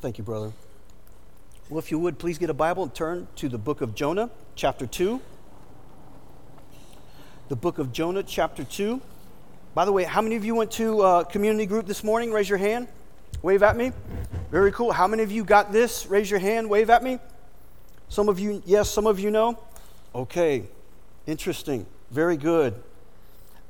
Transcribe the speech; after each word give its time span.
Thank 0.00 0.18
you, 0.18 0.24
brother. 0.24 0.52
Well, 1.70 1.78
if 1.78 1.90
you 1.90 1.98
would, 1.98 2.18
please 2.18 2.36
get 2.36 2.50
a 2.50 2.54
Bible 2.54 2.82
and 2.82 2.94
turn 2.94 3.26
to 3.36 3.48
the 3.48 3.56
book 3.56 3.80
of 3.80 3.94
Jonah, 3.94 4.30
chapter 4.54 4.86
2. 4.86 5.20
The 7.48 7.56
book 7.56 7.78
of 7.78 7.92
Jonah, 7.92 8.22
chapter 8.22 8.62
2. 8.62 9.00
By 9.74 9.86
the 9.86 9.92
way, 9.92 10.04
how 10.04 10.20
many 10.20 10.36
of 10.36 10.44
you 10.44 10.54
went 10.54 10.70
to 10.72 11.00
uh, 11.00 11.24
community 11.24 11.64
group 11.64 11.86
this 11.86 12.04
morning? 12.04 12.30
Raise 12.30 12.48
your 12.48 12.58
hand. 12.58 12.88
Wave 13.42 13.62
at 13.62 13.74
me. 13.74 13.92
Very 14.50 14.70
cool. 14.70 14.92
How 14.92 15.06
many 15.06 15.22
of 15.22 15.32
you 15.32 15.44
got 15.44 15.72
this? 15.72 16.06
Raise 16.06 16.30
your 16.30 16.40
hand. 16.40 16.68
Wave 16.68 16.90
at 16.90 17.02
me. 17.02 17.18
Some 18.08 18.28
of 18.28 18.38
you, 18.38 18.62
yes, 18.66 18.90
some 18.90 19.06
of 19.06 19.18
you 19.18 19.30
know. 19.30 19.58
Okay. 20.14 20.64
Interesting. 21.26 21.86
Very 22.10 22.36
good. 22.36 22.74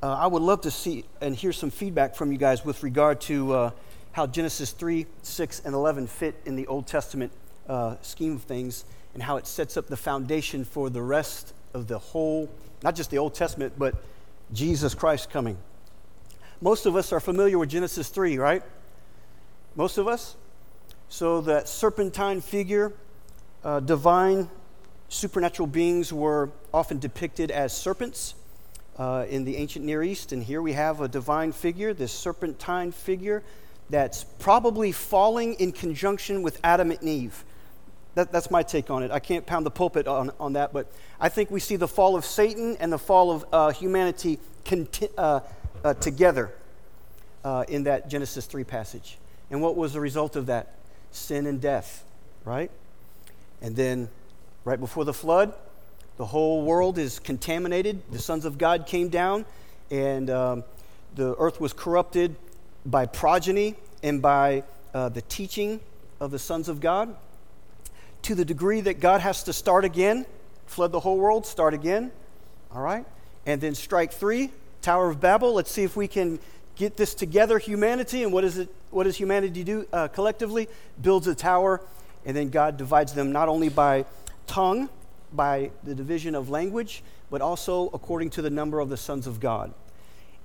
Uh, 0.03 0.13
I 0.13 0.27
would 0.27 0.41
love 0.41 0.61
to 0.61 0.71
see 0.71 1.05
and 1.21 1.35
hear 1.35 1.53
some 1.53 1.71
feedback 1.71 2.15
from 2.15 2.31
you 2.31 2.37
guys 2.37 2.65
with 2.65 2.83
regard 2.83 3.21
to 3.21 3.53
uh, 3.53 3.71
how 4.17 4.25
Genesis 4.25 4.71
3, 4.71 5.05
6, 5.21 5.61
and 5.63 5.75
11 5.75 6.07
fit 6.07 6.33
in 6.43 6.55
the 6.55 6.65
Old 6.65 6.87
Testament 6.87 7.31
uh, 7.69 7.97
scheme 8.01 8.37
of 8.37 8.41
things 8.41 8.83
and 9.13 9.21
how 9.21 9.37
it 9.37 9.45
sets 9.45 9.77
up 9.77 9.85
the 9.85 9.95
foundation 9.95 10.65
for 10.65 10.89
the 10.89 11.03
rest 11.03 11.53
of 11.75 11.87
the 11.87 11.99
whole, 11.99 12.49
not 12.81 12.95
just 12.95 13.11
the 13.11 13.19
Old 13.19 13.35
Testament, 13.35 13.73
but 13.77 13.93
Jesus 14.51 14.95
Christ 14.95 15.29
coming. 15.29 15.55
Most 16.61 16.87
of 16.87 16.95
us 16.95 17.13
are 17.13 17.19
familiar 17.19 17.59
with 17.59 17.69
Genesis 17.69 18.09
3, 18.09 18.39
right? 18.39 18.63
Most 19.75 19.99
of 19.99 20.07
us? 20.07 20.35
So 21.09 21.41
that 21.41 21.69
serpentine 21.69 22.41
figure, 22.41 22.93
uh, 23.63 23.81
divine 23.81 24.49
supernatural 25.09 25.67
beings 25.67 26.11
were 26.11 26.49
often 26.73 26.97
depicted 26.97 27.51
as 27.51 27.71
serpents 27.71 28.33
uh, 28.97 29.27
in 29.29 29.45
the 29.45 29.57
ancient 29.57 29.85
Near 29.85 30.01
East. 30.01 30.31
And 30.31 30.41
here 30.41 30.63
we 30.63 30.73
have 30.73 31.01
a 31.01 31.07
divine 31.07 31.51
figure, 31.51 31.93
this 31.93 32.11
serpentine 32.11 32.91
figure, 32.91 33.43
that's 33.89 34.23
probably 34.23 34.91
falling 34.91 35.53
in 35.55 35.71
conjunction 35.71 36.41
with 36.41 36.59
Adam 36.63 36.91
and 36.91 37.03
Eve. 37.03 37.43
That, 38.15 38.31
that's 38.31 38.49
my 38.49 38.63
take 38.63 38.89
on 38.89 39.03
it. 39.03 39.11
I 39.11 39.19
can't 39.19 39.45
pound 39.45 39.65
the 39.65 39.71
pulpit 39.71 40.07
on, 40.07 40.31
on 40.39 40.53
that, 40.53 40.73
but 40.73 40.91
I 41.19 41.29
think 41.29 41.51
we 41.51 41.59
see 41.59 41.75
the 41.75 41.87
fall 41.87 42.15
of 42.15 42.25
Satan 42.25 42.75
and 42.79 42.91
the 42.91 42.97
fall 42.97 43.31
of 43.31 43.45
uh, 43.53 43.71
humanity 43.71 44.39
conti- 44.65 45.09
uh, 45.17 45.41
uh, 45.83 45.93
together 45.93 46.51
uh, 47.43 47.63
in 47.67 47.83
that 47.83 48.09
Genesis 48.09 48.45
3 48.45 48.63
passage. 48.63 49.17
And 49.51 49.61
what 49.61 49.77
was 49.77 49.93
the 49.93 49.99
result 49.99 50.35
of 50.35 50.47
that? 50.47 50.73
Sin 51.11 51.45
and 51.45 51.61
death, 51.61 52.03
right? 52.43 52.71
And 53.61 53.75
then, 53.75 54.09
right 54.65 54.79
before 54.79 55.05
the 55.05 55.13
flood, 55.13 55.53
the 56.17 56.25
whole 56.25 56.63
world 56.63 56.97
is 56.97 57.19
contaminated. 57.19 58.01
The 58.11 58.19
sons 58.19 58.45
of 58.45 58.57
God 58.57 58.87
came 58.87 59.09
down, 59.09 59.45
and 59.91 60.29
um, 60.29 60.63
the 61.15 61.35
earth 61.37 61.61
was 61.61 61.71
corrupted 61.71 62.35
by 62.87 63.05
progeny 63.05 63.75
and 64.01 64.21
by 64.21 64.63
uh, 64.93 65.09
the 65.09 65.21
teaching 65.23 65.79
of 66.19 66.31
the 66.31 66.39
sons 66.39 66.69
of 66.69 66.79
God 66.79 67.15
to 68.23 68.33
the 68.33 68.45
degree 68.45 68.81
that 68.81 68.99
God 68.99 69.21
has 69.21 69.43
to 69.43 69.53
start 69.53 69.85
again, 69.85 70.25
flood 70.65 70.91
the 70.91 70.99
whole 70.99 71.17
world, 71.17 71.45
start 71.45 71.73
again. 71.73 72.11
All 72.71 72.81
right? 72.81 73.05
And 73.45 73.61
then 73.61 73.75
strike 73.75 74.11
three, 74.11 74.51
Tower 74.81 75.09
of 75.09 75.19
Babel. 75.19 75.53
Let's 75.53 75.71
see 75.71 75.83
if 75.83 75.95
we 75.95 76.07
can 76.07 76.39
get 76.75 76.97
this 76.97 77.13
together, 77.13 77.59
humanity. 77.59 78.23
And 78.23 78.33
what, 78.33 78.43
is 78.43 78.57
it, 78.57 78.69
what 78.89 79.03
does 79.03 79.17
humanity 79.17 79.63
do 79.63 79.87
uh, 79.93 80.07
collectively? 80.07 80.67
Builds 81.01 81.27
a 81.27 81.35
tower, 81.35 81.81
and 82.25 82.35
then 82.35 82.49
God 82.49 82.77
divides 82.77 83.13
them 83.13 83.31
not 83.31 83.49
only 83.49 83.69
by 83.69 84.05
tongue, 84.45 84.89
by 85.33 85.71
the 85.83 85.93
division 85.93 86.35
of 86.35 86.49
language, 86.49 87.03
but 87.29 87.41
also 87.41 87.89
according 87.93 88.29
to 88.31 88.41
the 88.41 88.49
number 88.49 88.79
of 88.79 88.89
the 88.89 88.97
sons 88.97 89.27
of 89.27 89.39
God. 89.39 89.73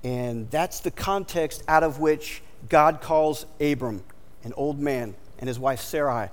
And 0.04 0.50
that's 0.50 0.80
the 0.80 0.90
context 0.90 1.62
out 1.68 1.82
of 1.82 1.98
which 1.98 2.42
God 2.68 3.00
calls 3.00 3.46
Abram, 3.60 4.02
an 4.44 4.52
old 4.56 4.78
man, 4.78 5.14
and 5.38 5.48
his 5.48 5.58
wife 5.58 5.80
Sarai. 5.80 6.28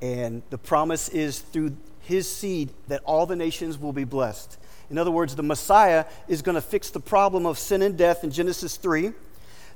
And 0.00 0.42
the 0.50 0.58
promise 0.58 1.08
is 1.08 1.40
through 1.40 1.76
his 2.00 2.30
seed 2.30 2.70
that 2.86 3.02
all 3.04 3.26
the 3.26 3.36
nations 3.36 3.78
will 3.78 3.92
be 3.92 4.04
blessed. 4.04 4.58
In 4.90 4.98
other 4.98 5.10
words, 5.10 5.34
the 5.34 5.42
Messiah 5.42 6.06
is 6.28 6.42
going 6.42 6.54
to 6.54 6.60
fix 6.60 6.90
the 6.90 7.00
problem 7.00 7.44
of 7.44 7.58
sin 7.58 7.82
and 7.82 7.96
death 7.98 8.24
in 8.24 8.30
Genesis 8.30 8.76
3. 8.76 9.12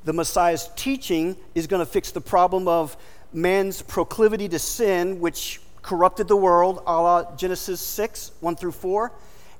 The 0.04 0.12
Messiah's 0.12 0.70
teaching 0.75 1.36
is 1.54 1.66
going 1.66 1.84
to 1.84 1.91
fix 1.91 2.10
the 2.10 2.20
problem 2.20 2.66
of 2.66 2.97
man's 3.32 3.82
proclivity 3.82 4.48
to 4.48 4.58
sin, 4.58 5.20
which 5.20 5.60
corrupted 5.82 6.28
the 6.28 6.36
world, 6.36 6.82
a 6.86 7.02
la 7.02 7.36
Genesis 7.36 7.81
6, 7.81 8.32
1 8.41 8.56
through 8.56 8.72
4. 8.72 9.12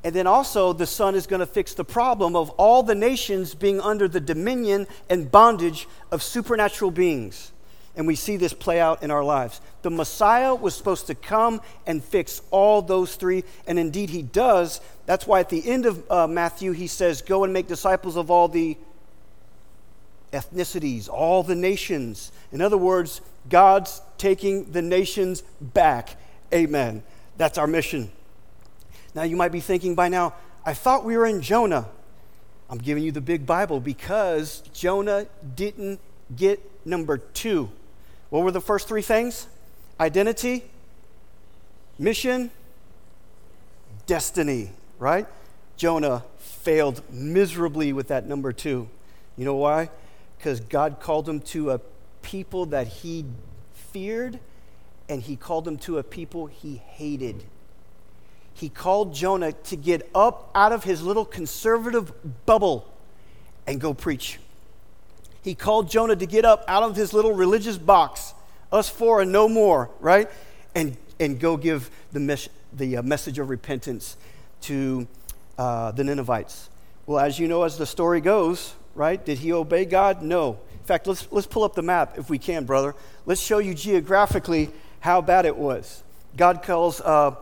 And 0.05 0.15
then 0.15 0.27
also, 0.27 0.73
the 0.73 0.87
Son 0.87 1.15
is 1.15 1.27
going 1.27 1.41
to 1.41 1.47
fix 1.47 1.75
the 1.75 1.85
problem 1.85 2.35
of 2.35 2.51
all 2.51 2.83
the 2.83 2.95
nations 2.95 3.55
being 3.55 3.81
under 3.81 4.09
the 4.09 4.21
dominion 4.21 4.89
and 5.09 5.31
bondage 5.31 5.87
of 6.11 6.23
supernatural 6.23 6.91
beings. 6.91 7.53
And 7.95 8.07
we 8.07 8.17
see 8.17 8.37
this 8.37 8.55
play 8.55 8.81
out 8.81 9.03
in 9.03 9.11
our 9.11 9.23
lives. 9.23 9.61
The 9.83 9.91
Messiah 9.91 10.55
was 10.55 10.75
supposed 10.75 11.07
to 11.09 11.15
come 11.15 11.61
and 11.87 12.03
fix 12.03 12.41
all 12.51 12.83
those 12.83 13.15
three, 13.17 13.45
and 13.67 13.79
indeed 13.79 14.11
he 14.11 14.23
does. 14.23 14.81
That's 15.07 15.27
why 15.27 15.41
at 15.41 15.51
the 15.51 15.69
end 15.69 15.87
of 15.87 16.11
uh, 16.11 16.27
Matthew, 16.27 16.73
he 16.73 16.87
says, 16.87 17.23
Go 17.23 17.45
and 17.45 17.53
make 17.53 17.69
disciples 17.69 18.17
of 18.17 18.31
all 18.31 18.49
the 18.49 18.77
ethnicities, 20.33 21.09
all 21.09 21.43
the 21.43 21.55
nations. 21.55 22.33
In 22.51 22.61
other 22.61 22.79
words, 22.79 23.21
God's 23.49 24.01
taking 24.19 24.73
the 24.73 24.83
nations 24.83 25.43
back. 25.61 26.17
Amen. 26.53 27.03
That's 27.37 27.59
our 27.59 27.67
mission. 27.67 28.11
Now, 29.15 29.23
you 29.23 29.37
might 29.37 29.53
be 29.53 29.61
thinking 29.61 29.95
by 29.95 30.09
now, 30.09 30.35
I 30.65 30.75
thought 30.75 31.05
we 31.05 31.17
were 31.17 31.27
in 31.27 31.43
Jonah. 31.43 31.89
I'm 32.71 32.79
giving 32.79 33.03
you 33.03 33.13
the 33.13 33.21
big 33.21 33.45
Bible 33.45 33.81
because 33.81 34.63
Jonah 34.73 35.27
didn't 35.55 36.01
get 36.35 36.61
number 36.87 37.19
two. 37.19 37.71
What 38.31 38.45
were 38.45 38.51
the 38.51 38.61
first 38.61 38.89
three 38.89 39.03
things? 39.03 39.47
Identity, 40.01 40.65
mission, 41.99 42.51
destiny, 44.07 44.71
right? 44.99 45.27
Jonah 45.77 46.25
failed 46.39 47.03
miserably 47.11 47.93
with 47.93 48.09
that 48.09 48.27
number 48.27 48.53
two. 48.53 48.89
You 49.37 49.45
know 49.45 49.57
why? 49.57 49.91
Because 50.39 50.61
God 50.61 51.01
called 51.01 51.29
him 51.29 51.41
to 51.41 51.73
a 51.73 51.81
people 52.23 52.67
that 52.67 52.87
he 52.87 53.25
feared 53.75 54.39
and 55.09 55.21
he 55.21 55.37
called 55.37 55.67
him 55.69 55.77
to 55.79 55.99
a 55.99 56.03
people 56.03 56.47
he 56.47 56.77
hated. 56.77 57.45
He 58.55 58.69
called 58.69 59.15
Jonah 59.15 59.53
to 59.53 59.77
get 59.77 60.09
up 60.15 60.51
out 60.55 60.73
of 60.73 60.85
his 60.85 61.03
little 61.03 61.25
conservative 61.25 62.13
bubble 62.47 62.93
and 63.67 63.81
go 63.81 63.95
preach. 63.95 64.39
He 65.43 65.55
called 65.55 65.91
Jonah 65.91 66.17
to 66.17 66.27
get 66.27 66.45
up 66.45 66.65
out 66.69 66.83
of 66.83 66.95
his 66.95 67.13
little 67.13 67.33
religious 67.33 67.77
box, 67.77 68.35
us 68.71 68.89
four 68.89 69.21
and 69.21 69.33
no 69.33 69.49
more, 69.49 69.91
right? 70.01 70.31
And, 70.75 70.97
and 71.19 71.41
go 71.41 71.57
give 71.57 71.91
the, 72.13 72.21
mes- 72.21 72.49
the 72.73 72.99
uh, 72.99 73.03
message 73.03 73.39
of 73.39 73.49
repentance 73.51 74.17
to 74.63 75.07
uh, 75.59 75.91
the 75.91 76.05
Ninevites. 76.05 76.69
Well, 77.07 77.19
as 77.19 77.39
you 77.39 77.49
know, 77.49 77.65
as 77.65 77.77
the 77.77 77.87
story 77.87 78.21
goes, 78.21 78.75
right? 78.95 79.23
Did 79.25 79.39
he 79.39 79.53
obey 79.53 79.85
God? 79.85 80.23
No. 80.23 80.61
In 80.73 80.85
fact, 80.85 81.07
let's, 81.07 81.27
let's 81.31 81.47
pull 81.47 81.65
up 81.65 81.75
the 81.75 81.83
map 81.83 82.19
if 82.19 82.31
we 82.31 82.39
can, 82.39 82.65
brother. 82.65 82.95
Let's 83.27 83.41
show 83.41 83.59
you 83.59 83.75
geographically 83.75 84.71
how 85.01 85.21
bad 85.21 85.47
it 85.47 85.57
was. 85.57 86.03
God 86.37 86.63
calls 86.63 87.01
uh, 87.01 87.35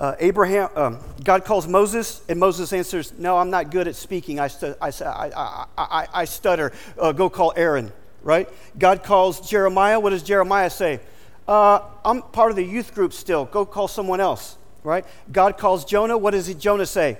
uh, 0.00 0.14
Abraham, 0.20 0.68
um, 0.76 0.98
God 1.24 1.44
calls 1.44 1.66
Moses, 1.66 2.22
and 2.28 2.38
Moses 2.38 2.72
answers, 2.72 3.12
No, 3.18 3.36
I'm 3.36 3.50
not 3.50 3.70
good 3.70 3.88
at 3.88 3.96
speaking. 3.96 4.38
I, 4.38 4.48
stu- 4.48 4.76
I, 4.80 4.92
I, 5.04 5.66
I, 5.76 6.08
I 6.14 6.24
stutter. 6.24 6.72
Uh, 6.96 7.12
go 7.12 7.28
call 7.28 7.52
Aaron, 7.56 7.92
right? 8.22 8.48
God 8.78 9.02
calls 9.02 9.48
Jeremiah. 9.48 9.98
What 9.98 10.10
does 10.10 10.22
Jeremiah 10.22 10.70
say? 10.70 11.00
Uh, 11.48 11.80
I'm 12.04 12.22
part 12.22 12.50
of 12.50 12.56
the 12.56 12.62
youth 12.62 12.94
group 12.94 13.12
still. 13.12 13.46
Go 13.46 13.66
call 13.66 13.88
someone 13.88 14.20
else, 14.20 14.56
right? 14.84 15.04
God 15.32 15.58
calls 15.58 15.84
Jonah. 15.84 16.16
What 16.16 16.30
does 16.30 16.52
Jonah 16.54 16.86
say? 16.86 17.18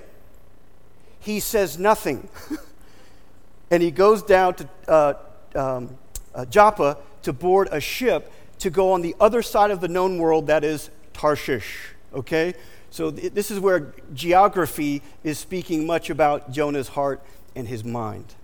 He 1.19 1.39
says 1.41 1.77
nothing. 1.77 2.29
and 3.71 3.83
he 3.83 3.91
goes 3.91 4.23
down 4.23 4.53
to 4.53 4.69
uh, 4.87 5.13
um, 5.55 5.97
uh, 6.33 6.45
Joppa 6.45 6.97
to 7.23 7.33
board 7.33 7.67
a 7.71 7.81
ship 7.81 8.31
to 8.59 8.69
go 8.69 8.93
on 8.93 9.01
the 9.01 9.15
other 9.19 9.41
side 9.41 9.71
of 9.71 9.81
the 9.81 9.87
known 9.87 10.17
world, 10.17 10.47
that 10.47 10.63
is 10.63 10.89
Tarshish. 11.13 11.93
Okay? 12.13 12.53
So 12.91 13.11
th- 13.11 13.33
this 13.33 13.51
is 13.51 13.59
where 13.59 13.93
geography 14.13 15.01
is 15.23 15.37
speaking 15.37 15.85
much 15.85 16.09
about 16.09 16.51
Jonah's 16.51 16.89
heart 16.89 17.21
and 17.55 17.67
his 17.67 17.83
mind. 17.83 18.35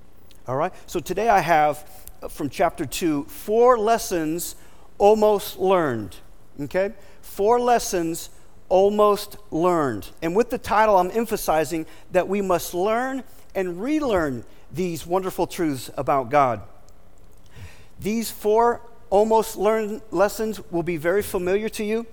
All 0.48 0.56
right? 0.56 0.74
So 0.86 1.00
today 1.00 1.30
I 1.30 1.40
have 1.40 1.90
uh, 2.22 2.28
from 2.28 2.50
chapter 2.50 2.86
2 2.86 3.24
four 3.26 3.78
lessons 3.78 4.56
almost 4.98 5.58
learned. 5.58 6.16
Okay? 6.62 6.94
Four 7.22 7.60
lessons 7.60 8.30
almost 8.70 9.38
learned. 9.52 10.10
And 10.22 10.36
with 10.36 10.50
the 10.50 10.58
title, 10.58 10.98
I'm 10.98 11.12
emphasizing 11.12 11.86
that 12.12 12.28
we 12.28 12.42
must 12.42 12.74
learn 12.74 13.24
and 13.54 13.82
relearn 13.82 14.44
these 14.72 15.06
wonderful 15.06 15.48
truths 15.48 15.90
about 15.98 16.30
God. 16.30 16.62
These 18.00 18.32
four 18.32 18.82
almost 19.10 19.56
learned 19.56 20.02
lessons 20.12 20.60
will 20.72 20.84
be 20.84 20.98
very 20.98 21.22
familiar 21.22 21.70
to 21.70 21.84
you, 21.84 22.06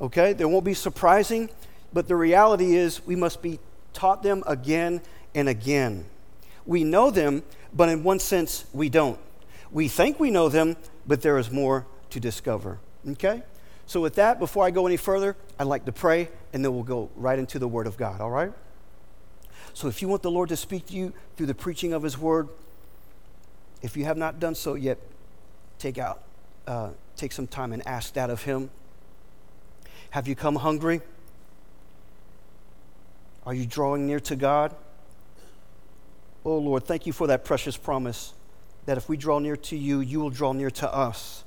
okay? 0.00 0.32
They 0.32 0.44
won't 0.44 0.64
be 0.64 0.74
surprising, 0.74 1.48
but 1.92 2.08
the 2.08 2.16
reality 2.16 2.76
is 2.76 3.04
we 3.06 3.16
must 3.16 3.42
be 3.42 3.58
taught 3.92 4.22
them 4.22 4.42
again 4.46 5.00
and 5.34 5.48
again. 5.48 6.06
We 6.66 6.84
know 6.84 7.10
them, 7.10 7.42
but 7.72 7.88
in 7.88 8.04
one 8.04 8.20
sense, 8.20 8.64
we 8.72 8.88
don't. 8.88 9.18
We 9.70 9.88
think 9.88 10.20
we 10.20 10.30
know 10.30 10.48
them, 10.48 10.76
but 11.06 11.22
there 11.22 11.38
is 11.38 11.50
more 11.50 11.86
to 12.10 12.20
discover. 12.20 12.78
Okay? 13.08 13.42
So, 13.86 14.00
with 14.00 14.14
that, 14.16 14.38
before 14.38 14.64
I 14.64 14.70
go 14.70 14.86
any 14.86 14.96
further, 14.96 15.36
I'd 15.58 15.66
like 15.66 15.84
to 15.86 15.92
pray 15.92 16.28
and 16.52 16.64
then 16.64 16.72
we'll 16.72 16.84
go 16.84 17.10
right 17.16 17.38
into 17.38 17.58
the 17.58 17.66
Word 17.66 17.86
of 17.86 17.96
God, 17.96 18.20
all 18.20 18.30
right? 18.30 18.52
So, 19.74 19.88
if 19.88 20.02
you 20.02 20.08
want 20.08 20.22
the 20.22 20.30
Lord 20.30 20.48
to 20.50 20.56
speak 20.56 20.86
to 20.86 20.94
you 20.94 21.12
through 21.36 21.46
the 21.46 21.54
preaching 21.54 21.92
of 21.92 22.02
His 22.02 22.16
Word, 22.16 22.48
if 23.82 23.96
you 23.96 24.04
have 24.04 24.16
not 24.16 24.38
done 24.38 24.54
so 24.54 24.74
yet, 24.74 24.98
take 25.78 25.98
out, 25.98 26.22
uh, 26.66 26.90
take 27.16 27.32
some 27.32 27.46
time 27.46 27.72
and 27.72 27.84
ask 27.86 28.12
that 28.14 28.30
of 28.30 28.44
Him. 28.44 28.70
Have 30.10 30.28
you 30.28 30.36
come 30.36 30.56
hungry? 30.56 31.00
Are 33.50 33.54
you 33.54 33.66
drawing 33.66 34.06
near 34.06 34.20
to 34.20 34.36
God? 34.36 34.72
Oh 36.44 36.56
Lord, 36.58 36.84
thank 36.84 37.04
you 37.04 37.12
for 37.12 37.26
that 37.26 37.44
precious 37.44 37.76
promise 37.76 38.32
that 38.86 38.96
if 38.96 39.08
we 39.08 39.16
draw 39.16 39.40
near 39.40 39.56
to 39.56 39.76
you, 39.76 39.98
you 39.98 40.20
will 40.20 40.30
draw 40.30 40.52
near 40.52 40.70
to 40.70 40.94
us. 40.94 41.42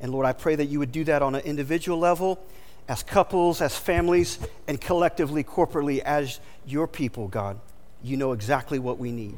And 0.00 0.12
Lord, 0.12 0.24
I 0.24 0.32
pray 0.32 0.54
that 0.54 0.64
you 0.64 0.78
would 0.78 0.92
do 0.92 1.04
that 1.04 1.20
on 1.20 1.34
an 1.34 1.42
individual 1.42 1.98
level, 1.98 2.42
as 2.88 3.02
couples, 3.02 3.60
as 3.60 3.76
families, 3.76 4.38
and 4.66 4.80
collectively, 4.80 5.44
corporately, 5.44 5.98
as 5.98 6.40
your 6.66 6.86
people, 6.86 7.28
God. 7.28 7.60
You 8.02 8.16
know 8.16 8.32
exactly 8.32 8.78
what 8.78 8.96
we 8.96 9.12
need. 9.12 9.34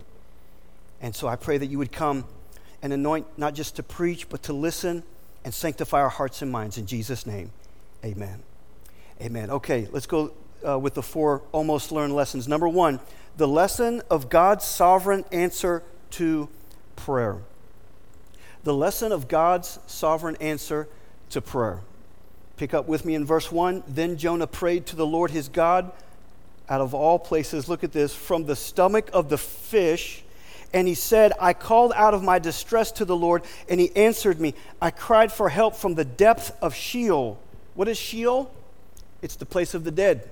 And 1.00 1.16
so 1.16 1.26
I 1.26 1.34
pray 1.34 1.58
that 1.58 1.66
you 1.66 1.78
would 1.78 1.90
come 1.90 2.26
and 2.80 2.92
anoint 2.92 3.26
not 3.36 3.54
just 3.54 3.74
to 3.74 3.82
preach, 3.82 4.28
but 4.28 4.44
to 4.44 4.52
listen 4.52 5.02
and 5.44 5.52
sanctify 5.52 6.00
our 6.00 6.10
hearts 6.10 6.42
and 6.42 6.52
minds. 6.52 6.78
In 6.78 6.86
Jesus' 6.86 7.26
name, 7.26 7.50
amen. 8.04 8.44
Amen. 9.20 9.50
Okay, 9.50 9.88
let's 9.90 10.06
go 10.06 10.32
uh, 10.66 10.78
with 10.78 10.94
the 10.94 11.02
four 11.02 11.42
almost 11.52 11.92
learned 11.92 12.14
lessons. 12.14 12.48
Number 12.48 12.68
one, 12.68 13.00
the 13.36 13.48
lesson 13.48 14.02
of 14.10 14.28
God's 14.28 14.64
sovereign 14.64 15.24
answer 15.30 15.82
to 16.10 16.48
prayer. 16.96 17.38
The 18.64 18.74
lesson 18.74 19.12
of 19.12 19.28
God's 19.28 19.78
sovereign 19.86 20.36
answer 20.40 20.88
to 21.30 21.40
prayer. 21.40 21.80
Pick 22.56 22.74
up 22.74 22.88
with 22.88 23.04
me 23.04 23.14
in 23.14 23.24
verse 23.24 23.52
1. 23.52 23.84
Then 23.86 24.16
Jonah 24.16 24.48
prayed 24.48 24.86
to 24.86 24.96
the 24.96 25.06
Lord 25.06 25.30
his 25.30 25.48
God 25.48 25.92
out 26.68 26.80
of 26.80 26.92
all 26.92 27.18
places. 27.18 27.68
Look 27.68 27.84
at 27.84 27.92
this 27.92 28.14
from 28.14 28.46
the 28.46 28.56
stomach 28.56 29.08
of 29.12 29.28
the 29.28 29.38
fish. 29.38 30.24
And 30.74 30.88
he 30.88 30.94
said, 30.94 31.32
I 31.40 31.54
called 31.54 31.92
out 31.94 32.12
of 32.12 32.22
my 32.22 32.38
distress 32.38 32.92
to 32.92 33.04
the 33.04 33.16
Lord, 33.16 33.44
and 33.68 33.80
he 33.80 33.94
answered 33.96 34.40
me. 34.40 34.54
I 34.82 34.90
cried 34.90 35.32
for 35.32 35.48
help 35.48 35.76
from 35.76 35.94
the 35.94 36.04
depth 36.04 36.50
of 36.60 36.74
Sheol. 36.74 37.38
What 37.74 37.88
is 37.88 37.96
Sheol? 37.96 38.52
It's 39.22 39.36
the 39.36 39.46
place 39.46 39.72
of 39.72 39.84
the 39.84 39.90
dead 39.90 40.28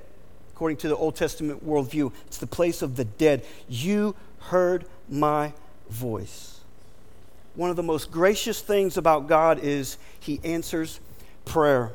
according 0.56 0.79
to 0.79 0.88
the 0.88 0.97
Old 0.97 1.14
Testament 1.14 1.62
worldview. 1.67 2.11
It's 2.26 2.38
the 2.38 2.47
place 2.47 2.81
of 2.81 2.97
the 2.97 3.05
dead. 3.05 3.44
You 3.69 4.17
heard 4.38 4.87
my 5.06 5.53
voice. 5.91 6.61
One 7.56 7.69
of 7.69 7.76
the 7.76 7.82
most 7.82 8.11
gracious 8.11 8.62
things 8.62 8.97
about 8.97 9.26
God 9.29 9.58
is 9.58 9.99
he 10.19 10.41
answers 10.43 10.99
prayer. 11.44 11.93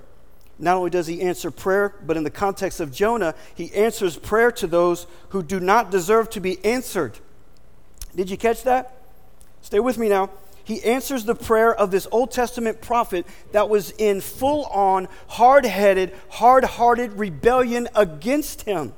Not 0.60 0.78
only 0.78 0.92
does 0.92 1.08
he 1.08 1.24
answer 1.24 1.50
prayer, 1.50 1.96
but 2.06 2.18
in 2.18 2.24
the 2.24 2.30
context 2.30 2.80
of 2.80 2.92
Jonah, 2.92 3.34
he 3.56 3.74
answers 3.74 4.16
prayer 4.16 4.52
to 4.52 4.68
those 4.68 5.08
who 5.30 5.42
do 5.42 5.60
not 5.60 5.90
deserve 5.90 6.30
to 6.30 6.40
be 6.40 6.64
answered. 6.64 7.18
Did 8.16 8.30
you 8.30 8.38
catch 8.38 8.62
that? 8.62 8.96
Stay 9.64 9.80
with 9.80 9.98
me 9.98 10.08
now 10.08 10.30
he 10.64 10.84
answers 10.84 11.26
the 11.26 11.36
prayer 11.36 11.74
of 11.74 11.92
this 11.92 12.08
Old 12.12 12.32
Testament 12.32 12.82
prophet 12.82 13.26
that 13.52 13.70
was 13.70 13.92
in 13.92 14.22
full 14.22 14.66
on, 14.66 15.08
hard 15.28 15.66
headed, 15.66 16.14
hard 16.30 16.64
hearted 16.64 17.14
rebellion 17.14 17.88
against 17.96 18.64
him. 18.64 18.94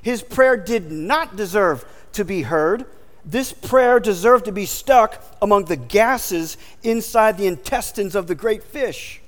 His 0.00 0.22
prayer 0.22 0.56
did 0.56 0.90
not 0.90 1.36
deserve 1.36 1.84
to 2.12 2.24
be 2.24 2.42
heard. 2.42 2.86
This 3.24 3.52
prayer 3.52 4.00
deserved 4.00 4.46
to 4.46 4.52
be 4.52 4.66
stuck 4.66 5.22
among 5.40 5.66
the 5.66 5.76
gases 5.76 6.56
inside 6.82 7.38
the 7.38 7.46
intestines 7.46 8.14
of 8.14 8.26
the 8.26 8.34
great 8.34 8.64
fish. 8.64 9.20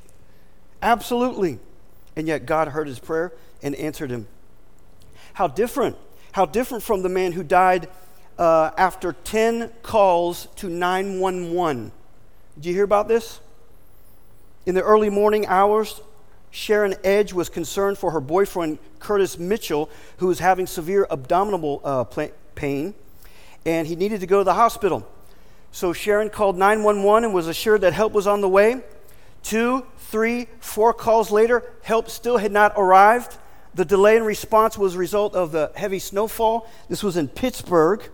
Absolutely. 0.82 1.58
And 2.16 2.26
yet 2.26 2.46
God 2.46 2.68
heard 2.68 2.88
his 2.88 2.98
prayer 2.98 3.32
and 3.62 3.74
answered 3.76 4.10
him. 4.10 4.26
How 5.34 5.46
different. 5.46 5.96
How 6.32 6.46
different 6.46 6.82
from 6.82 7.02
the 7.02 7.08
man 7.08 7.32
who 7.32 7.44
died 7.44 7.88
uh, 8.38 8.70
after 8.76 9.12
10 9.12 9.70
calls 9.82 10.48
to 10.56 10.68
911. 10.68 11.92
Did 12.56 12.66
you 12.66 12.74
hear 12.74 12.84
about 12.84 13.08
this? 13.08 13.40
In 14.66 14.74
the 14.74 14.82
early 14.82 15.10
morning 15.10 15.46
hours, 15.46 16.00
Sharon 16.50 16.94
Edge 17.04 17.32
was 17.32 17.48
concerned 17.48 17.98
for 17.98 18.12
her 18.12 18.20
boyfriend, 18.20 18.78
Curtis 18.98 19.38
Mitchell, 19.38 19.90
who 20.18 20.28
was 20.28 20.38
having 20.38 20.66
severe 20.66 21.06
abdominal 21.10 21.80
uh, 21.84 22.04
pain, 22.54 22.94
and 23.66 23.86
he 23.86 23.96
needed 23.96 24.20
to 24.20 24.26
go 24.26 24.38
to 24.38 24.44
the 24.44 24.54
hospital. 24.54 25.06
So 25.72 25.92
Sharon 25.92 26.30
called 26.30 26.56
911 26.56 27.24
and 27.24 27.34
was 27.34 27.48
assured 27.48 27.80
that 27.80 27.92
help 27.92 28.12
was 28.12 28.26
on 28.26 28.40
the 28.40 28.48
way. 28.48 28.82
Two, 29.42 29.84
three, 29.98 30.46
four 30.60 30.94
calls 30.94 31.30
later, 31.30 31.64
help 31.82 32.08
still 32.08 32.38
had 32.38 32.52
not 32.52 32.72
arrived. 32.76 33.36
The 33.74 33.84
delay 33.84 34.16
in 34.16 34.22
response 34.22 34.78
was 34.78 34.94
a 34.94 34.98
result 34.98 35.34
of 35.34 35.50
the 35.50 35.72
heavy 35.74 35.98
snowfall. 35.98 36.70
This 36.88 37.02
was 37.02 37.16
in 37.16 37.26
Pittsburgh 37.26 38.08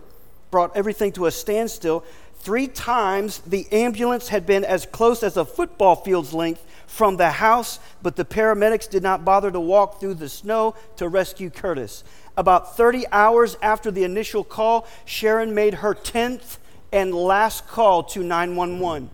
brought 0.51 0.75
everything 0.75 1.11
to 1.13 1.25
a 1.25 1.31
standstill. 1.31 2.03
Three 2.35 2.67
times 2.67 3.39
the 3.39 3.67
ambulance 3.71 4.27
had 4.27 4.45
been 4.45 4.65
as 4.65 4.85
close 4.85 5.23
as 5.23 5.37
a 5.37 5.45
football 5.45 5.95
field's 5.95 6.33
length 6.33 6.65
from 6.87 7.17
the 7.17 7.31
house, 7.31 7.79
but 8.01 8.15
the 8.15 8.25
paramedics 8.25 8.89
did 8.89 9.01
not 9.01 9.23
bother 9.23 9.49
to 9.49 9.59
walk 9.59 9.99
through 9.99 10.15
the 10.15 10.27
snow 10.27 10.75
to 10.97 11.07
rescue 11.07 11.49
Curtis. 11.49 12.03
About 12.35 12.75
30 12.75 13.05
hours 13.11 13.57
after 13.61 13.91
the 13.91 14.03
initial 14.03 14.43
call, 14.43 14.87
Sharon 15.05 15.55
made 15.55 15.75
her 15.75 15.95
10th 15.95 16.57
and 16.91 17.13
last 17.13 17.67
call 17.67 18.03
to 18.03 18.23
911. 18.23 19.09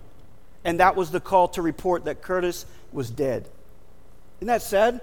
And 0.63 0.79
that 0.79 0.95
was 0.95 1.11
the 1.11 1.19
call 1.19 1.47
to 1.49 1.61
report 1.61 2.05
that 2.05 2.21
Curtis 2.21 2.65
was 2.91 3.09
dead. 3.09 3.47
Isn't 4.39 4.47
that 4.47 4.61
sad? 4.61 5.01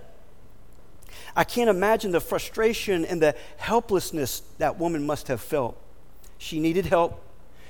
I 1.37 1.45
can't 1.45 1.71
imagine 1.71 2.13
the 2.13 2.21
frustration 2.21 3.05
and 3.05 3.21
the 3.21 3.35
helplessness 3.57 4.43
that 4.59 4.79
woman 4.79 5.07
must 5.07 5.29
have 5.29 5.41
felt. 5.41 5.81
She 6.45 6.61
needed 6.61 6.85
help. 6.85 7.25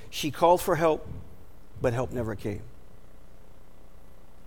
She 0.09 0.31
called 0.31 0.61
for 0.61 0.75
help, 0.75 1.07
but 1.81 1.93
help 1.93 2.11
never 2.11 2.35
came. 2.35 2.61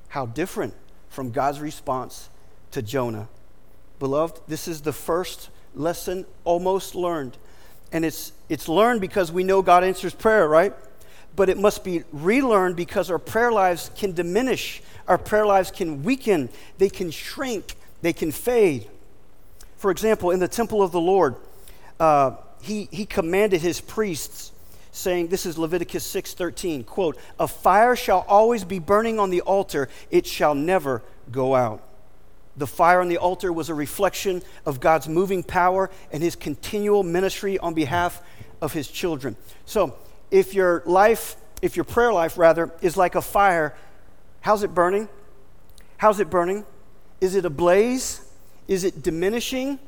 How 0.09 0.27
different 0.27 0.75
from 1.09 1.31
God's 1.31 1.61
response 1.61 2.29
to 2.73 2.83
Jonah. 2.83 3.31
Beloved, 3.99 4.43
this 4.47 4.69
is 4.69 4.83
the 4.83 4.93
first 4.93 5.49
lesson 5.75 6.27
almost 6.45 6.95
learned. 6.95 7.39
And 7.91 8.05
it's, 8.05 8.33
it's 8.51 8.69
learned 8.69 9.01
because 9.01 9.33
we 9.33 9.45
know 9.45 9.63
God 9.63 9.83
answers 9.83 10.13
prayer, 10.13 10.47
right? 10.47 10.75
But 11.35 11.49
it 11.49 11.57
must 11.57 11.83
be 11.83 12.05
relearned 12.13 12.77
because 12.77 13.11
our 13.11 13.19
prayer 13.19 13.51
lives 13.51 13.91
can 13.97 14.13
diminish, 14.13 14.83
our 15.07 15.17
prayer 15.17 15.47
lives 15.47 15.71
can 15.71 16.03
weaken, 16.03 16.51
they 16.77 16.91
can 16.91 17.11
shrink, 17.11 17.77
they 18.03 18.13
can 18.13 18.31
fade. 18.31 18.91
For 19.79 19.91
example, 19.91 20.33
in 20.33 20.39
the 20.39 20.49
temple 20.49 20.83
of 20.83 20.93
the 20.93 21.01
Lord, 21.01 21.37
uh, 21.99 22.33
he, 22.61 22.89
he 22.91 23.07
commanded 23.07 23.61
his 23.61 23.81
priests 23.81 24.53
saying 24.91 25.29
this 25.29 25.47
is 25.47 25.57
leviticus 25.57 26.05
6.13 26.13 26.85
quote 26.85 27.17
a 27.39 27.47
fire 27.47 27.95
shall 27.95 28.25
always 28.29 28.65
be 28.65 28.79
burning 28.79 29.19
on 29.19 29.31
the 29.31 29.41
altar. 29.43 29.89
It 30.11 30.27
shall 30.27 30.55
never 30.55 31.03
go 31.31 31.55
out. 31.55 31.83
The 32.57 32.67
fire 32.67 33.01
on 33.01 33.09
the 33.09 33.19
altar 33.19 33.53
was 33.53 33.69
a 33.69 33.75
reflection 33.75 34.43
of 34.67 34.81
god's 34.81 35.09
moving 35.09 35.43
power 35.43 35.91
and 36.13 36.23
his 36.23 36.35
continual 36.35 37.05
ministry 37.05 37.59
on 37.59 37.75
behalf 37.75 38.21
of 38.61 38.73
his 38.73 38.89
children. 38.89 39.37
So 39.65 39.97
if 40.31 40.55
your 40.55 40.83
life 40.85 41.37
if 41.63 41.77
your 41.77 41.85
prayer 41.85 42.13
life 42.13 42.39
rather 42.39 42.73
is 42.81 42.97
like 42.97 43.15
a 43.15 43.23
fire 43.23 43.75
how's 44.41 44.63
it 44.63 44.75
burning? 44.75 45.09
How's 45.97 46.21
it 46.21 46.31
burning? 46.31 46.65
Is 47.21 47.35
it 47.35 47.45
ablaze? 47.45 48.21
Is 48.67 48.85
it 48.85 49.03
diminishing 49.03 49.79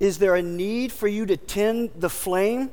is 0.00 0.16
there 0.16 0.34
a 0.34 0.42
need 0.42 0.90
for 0.90 1.06
you 1.06 1.26
to 1.26 1.36
tend 1.36 1.90
the 1.94 2.08
flame? 2.08 2.72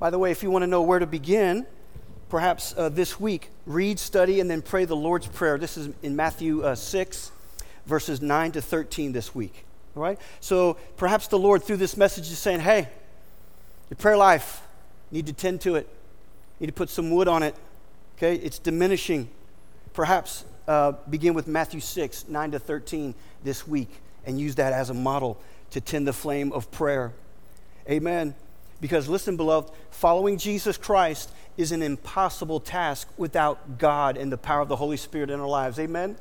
By 0.00 0.10
the 0.10 0.18
way, 0.18 0.32
if 0.32 0.42
you 0.42 0.50
want 0.50 0.64
to 0.64 0.66
know 0.66 0.82
where 0.82 0.98
to 0.98 1.06
begin, 1.06 1.66
perhaps 2.28 2.74
uh, 2.76 2.88
this 2.88 3.18
week, 3.18 3.50
read, 3.64 3.98
study, 3.98 4.40
and 4.40 4.50
then 4.50 4.60
pray 4.60 4.84
the 4.84 4.96
Lord's 4.96 5.28
Prayer. 5.28 5.56
This 5.56 5.76
is 5.76 5.88
in 6.02 6.16
Matthew 6.16 6.62
uh, 6.62 6.74
6, 6.74 7.30
verses 7.86 8.20
9 8.20 8.52
to 8.52 8.60
13 8.60 9.12
this 9.12 9.34
week. 9.34 9.64
All 9.96 10.02
right? 10.02 10.18
So 10.40 10.76
perhaps 10.96 11.28
the 11.28 11.38
Lord, 11.38 11.62
through 11.62 11.76
this 11.76 11.96
message, 11.96 12.24
is 12.24 12.38
saying, 12.38 12.60
hey, 12.60 12.88
your 13.88 13.96
prayer 13.96 14.16
life, 14.16 14.62
need 15.12 15.26
to 15.26 15.32
tend 15.32 15.60
to 15.62 15.76
it. 15.76 15.88
need 16.58 16.66
to 16.66 16.72
put 16.72 16.90
some 16.90 17.10
wood 17.10 17.28
on 17.28 17.44
it. 17.44 17.54
Okay? 18.16 18.34
It's 18.34 18.58
diminishing. 18.58 19.30
Perhaps 19.94 20.44
uh, 20.66 20.92
begin 21.08 21.34
with 21.34 21.46
Matthew 21.46 21.80
6, 21.80 22.28
9 22.28 22.50
to 22.50 22.58
13 22.58 23.14
this 23.44 23.66
week 23.66 23.90
and 24.26 24.38
use 24.38 24.56
that 24.56 24.72
as 24.72 24.90
a 24.90 24.94
model 24.94 25.40
to 25.70 25.80
tend 25.80 26.06
the 26.06 26.12
flame 26.12 26.52
of 26.52 26.70
prayer. 26.70 27.12
Amen. 27.88 28.34
Because 28.80 29.08
listen, 29.08 29.36
beloved, 29.36 29.72
following 29.90 30.38
Jesus 30.38 30.76
Christ 30.76 31.30
is 31.56 31.72
an 31.72 31.82
impossible 31.82 32.60
task 32.60 33.08
without 33.16 33.78
God 33.78 34.16
and 34.16 34.30
the 34.30 34.38
power 34.38 34.60
of 34.60 34.68
the 34.68 34.76
Holy 34.76 34.96
Spirit 34.96 35.30
in 35.30 35.40
our 35.40 35.48
lives. 35.48 35.78
Amen? 35.78 36.16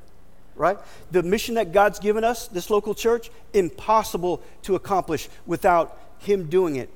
Right? 0.56 0.78
The 1.12 1.22
mission 1.22 1.56
that 1.56 1.72
God's 1.72 2.00
given 2.00 2.24
us, 2.24 2.48
this 2.48 2.70
local 2.70 2.96
church, 2.96 3.30
impossible 3.54 4.42
to 4.64 4.76
accomplish 4.76 5.30
without 5.46 6.00
Him 6.18 6.50
doing 6.50 6.78
it. 6.78 6.90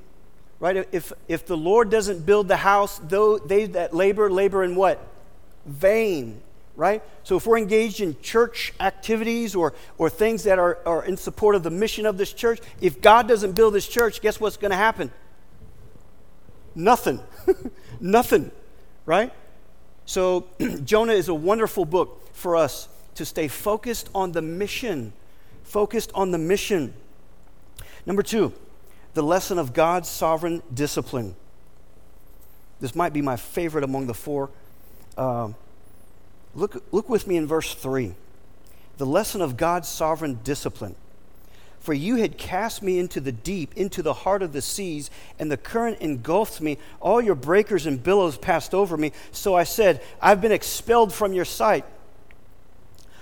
Right? 0.59 0.87
If, 0.91 1.13
if 1.27 1.45
the 1.45 1.57
Lord 1.57 1.91
doesn't 1.91 2.25
build 2.25 2.47
the 2.47 2.57
house, 2.57 2.99
though 2.99 3.37
they 3.37 3.65
that 3.67 3.93
labor, 3.93 4.31
labor 4.31 4.63
in 4.63 4.75
what? 4.75 5.07
Vain. 5.65 6.41
Right? 6.75 7.03
So 7.23 7.37
if 7.37 7.45
we're 7.45 7.57
engaged 7.57 8.01
in 8.01 8.19
church 8.21 8.73
activities 8.79 9.55
or, 9.55 9.73
or 9.97 10.09
things 10.09 10.43
that 10.43 10.59
are, 10.59 10.79
are 10.85 11.03
in 11.03 11.17
support 11.17 11.55
of 11.55 11.63
the 11.63 11.69
mission 11.69 12.05
of 12.05 12.17
this 12.17 12.33
church, 12.33 12.59
if 12.79 13.01
God 13.01 13.27
doesn't 13.27 13.53
build 13.53 13.73
this 13.73 13.87
church, 13.87 14.21
guess 14.21 14.39
what's 14.39 14.57
going 14.57 14.71
to 14.71 14.77
happen? 14.77 15.11
Nothing. 16.73 17.19
Nothing, 17.99 18.51
right? 19.05 19.33
So 20.05 20.47
Jonah 20.83 21.13
is 21.13 21.27
a 21.27 21.33
wonderful 21.33 21.85
book 21.85 22.33
for 22.33 22.55
us 22.55 22.87
to 23.15 23.25
stay 23.25 23.47
focused 23.47 24.09
on 24.15 24.31
the 24.31 24.41
mission. 24.41 25.13
Focused 25.63 26.11
on 26.15 26.31
the 26.31 26.37
mission. 26.37 26.93
Number 28.05 28.23
two, 28.23 28.53
the 29.13 29.23
lesson 29.23 29.59
of 29.59 29.73
God's 29.73 30.09
sovereign 30.09 30.63
discipline. 30.73 31.35
This 32.79 32.95
might 32.95 33.13
be 33.13 33.21
my 33.21 33.35
favorite 33.35 33.83
among 33.83 34.07
the 34.07 34.13
four. 34.13 34.49
Um, 35.17 35.55
look, 36.55 36.83
look 36.91 37.09
with 37.09 37.27
me 37.27 37.37
in 37.37 37.47
verse 37.47 37.73
3. 37.73 38.15
The 38.97 39.05
lesson 39.05 39.41
of 39.41 39.57
God's 39.57 39.89
sovereign 39.89 40.39
discipline. 40.43 40.95
For 41.79 41.93
you 41.93 42.17
had 42.17 42.37
cast 42.37 42.83
me 42.83 42.99
into 42.99 43.19
the 43.19 43.31
deep, 43.31 43.73
into 43.75 44.03
the 44.03 44.13
heart 44.13 44.43
of 44.43 44.53
the 44.53 44.61
seas, 44.61 45.09
and 45.39 45.51
the 45.51 45.57
current 45.57 45.99
engulfed 45.99 46.61
me. 46.61 46.77
All 46.99 47.19
your 47.19 47.33
breakers 47.33 47.87
and 47.87 48.01
billows 48.01 48.37
passed 48.37 48.75
over 48.75 48.95
me. 48.95 49.11
So 49.31 49.55
I 49.55 49.63
said, 49.63 50.01
I've 50.21 50.41
been 50.41 50.51
expelled 50.51 51.11
from 51.11 51.33
your 51.33 51.45
sight. 51.45 51.85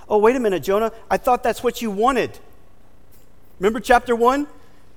Oh, 0.10 0.18
wait 0.18 0.36
a 0.36 0.40
minute, 0.42 0.64
Jonah. 0.64 0.92
I 1.10 1.16
thought 1.16 1.42
that's 1.42 1.64
what 1.64 1.82
you 1.82 1.90
wanted. 1.90 2.38
Remember 3.60 3.80
chapter 3.80 4.14
1? 4.14 4.48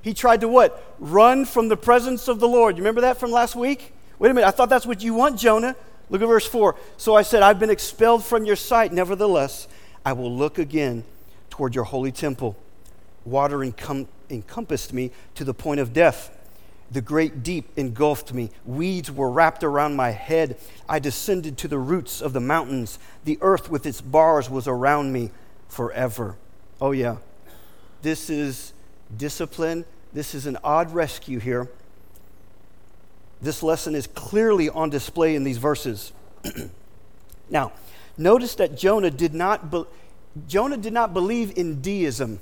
He 0.02 0.12
tried 0.12 0.40
to 0.40 0.48
what? 0.48 0.82
Run 0.98 1.44
from 1.44 1.68
the 1.68 1.76
presence 1.76 2.26
of 2.26 2.40
the 2.40 2.48
Lord. 2.48 2.76
You 2.76 2.82
remember 2.82 3.02
that 3.02 3.18
from 3.18 3.30
last 3.30 3.54
week? 3.54 3.92
Wait 4.18 4.30
a 4.30 4.34
minute. 4.34 4.48
I 4.48 4.50
thought 4.50 4.70
that's 4.70 4.86
what 4.86 5.02
you 5.04 5.14
want, 5.14 5.38
Jonah. 5.38 5.76
Look 6.12 6.20
at 6.20 6.28
verse 6.28 6.46
4. 6.46 6.76
So 6.98 7.16
I 7.16 7.22
said, 7.22 7.42
I've 7.42 7.58
been 7.58 7.70
expelled 7.70 8.22
from 8.22 8.44
your 8.44 8.54
sight. 8.54 8.92
Nevertheless, 8.92 9.66
I 10.04 10.12
will 10.12 10.30
look 10.30 10.58
again 10.58 11.04
toward 11.48 11.74
your 11.74 11.84
holy 11.84 12.12
temple. 12.12 12.54
Water 13.24 13.58
encom- 13.58 14.06
encompassed 14.28 14.92
me 14.92 15.10
to 15.36 15.42
the 15.42 15.54
point 15.54 15.80
of 15.80 15.94
death. 15.94 16.30
The 16.90 17.00
great 17.00 17.42
deep 17.42 17.70
engulfed 17.76 18.34
me. 18.34 18.50
Weeds 18.66 19.10
were 19.10 19.30
wrapped 19.30 19.64
around 19.64 19.96
my 19.96 20.10
head. 20.10 20.58
I 20.86 20.98
descended 20.98 21.56
to 21.58 21.68
the 21.68 21.78
roots 21.78 22.20
of 22.20 22.34
the 22.34 22.40
mountains. 22.40 22.98
The 23.24 23.38
earth 23.40 23.70
with 23.70 23.86
its 23.86 24.02
bars 24.02 24.50
was 24.50 24.68
around 24.68 25.14
me 25.14 25.30
forever. 25.68 26.36
Oh, 26.78 26.90
yeah. 26.90 27.16
This 28.02 28.28
is 28.28 28.74
discipline. 29.16 29.86
This 30.12 30.34
is 30.34 30.44
an 30.44 30.58
odd 30.62 30.92
rescue 30.92 31.38
here. 31.38 31.70
This 33.42 33.62
lesson 33.62 33.96
is 33.96 34.06
clearly 34.06 34.70
on 34.70 34.88
display 34.88 35.34
in 35.34 35.42
these 35.42 35.58
verses. 35.58 36.12
now, 37.50 37.72
notice 38.16 38.54
that 38.54 38.78
Jonah 38.78 39.10
did 39.10 39.34
not 39.34 39.70
be- 39.70 39.84
Jonah 40.48 40.76
did 40.76 40.92
not 40.92 41.12
believe 41.12 41.58
in 41.58 41.82
deism 41.82 42.38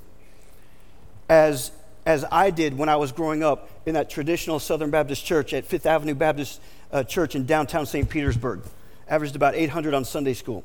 as 1.28 1.72
as 2.04 2.24
I 2.30 2.50
did 2.50 2.76
when 2.76 2.88
I 2.88 2.96
was 2.96 3.12
growing 3.12 3.42
up 3.42 3.70
in 3.86 3.94
that 3.94 4.10
traditional 4.10 4.58
Southern 4.58 4.90
Baptist 4.90 5.24
church 5.24 5.52
at 5.52 5.64
Fifth 5.64 5.86
Avenue 5.86 6.14
Baptist 6.14 6.60
uh, 6.92 7.02
Church 7.02 7.34
in 7.34 7.46
downtown 7.46 7.86
St. 7.86 8.08
Petersburg. 8.08 8.62
Averaged 9.08 9.36
about 9.36 9.54
800 9.54 9.94
on 9.94 10.04
Sunday 10.04 10.34
school, 10.34 10.64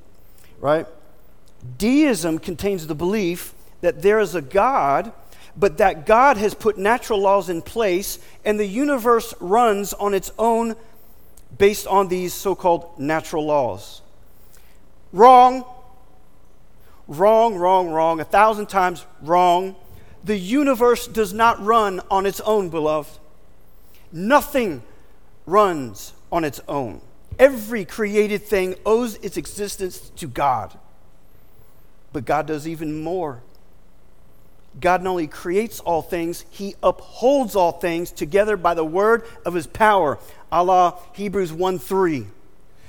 right? 0.59 0.85
Deism 1.77 2.39
contains 2.39 2.87
the 2.87 2.95
belief 2.95 3.53
that 3.81 4.01
there 4.01 4.19
is 4.19 4.35
a 4.35 4.41
God 4.41 5.13
but 5.57 5.77
that 5.77 6.05
God 6.05 6.37
has 6.37 6.53
put 6.53 6.77
natural 6.77 7.19
laws 7.19 7.49
in 7.49 7.61
place 7.61 8.19
and 8.43 8.59
the 8.59 8.65
universe 8.65 9.33
runs 9.39 9.93
on 9.93 10.13
its 10.13 10.31
own 10.37 10.75
based 11.57 11.87
on 11.87 12.07
these 12.07 12.33
so 12.33 12.55
called 12.55 12.99
natural 12.99 13.45
laws. 13.45 14.01
Wrong. 15.13 15.63
Wrong, 17.07 17.55
wrong, 17.55 17.89
wrong. 17.89 18.19
A 18.19 18.25
thousand 18.25 18.67
times 18.67 19.05
wrong. 19.21 19.75
The 20.23 20.37
universe 20.37 21.07
does 21.07 21.33
not 21.33 21.63
run 21.63 22.01
on 22.09 22.25
its 22.25 22.41
own, 22.41 22.69
beloved. 22.69 23.19
Nothing 24.11 24.81
runs 25.45 26.13
on 26.31 26.43
its 26.43 26.59
own. 26.67 27.01
Every 27.37 27.85
created 27.85 28.43
thing 28.43 28.75
owes 28.85 29.15
its 29.17 29.37
existence 29.37 29.99
to 30.17 30.27
God. 30.27 30.77
But 32.11 32.25
God 32.25 32.47
does 32.47 32.67
even 32.67 33.01
more. 33.01 33.41
God 34.79 35.01
not 35.01 35.11
only 35.11 35.27
creates 35.27 35.79
all 35.79 36.01
things, 36.01 36.45
he 36.49 36.75
upholds 36.83 37.55
all 37.55 37.71
things 37.71 38.11
together 38.11 38.57
by 38.57 38.73
the 38.73 38.83
word 38.83 39.23
of 39.45 39.53
his 39.53 39.67
power. 39.67 40.19
a 40.51 40.63
la 40.63 40.99
Hebrews 41.13 41.53
1 41.53 41.79
3. 41.79 42.27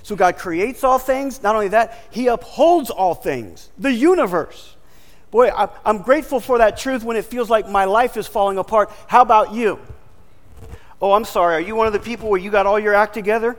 So 0.02 0.14
God 0.14 0.36
creates 0.36 0.84
all 0.84 0.98
things. 0.98 1.42
Not 1.42 1.54
only 1.54 1.68
that, 1.68 1.98
he 2.10 2.28
upholds 2.28 2.90
all 2.90 3.14
things, 3.14 3.70
the 3.78 3.92
universe. 3.92 4.76
Boy, 5.30 5.50
I'm 5.84 5.98
grateful 5.98 6.38
for 6.40 6.58
that 6.58 6.78
truth 6.78 7.02
when 7.02 7.16
it 7.16 7.24
feels 7.24 7.50
like 7.50 7.68
my 7.68 7.84
life 7.84 8.16
is 8.16 8.26
falling 8.26 8.58
apart. 8.58 8.90
How 9.08 9.22
about 9.22 9.52
you? 9.52 9.80
Oh, 11.02 11.12
I'm 11.12 11.24
sorry. 11.24 11.56
Are 11.56 11.60
you 11.60 11.74
one 11.74 11.86
of 11.86 11.92
the 11.92 12.00
people 12.00 12.30
where 12.30 12.40
you 12.40 12.50
got 12.50 12.66
all 12.66 12.78
your 12.78 12.94
act 12.94 13.14
together? 13.14 13.56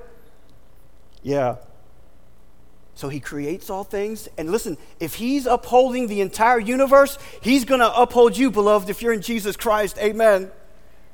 Yeah. 1.21 1.57
So 2.97 3.09
he 3.09 3.19
creates 3.19 3.69
all 3.69 3.83
things. 3.83 4.27
And 4.39 4.49
listen, 4.49 4.75
if 4.99 5.13
he's 5.13 5.45
upholding 5.45 6.07
the 6.07 6.19
entire 6.19 6.57
universe, 6.57 7.19
he's 7.41 7.63
going 7.63 7.79
to 7.79 7.95
uphold 7.95 8.35
you, 8.35 8.49
beloved, 8.49 8.89
if 8.89 9.03
you're 9.03 9.13
in 9.13 9.21
Jesus 9.21 9.55
Christ. 9.55 9.99
Amen. 9.99 10.49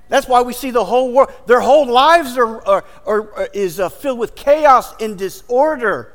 That's 0.07 0.25
why 0.25 0.43
we 0.43 0.53
see 0.53 0.71
the 0.71 0.85
whole 0.85 1.11
world, 1.11 1.33
their 1.45 1.59
whole 1.59 1.85
lives 1.85 2.37
are, 2.37 2.65
are, 2.65 2.85
are, 3.05 3.49
is 3.53 3.81
uh, 3.81 3.89
filled 3.89 4.17
with 4.17 4.33
chaos 4.33 4.93
and 5.01 5.17
disorder. 5.17 6.13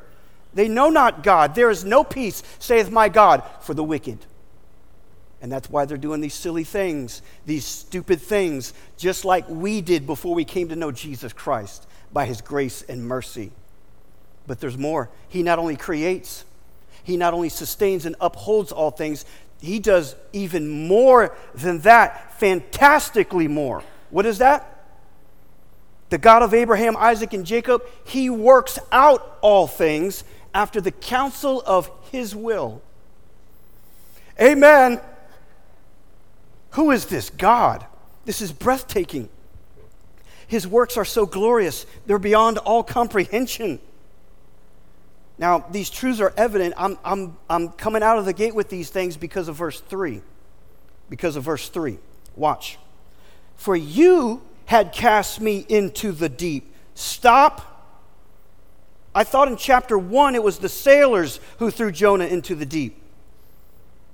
They 0.55 0.67
know 0.67 0.89
not 0.89 1.21
God. 1.21 1.53
There 1.53 1.69
is 1.69 1.85
no 1.85 2.03
peace, 2.03 2.41
saith 2.57 2.89
my 2.89 3.07
God, 3.07 3.43
for 3.61 3.75
the 3.75 3.83
wicked. 3.83 4.17
And 5.39 5.51
that's 5.51 5.69
why 5.69 5.85
they're 5.85 5.97
doing 5.97 6.19
these 6.19 6.33
silly 6.33 6.63
things, 6.63 7.21
these 7.45 7.63
stupid 7.63 8.19
things, 8.19 8.73
just 8.97 9.23
like 9.23 9.47
we 9.47 9.81
did 9.81 10.07
before 10.07 10.33
we 10.33 10.45
came 10.45 10.69
to 10.69 10.75
know 10.75 10.91
Jesus 10.91 11.31
Christ 11.31 11.85
by 12.11 12.25
his 12.25 12.41
grace 12.41 12.81
and 12.81 13.05
mercy. 13.05 13.51
But 14.49 14.59
there's 14.59 14.79
more. 14.79 15.11
He 15.27 15.43
not 15.43 15.59
only 15.59 15.75
creates, 15.75 16.43
he 17.03 17.17
not 17.17 17.35
only 17.35 17.49
sustains 17.49 18.07
and 18.07 18.15
upholds 18.19 18.71
all 18.71 18.89
things, 18.89 19.23
he 19.61 19.77
does 19.77 20.15
even 20.33 20.87
more 20.87 21.37
than 21.53 21.81
that, 21.81 22.33
fantastically 22.39 23.47
more. 23.47 23.83
What 24.09 24.25
is 24.25 24.39
that? 24.39 24.87
The 26.09 26.17
God 26.17 26.41
of 26.41 26.55
Abraham, 26.55 26.97
Isaac, 26.97 27.33
and 27.33 27.45
Jacob, 27.45 27.83
he 28.03 28.31
works 28.31 28.79
out 28.91 29.37
all 29.41 29.67
things 29.67 30.23
after 30.51 30.81
the 30.81 30.91
counsel 30.91 31.61
of 31.63 31.91
his 32.11 32.35
will. 32.35 32.81
Amen. 34.41 34.99
Who 36.71 36.89
is 36.89 37.05
this 37.05 37.29
God? 37.29 37.85
This 38.25 38.41
is 38.41 38.51
breathtaking. 38.51 39.29
His 40.47 40.65
works 40.65 40.97
are 40.97 41.05
so 41.05 41.27
glorious, 41.27 41.85
they're 42.07 42.17
beyond 42.17 42.57
all 42.57 42.81
comprehension. 42.81 43.79
Now, 45.39 45.65
these 45.71 45.89
truths 45.89 46.19
are 46.19 46.33
evident. 46.35 46.73
I'm, 46.77 46.99
I'm, 47.03 47.37
I'm 47.49 47.69
coming 47.69 48.03
out 48.03 48.19
of 48.19 48.25
the 48.25 48.33
gate 48.33 48.53
with 48.53 48.69
these 48.69 48.89
things 48.89 49.15
because 49.15 49.47
of 49.47 49.55
verse 49.55 49.79
3. 49.79 50.21
Because 51.09 51.37
of 51.37 51.43
verse 51.43 51.69
3. 51.69 51.97
Watch. 52.35 52.77
For 53.55 53.75
you 53.75 54.41
had 54.65 54.91
cast 54.91 55.39
me 55.39 55.65
into 55.69 56.11
the 56.11 56.27
deep. 56.27 56.73
Stop. 56.93 57.65
I 59.15 59.23
thought 59.23 59.47
in 59.47 59.55
chapter 59.55 59.97
1 59.97 60.35
it 60.35 60.43
was 60.43 60.59
the 60.59 60.69
sailors 60.69 61.39
who 61.57 61.71
threw 61.71 61.93
Jonah 61.93 62.25
into 62.25 62.53
the 62.53 62.65
deep. 62.65 63.01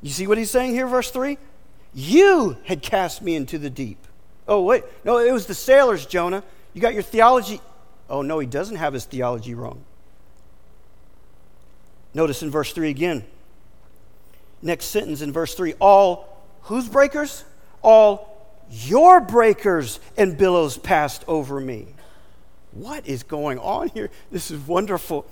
You 0.03 0.12
see 0.12 0.27
what 0.27 0.38
he's 0.38 0.51
saying 0.51 0.74
here, 0.74 0.86
verse 0.86 1.10
3? 1.10 1.39
You 1.96 2.58
had 2.65 2.84
cast 2.84 3.24
me 3.24 3.36
into 3.36 3.58
the 3.58 3.72
deep. 3.72 3.98
Oh, 4.48 4.62
wait. 4.62 4.84
No, 5.03 5.17
it 5.17 5.32
was 5.32 5.48
the 5.48 5.55
sailors, 5.55 6.05
Jonah. 6.05 6.44
You 6.75 6.82
got 6.82 6.94
your 6.94 7.01
theology. 7.01 7.62
Oh, 8.10 8.22
no, 8.22 8.38
he 8.38 8.46
doesn't 8.46 8.75
have 8.75 8.94
his 8.94 9.05
theology 9.05 9.55
wrong. 9.55 9.85
Notice 12.15 12.41
in 12.41 12.50
verse 12.50 12.72
3 12.72 12.89
again. 12.89 13.25
Next 14.62 14.86
sentence 14.86 15.22
in 15.22 15.31
verse 15.31 15.53
3 15.53 15.74
all 15.79 16.41
whose 16.62 16.88
breakers? 16.88 17.43
All 17.84 18.31
your 18.72 19.19
breakers 19.19 20.00
and 20.17 20.36
billows 20.36 20.77
passed 20.77 21.24
over 21.27 21.60
me. 21.60 21.88
What 22.72 23.05
is 23.05 23.22
going 23.22 23.60
on 23.60 23.89
here? 23.89 24.10
This 24.31 24.50
is 24.50 24.65
wonderful. 24.65 25.25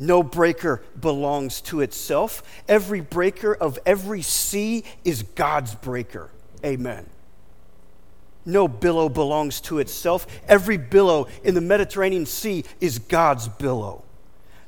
No 0.00 0.22
breaker 0.22 0.82
belongs 0.98 1.60
to 1.62 1.80
itself. 1.80 2.42
Every 2.66 3.00
breaker 3.00 3.54
of 3.54 3.78
every 3.86 4.22
sea 4.22 4.84
is 5.04 5.22
God's 5.22 5.74
breaker. 5.74 6.30
Amen. 6.64 7.06
No 8.44 8.66
billow 8.66 9.08
belongs 9.08 9.60
to 9.62 9.78
itself. 9.78 10.26
Every 10.48 10.78
billow 10.78 11.28
in 11.44 11.54
the 11.54 11.60
Mediterranean 11.60 12.26
Sea 12.26 12.64
is 12.80 12.98
God's 12.98 13.46
billow. 13.48 14.02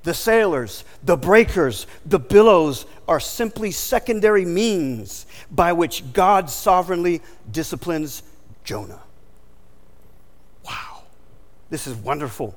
The 0.05 0.15
sailors, 0.15 0.85
the 1.03 1.17
breakers, 1.17 1.87
the 2.05 2.19
billows 2.19 2.85
are 3.09 3.21
simply 3.21 3.71
secondary 3.71 4.45
means 4.45 5.27
by 5.51 5.73
which 5.73 6.13
God 6.13 6.51
sovereignly 6.51 7.23
disciplines 7.51 8.23
Jonah. 8.65 9.01
Wow, 10.63 11.05
this 11.71 11.87
is 11.87 11.95
wonderful. 11.97 12.55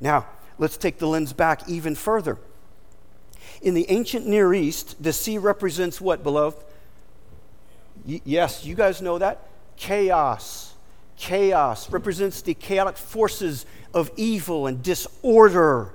Now, 0.00 0.26
let's 0.58 0.76
take 0.76 0.98
the 0.98 1.06
lens 1.06 1.32
back 1.32 1.68
even 1.68 1.94
further. 1.94 2.36
In 3.62 3.74
the 3.74 3.88
ancient 3.88 4.26
Near 4.26 4.52
East, 4.52 5.00
the 5.00 5.12
sea 5.12 5.38
represents 5.38 6.00
what, 6.00 6.24
beloved? 6.24 6.64
Y- 8.04 8.20
yes, 8.24 8.64
you 8.64 8.74
guys 8.74 9.00
know 9.00 9.18
that. 9.18 9.46
Chaos. 9.76 10.74
Chaos 11.16 11.88
represents 11.90 12.42
the 12.42 12.54
chaotic 12.54 12.96
forces 12.96 13.66
of 13.94 14.10
evil 14.16 14.66
and 14.66 14.82
disorder. 14.82 15.92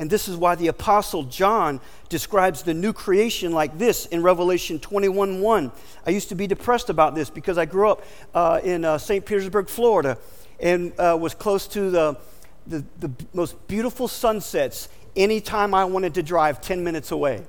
And 0.00 0.08
this 0.08 0.28
is 0.28 0.36
why 0.36 0.54
the 0.54 0.68
Apostle 0.68 1.24
John 1.24 1.78
describes 2.08 2.62
the 2.62 2.72
new 2.72 2.94
creation 2.94 3.52
like 3.52 3.76
this 3.76 4.06
in 4.06 4.22
Revelation 4.22 4.78
21 4.78 5.42
1. 5.42 5.72
I 6.06 6.10
used 6.10 6.30
to 6.30 6.34
be 6.34 6.46
depressed 6.46 6.88
about 6.88 7.14
this 7.14 7.28
because 7.28 7.58
I 7.58 7.66
grew 7.66 7.90
up 7.90 8.02
uh, 8.34 8.60
in 8.64 8.86
uh, 8.86 8.96
St. 8.96 9.24
Petersburg, 9.26 9.68
Florida, 9.68 10.16
and 10.58 10.98
uh, 10.98 11.18
was 11.20 11.34
close 11.34 11.68
to 11.68 11.90
the, 11.90 12.16
the, 12.66 12.82
the 12.98 13.10
most 13.34 13.68
beautiful 13.68 14.08
sunsets 14.08 14.88
anytime 15.16 15.74
I 15.74 15.84
wanted 15.84 16.14
to 16.14 16.22
drive 16.22 16.62
10 16.62 16.82
minutes 16.82 17.10
away, 17.10 17.44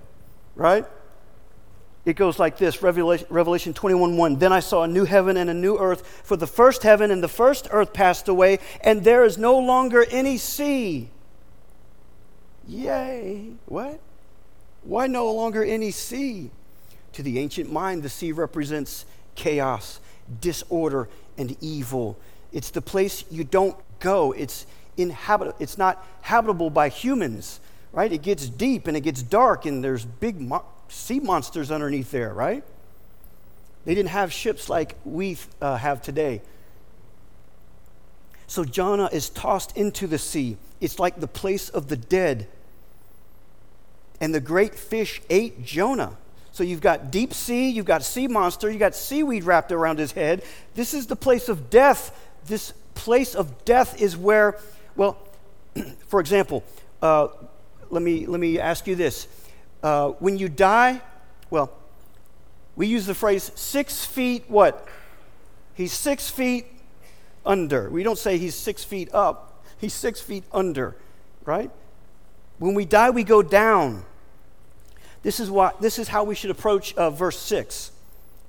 right? 0.56 0.86
It 2.04 2.18
goes 2.18 2.38
like 2.38 2.58
this 2.58 2.82
Revelation, 2.82 3.28
Revelation 3.30 3.74
21 3.74 4.18
1. 4.18 4.40
Then 4.40 4.52
I 4.52 4.60
saw 4.60 4.84
a 4.84 4.90
new 4.90 5.06
heaven 5.06 5.38
and 5.38 5.50
a 5.50 5.54
new 5.54 5.78
earth, 5.78 6.06
for 6.26 6.36
the 6.36 6.48
first 6.48 6.84
heaven 6.84 7.12
and 7.12 7.24
the 7.24 7.30
first 7.30 7.70
earth 7.72 7.94
passed 7.94 8.28
away, 8.28 8.60
and 8.82 9.06
there 9.06 9.24
is 9.24 9.38
no 9.38 9.58
longer 9.58 10.06
any 10.12 10.36
sea. 10.36 11.12
Yay. 12.72 13.52
What? 13.66 14.00
Why 14.84 15.08
no 15.08 15.30
longer 15.32 15.64
any 15.64 15.92
sea? 15.92 16.52
To 17.14 17.22
the 17.22 17.38
ancient 17.38 17.72
mind, 17.72 18.02
the 18.02 18.10
sea 18.10 18.32
represents 18.32 19.06
chaos, 19.36 20.00
disorder, 20.40 21.10
and 21.38 21.58
evil. 21.60 22.18
It's 22.54 22.70
the 22.70 22.82
place 22.82 23.26
you 23.30 23.44
don't 23.44 23.76
go. 24.00 24.32
It's 24.32 24.66
inhabit- 24.96 25.56
it's 25.60 25.78
not 25.78 26.06
habitable 26.22 26.70
by 26.70 26.88
humans, 26.88 27.60
right? 27.92 28.12
It 28.12 28.22
gets 28.22 28.48
deep 28.48 28.88
and 28.88 28.96
it 28.96 29.02
gets 29.02 29.22
dark 29.22 29.66
and 29.66 29.84
there's 29.84 30.06
big 30.06 30.40
mo- 30.40 30.64
sea 30.88 31.20
monsters 31.20 31.72
underneath 31.72 32.12
there, 32.12 32.34
right? 32.34 32.64
They 33.84 33.96
didn't 33.96 34.10
have 34.10 34.32
ships 34.32 34.70
like 34.70 34.96
we 35.04 35.38
uh, 35.62 35.76
have 35.76 36.02
today. 36.02 36.42
So 38.48 38.64
Jonah 38.64 39.10
is 39.12 39.30
tossed 39.30 39.76
into 39.76 40.08
the 40.08 40.18
sea. 40.18 40.56
It's 40.80 41.00
like 41.00 41.20
the 41.20 41.28
place 41.28 41.68
of 41.68 41.90
the 41.90 41.98
dead. 41.98 42.48
And 44.22 44.34
the 44.34 44.40
great 44.40 44.76
fish 44.76 45.22
ate 45.30 45.66
Jonah. 45.66 46.18
So 46.54 46.64
you've 46.64 46.80
got 46.80 47.12
deep 47.12 47.34
sea, 47.34 47.70
you've 47.70 47.86
got 47.86 48.04
sea 48.04 48.28
monster, 48.28 48.70
you've 48.70 48.80
got 48.80 48.96
seaweed 48.96 49.44
wrapped 49.44 49.72
around 49.72 50.00
his 50.00 50.12
head. 50.12 50.44
This 50.76 50.94
is 50.94 51.08
the 51.08 51.16
place 51.16 51.50
of 51.50 51.70
death. 51.70 52.18
This 52.46 52.72
place 52.94 53.36
of 53.36 53.66
death 53.66 54.00
is 54.00 54.16
where, 54.16 54.60
well, 54.96 55.18
for 56.08 56.20
example, 56.20 56.64
uh, 57.02 57.30
let, 57.90 58.04
me, 58.04 58.28
let 58.28 58.40
me 58.40 58.60
ask 58.60 58.86
you 58.86 58.96
this. 58.96 59.28
Uh, 59.82 60.10
when 60.20 60.38
you 60.38 60.48
die, 60.50 61.02
well, 61.50 61.72
we 62.76 62.88
use 62.88 63.06
the 63.06 63.16
phrase 63.16 63.52
six 63.56 64.06
feet 64.06 64.44
what? 64.48 64.88
He's 65.74 65.94
six 65.94 66.30
feet 66.30 66.68
under. 67.46 67.90
We 67.90 68.04
don't 68.04 68.18
say 68.18 68.38
he's 68.38 68.56
six 68.56 68.84
feet 68.84 69.10
up, 69.14 69.66
he's 69.80 69.94
six 69.94 70.22
feet 70.22 70.44
under, 70.52 70.96
right? 71.44 71.72
When 72.60 72.76
we 72.76 72.86
die, 72.86 73.10
we 73.10 73.24
go 73.24 73.42
down. 73.42 74.06
This 75.24 75.40
is, 75.40 75.52
what, 75.52 75.82
this 75.82 76.00
is 76.00 76.08
how 76.08 76.24
we 76.24 76.36
should 76.36 76.50
approach 76.50 76.94
uh, 76.96 77.10
verse 77.10 77.40
6. 77.40 77.92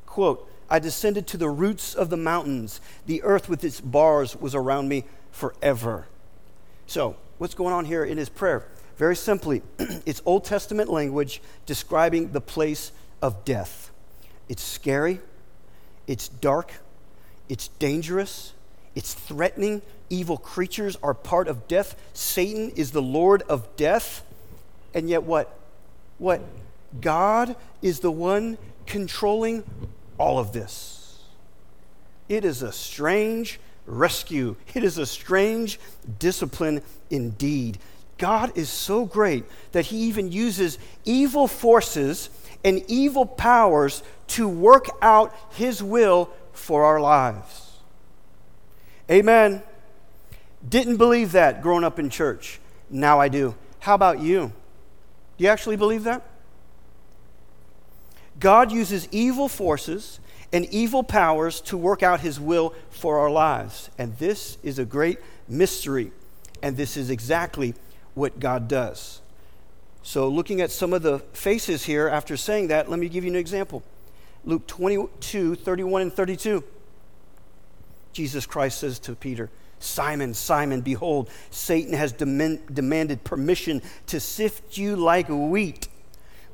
Quote, 0.07 0.49
I 0.71 0.79
descended 0.79 1.27
to 1.29 1.37
the 1.37 1.51
roots 1.51 1.95
of 1.95 2.09
the 2.09 2.17
mountains. 2.17 2.81
The 3.05 3.23
earth 3.23 3.49
with 3.49 3.63
its 3.63 3.81
bars 3.81 4.35
was 4.35 4.55
around 4.55 4.89
me 4.89 5.05
forever. 5.31 6.07
So, 6.87 7.17
what's 7.39 7.55
going 7.55 7.75
on 7.75 7.85
here 7.85 8.05
in 8.05 8.17
his 8.17 8.31
prayer? 8.31 8.67
Very 8.97 9.17
simply, 9.17 9.63
it's 9.79 10.23
Old 10.25 10.45
Testament 10.45 10.89
language 10.89 11.43
describing 11.67 12.33
the 12.33 12.41
place 12.41 12.93
of 13.21 13.45
death. 13.45 13.91
It's 14.49 14.63
scary, 14.63 15.21
it's 16.07 16.29
dark, 16.29 16.73
it's 17.49 17.69
dangerous, 17.69 18.55
it's 18.95 19.15
threatening. 19.15 19.83
Evil 20.11 20.37
creatures 20.37 20.97
are 21.03 21.15
part 21.15 21.49
of 21.49 21.69
death. 21.69 21.97
Satan 22.13 22.71
is 22.77 22.91
the 22.91 23.03
Lord 23.03 23.43
of 23.43 23.77
death. 23.77 24.25
And 24.95 25.09
yet, 25.09 25.23
what? 25.23 25.59
What? 26.19 26.43
God 27.01 27.57
is 27.81 28.01
the 28.01 28.11
one 28.11 28.59
controlling 28.87 29.65
all 30.19 30.39
of 30.39 30.53
this. 30.53 31.21
It 32.29 32.45
is 32.45 32.63
a 32.63 32.73
strange 32.73 33.61
rescue, 33.87 34.57
it 34.75 34.85
is 34.85 34.99
a 34.99 35.07
strange 35.07 35.81
discipline 36.19 36.83
indeed. 37.11 37.79
God 38.19 38.57
is 38.57 38.69
so 38.69 39.05
great 39.05 39.45
that 39.73 39.87
He 39.87 39.97
even 40.03 40.31
uses 40.31 40.79
evil 41.05 41.49
forces 41.49 42.31
and 42.63 42.85
evil 42.87 43.27
powers 43.27 44.03
to 44.29 44.49
work 44.49 44.89
out 45.03 45.35
His 45.51 45.83
will 45.83 46.31
for 46.53 46.85
our 46.85 47.01
lives. 47.01 47.79
Amen. 49.11 49.63
Didn't 50.67 50.99
believe 50.99 51.33
that 51.33 51.63
growing 51.63 51.83
up 51.83 51.99
in 51.99 52.09
church. 52.09 52.61
Now 52.89 53.19
I 53.19 53.29
do. 53.29 53.57
How 53.81 53.95
about 53.95 54.21
you? 54.21 54.53
You 55.43 55.49
actually 55.49 55.75
believe 55.75 56.05
that? 56.05 56.23
God 58.39 58.71
uses 58.71 59.09
evil 59.11 59.49
forces 59.49 60.21
and 60.53 60.67
evil 60.67 61.03
powers 61.03 61.61
to 61.63 61.77
work 61.77 62.05
out 62.05 62.21
his 62.21 62.39
will 62.39 62.73
for 62.91 63.19
our 63.19 63.29
lives. 63.29 63.91
And 63.99 64.17
this 64.19 64.57
is 64.63 64.79
a 64.79 64.85
great 64.85 65.19
mystery. 65.49 66.13
And 66.63 66.77
this 66.77 66.97
is 66.97 67.11
exactly 67.11 67.75
what 68.15 68.39
God 68.39 68.69
does. 68.69 69.21
So, 70.05 70.29
looking 70.29 70.61
at 70.61 70.71
some 70.71 70.93
of 70.93 71.03
the 71.03 71.19
faces 71.33 71.87
here 71.87 72.07
after 72.07 72.37
saying 72.37 72.69
that, 72.69 72.89
let 72.89 73.01
me 73.01 73.09
give 73.09 73.25
you 73.25 73.31
an 73.31 73.37
example. 73.37 73.83
Luke 74.45 74.69
22, 74.69 75.57
31 75.57 76.03
and 76.03 76.13
32. 76.13 76.63
Jesus 78.13 78.47
Christ 78.47 78.79
says 78.79 79.01
to 79.01 79.17
Peter, 79.17 79.51
Simon, 79.83 80.35
Simon, 80.35 80.81
behold, 80.81 81.31
Satan 81.51 81.93
has 81.95 82.13
demand, 82.13 82.61
demanded 82.73 83.25
permission 83.25 83.83
to 84.07 84.21
sift 84.21 84.79
you 84.79 84.97
like 84.97 85.29
wheat. 85.29 85.89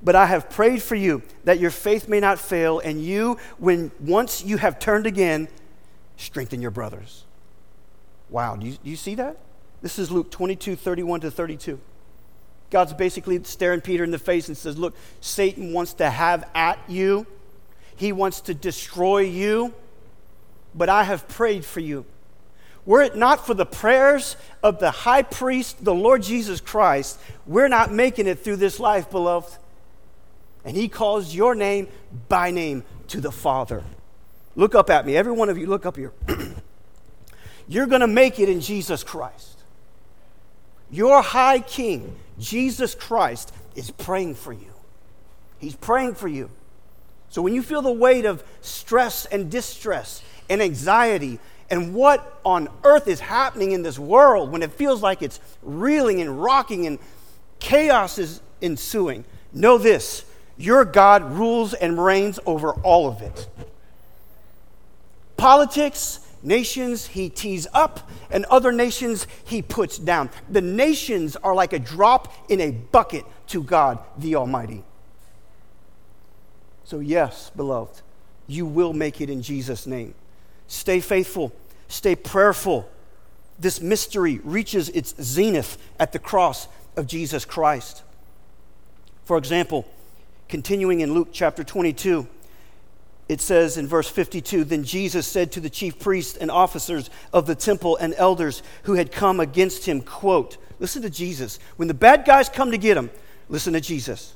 But 0.02 0.14
I 0.14 0.26
have 0.26 0.48
prayed 0.48 0.82
for 0.82 0.94
you 0.94 1.22
that 1.44 1.58
your 1.58 1.70
faith 1.70 2.08
may 2.08 2.20
not 2.20 2.38
fail, 2.38 2.78
and 2.78 3.02
you, 3.02 3.38
when 3.58 3.90
once 4.00 4.44
you 4.44 4.56
have 4.58 4.78
turned 4.78 5.06
again, 5.06 5.48
strengthen 6.16 6.62
your 6.62 6.70
brothers. 6.70 7.24
Wow, 8.30 8.56
do 8.56 8.66
you, 8.66 8.72
do 8.72 8.90
you 8.90 8.96
see 8.96 9.14
that? 9.16 9.36
This 9.82 9.98
is 9.98 10.10
Luke 10.10 10.30
22, 10.30 10.76
31 10.76 11.20
to 11.20 11.30
32. 11.30 11.80
God's 12.70 12.92
basically 12.92 13.42
staring 13.44 13.80
Peter 13.80 14.04
in 14.04 14.10
the 14.10 14.18
face 14.18 14.48
and 14.48 14.56
says, 14.56 14.76
Look, 14.76 14.94
Satan 15.20 15.72
wants 15.72 15.94
to 15.94 16.10
have 16.10 16.48
at 16.54 16.78
you, 16.88 17.26
he 17.96 18.12
wants 18.12 18.40
to 18.42 18.54
destroy 18.54 19.20
you, 19.20 19.74
but 20.74 20.88
I 20.88 21.04
have 21.04 21.26
prayed 21.28 21.64
for 21.64 21.80
you. 21.80 22.04
Were 22.84 23.02
it 23.02 23.16
not 23.16 23.46
for 23.46 23.54
the 23.54 23.66
prayers 23.66 24.36
of 24.62 24.80
the 24.80 24.90
high 24.90 25.22
priest, 25.22 25.84
the 25.84 25.94
Lord 25.94 26.22
Jesus 26.22 26.60
Christ, 26.60 27.20
we're 27.46 27.68
not 27.68 27.92
making 27.92 28.26
it 28.26 28.38
through 28.38 28.56
this 28.56 28.80
life, 28.80 29.10
beloved. 29.10 29.56
And 30.64 30.76
he 30.76 30.88
calls 30.88 31.34
your 31.34 31.54
name 31.54 31.88
by 32.28 32.50
name 32.50 32.84
to 33.08 33.20
the 33.20 33.32
Father. 33.32 33.84
Look 34.56 34.74
up 34.74 34.90
at 34.90 35.06
me. 35.06 35.16
Every 35.16 35.32
one 35.32 35.48
of 35.48 35.58
you, 35.58 35.66
look 35.66 35.86
up 35.86 35.96
here. 35.96 36.12
You're 37.68 37.86
going 37.86 38.00
to 38.00 38.06
make 38.06 38.40
it 38.40 38.48
in 38.48 38.60
Jesus 38.60 39.04
Christ. 39.04 39.62
Your 40.90 41.22
high 41.22 41.60
king, 41.60 42.16
Jesus 42.38 42.94
Christ, 42.94 43.54
is 43.74 43.90
praying 43.90 44.34
for 44.34 44.52
you. 44.52 44.72
He's 45.58 45.76
praying 45.76 46.14
for 46.14 46.28
you. 46.28 46.50
So 47.28 47.42
when 47.42 47.54
you 47.54 47.62
feel 47.62 47.82
the 47.82 47.92
weight 47.92 48.24
of 48.24 48.42
stress 48.62 49.26
and 49.26 49.50
distress 49.50 50.22
and 50.48 50.62
anxiety 50.62 51.40
and 51.70 51.94
what 51.94 52.40
on 52.44 52.68
earth 52.84 53.08
is 53.08 53.20
happening 53.20 53.72
in 53.72 53.82
this 53.82 53.98
world, 53.98 54.50
when 54.50 54.62
it 54.62 54.72
feels 54.72 55.02
like 55.02 55.22
it's 55.22 55.40
reeling 55.62 56.20
and 56.20 56.42
rocking 56.42 56.86
and 56.86 56.98
chaos 57.58 58.18
is 58.18 58.40
ensuing, 58.62 59.24
know 59.52 59.78
this 59.78 60.24
your 60.56 60.84
God 60.84 61.22
rules 61.32 61.72
and 61.72 62.02
reigns 62.02 62.40
over 62.44 62.72
all 62.72 63.08
of 63.08 63.22
it. 63.22 63.48
Politics, 65.36 66.18
nations 66.42 67.06
he 67.06 67.28
tees 67.28 67.66
up, 67.72 68.10
and 68.30 68.44
other 68.46 68.72
nations 68.72 69.26
he 69.44 69.62
puts 69.62 69.98
down. 69.98 70.30
The 70.50 70.60
nations 70.60 71.36
are 71.36 71.54
like 71.54 71.72
a 71.72 71.78
drop 71.78 72.50
in 72.50 72.60
a 72.60 72.72
bucket 72.72 73.24
to 73.48 73.62
God 73.62 74.00
the 74.18 74.34
Almighty. 74.34 74.82
So, 76.82 76.98
yes, 76.98 77.50
beloved, 77.54 78.00
you 78.48 78.66
will 78.66 78.92
make 78.92 79.20
it 79.20 79.30
in 79.30 79.42
Jesus' 79.42 79.86
name. 79.86 80.14
Stay 80.68 81.00
faithful, 81.00 81.52
stay 81.88 82.14
prayerful. 82.14 82.88
This 83.58 83.80
mystery 83.80 84.40
reaches 84.44 84.88
its 84.90 85.14
zenith 85.20 85.76
at 85.98 86.12
the 86.12 86.20
cross 86.20 86.68
of 86.96 87.08
Jesus 87.08 87.44
Christ. 87.44 88.04
For 89.24 89.36
example, 89.36 89.84
continuing 90.48 91.00
in 91.00 91.12
Luke 91.12 91.30
chapter 91.32 91.64
22, 91.64 92.28
it 93.28 93.40
says 93.40 93.76
in 93.76 93.88
verse 93.88 94.08
52 94.08 94.62
Then 94.62 94.84
Jesus 94.84 95.26
said 95.26 95.50
to 95.52 95.60
the 95.60 95.68
chief 95.68 95.98
priests 95.98 96.36
and 96.36 96.50
officers 96.50 97.10
of 97.32 97.46
the 97.46 97.56
temple 97.56 97.96
and 97.96 98.14
elders 98.16 98.62
who 98.84 98.94
had 98.94 99.10
come 99.10 99.40
against 99.40 99.86
him, 99.86 100.00
quote, 100.00 100.56
Listen 100.78 101.02
to 101.02 101.10
Jesus. 101.10 101.58
When 101.76 101.88
the 101.88 101.94
bad 101.94 102.24
guys 102.24 102.48
come 102.48 102.70
to 102.70 102.78
get 102.78 102.96
him, 102.96 103.10
Listen 103.48 103.72
to 103.72 103.80
Jesus. 103.80 104.34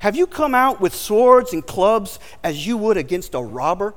Have 0.00 0.16
you 0.16 0.26
come 0.26 0.54
out 0.54 0.80
with 0.80 0.94
swords 0.94 1.52
and 1.52 1.66
clubs 1.66 2.18
as 2.42 2.66
you 2.66 2.76
would 2.76 2.96
against 2.96 3.34
a 3.34 3.40
robber? 3.40 3.94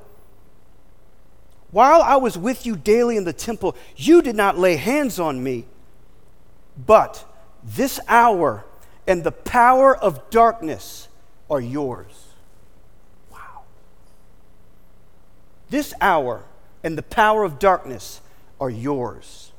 While 1.72 2.02
I 2.02 2.16
was 2.16 2.38
with 2.38 2.64
you 2.66 2.76
daily 2.76 3.16
in 3.16 3.24
the 3.24 3.32
temple, 3.32 3.74
you 3.96 4.22
did 4.22 4.36
not 4.36 4.58
lay 4.58 4.76
hands 4.76 5.18
on 5.18 5.42
me. 5.42 5.64
But 6.86 7.24
this 7.64 7.98
hour 8.06 8.64
and 9.06 9.24
the 9.24 9.32
power 9.32 9.96
of 9.96 10.30
darkness 10.30 11.08
are 11.50 11.60
yours. 11.60 12.28
Wow. 13.30 13.62
This 15.70 15.94
hour 16.00 16.44
and 16.84 16.96
the 16.96 17.02
power 17.02 17.42
of 17.42 17.58
darkness 17.58 18.20
are 18.60 18.70
yours. 18.70 19.50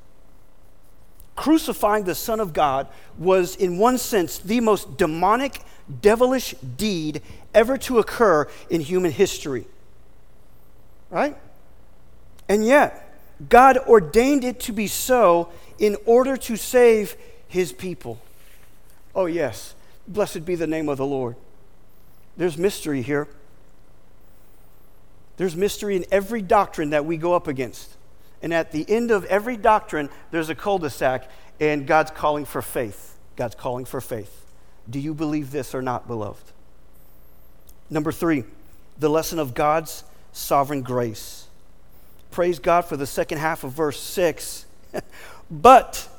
Crucifying 1.35 2.03
the 2.03 2.13
Son 2.13 2.39
of 2.39 2.53
God 2.53 2.87
was, 3.17 3.55
in 3.55 3.79
one 3.79 3.97
sense, 3.97 4.37
the 4.37 4.59
most 4.59 4.97
demonic, 4.97 5.61
devilish 6.01 6.53
deed 6.77 7.23
ever 7.55 7.75
to 7.79 7.97
occur 7.97 8.47
in 8.69 8.81
human 8.81 9.11
history. 9.11 9.65
Right? 11.09 11.35
And 12.47 12.65
yet, 12.65 13.17
God 13.49 13.77
ordained 13.77 14.43
it 14.43 14.59
to 14.61 14.71
be 14.71 14.87
so 14.87 15.49
in 15.79 15.97
order 16.05 16.37
to 16.37 16.55
save 16.55 17.15
his 17.47 17.71
people. 17.71 18.21
Oh, 19.15 19.25
yes. 19.25 19.75
Blessed 20.07 20.45
be 20.45 20.55
the 20.55 20.67
name 20.67 20.89
of 20.89 20.97
the 20.97 21.05
Lord. 21.05 21.35
There's 22.35 22.57
mystery 22.57 23.01
here. 23.01 23.27
There's 25.37 25.55
mystery 25.55 25.95
in 25.95 26.05
every 26.11 26.41
doctrine 26.41 26.91
that 26.91 27.05
we 27.05 27.17
go 27.17 27.33
up 27.33 27.47
against. 27.47 27.95
And 28.41 28.53
at 28.53 28.71
the 28.71 28.85
end 28.89 29.11
of 29.11 29.25
every 29.25 29.57
doctrine, 29.57 30.09
there's 30.31 30.49
a 30.49 30.55
cul 30.55 30.77
de 30.77 30.89
sac, 30.89 31.29
and 31.59 31.87
God's 31.87 32.11
calling 32.11 32.45
for 32.45 32.61
faith. 32.61 33.17
God's 33.35 33.55
calling 33.55 33.85
for 33.85 34.01
faith. 34.01 34.45
Do 34.89 34.99
you 34.99 35.13
believe 35.13 35.51
this 35.51 35.73
or 35.73 35.81
not, 35.81 36.07
beloved? 36.07 36.51
Number 37.89 38.11
three, 38.11 38.43
the 38.99 39.09
lesson 39.09 39.39
of 39.39 39.53
God's 39.53 40.03
sovereign 40.33 40.81
grace. 40.81 41.42
Praise 42.33 42.57
God 42.57 42.81
for 42.81 42.97
the 42.97 43.05
second 43.05 43.37
half 43.37 43.63
of 43.63 43.73
verse 43.73 43.99
6. 43.99 44.65
but, 45.51 46.09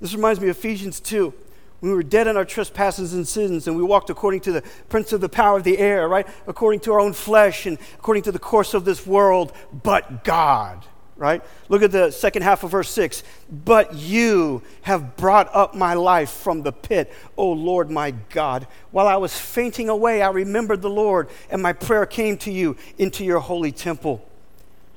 this 0.00 0.12
reminds 0.12 0.40
me 0.40 0.48
of 0.48 0.58
Ephesians 0.58 0.98
2 0.98 1.32
we 1.80 1.92
were 1.92 2.02
dead 2.02 2.26
in 2.26 2.36
our 2.36 2.44
trespasses 2.44 3.14
and 3.14 3.26
sins, 3.26 3.68
and 3.68 3.76
we 3.76 3.84
walked 3.84 4.10
according 4.10 4.40
to 4.40 4.50
the 4.50 4.62
prince 4.88 5.12
of 5.12 5.20
the 5.20 5.28
power 5.28 5.58
of 5.58 5.62
the 5.62 5.78
air, 5.78 6.08
right? 6.08 6.26
According 6.48 6.80
to 6.80 6.92
our 6.92 6.98
own 6.98 7.12
flesh 7.12 7.66
and 7.66 7.78
according 7.94 8.24
to 8.24 8.32
the 8.32 8.40
course 8.40 8.74
of 8.74 8.84
this 8.84 9.06
world, 9.06 9.52
but 9.84 10.24
God, 10.24 10.84
right? 11.16 11.40
Look 11.68 11.84
at 11.84 11.92
the 11.92 12.10
second 12.10 12.42
half 12.42 12.64
of 12.64 12.72
verse 12.72 12.90
6. 12.90 13.22
But 13.48 13.94
you 13.94 14.64
have 14.82 15.16
brought 15.16 15.54
up 15.54 15.76
my 15.76 15.94
life 15.94 16.30
from 16.30 16.62
the 16.64 16.72
pit, 16.72 17.12
O 17.36 17.52
Lord 17.52 17.92
my 17.92 18.10
God. 18.10 18.66
While 18.90 19.06
I 19.06 19.18
was 19.18 19.38
fainting 19.38 19.88
away, 19.88 20.20
I 20.20 20.30
remembered 20.30 20.82
the 20.82 20.90
Lord, 20.90 21.28
and 21.48 21.62
my 21.62 21.74
prayer 21.74 22.06
came 22.06 22.38
to 22.38 22.50
you 22.50 22.76
into 22.98 23.24
your 23.24 23.38
holy 23.38 23.70
temple. 23.70 24.27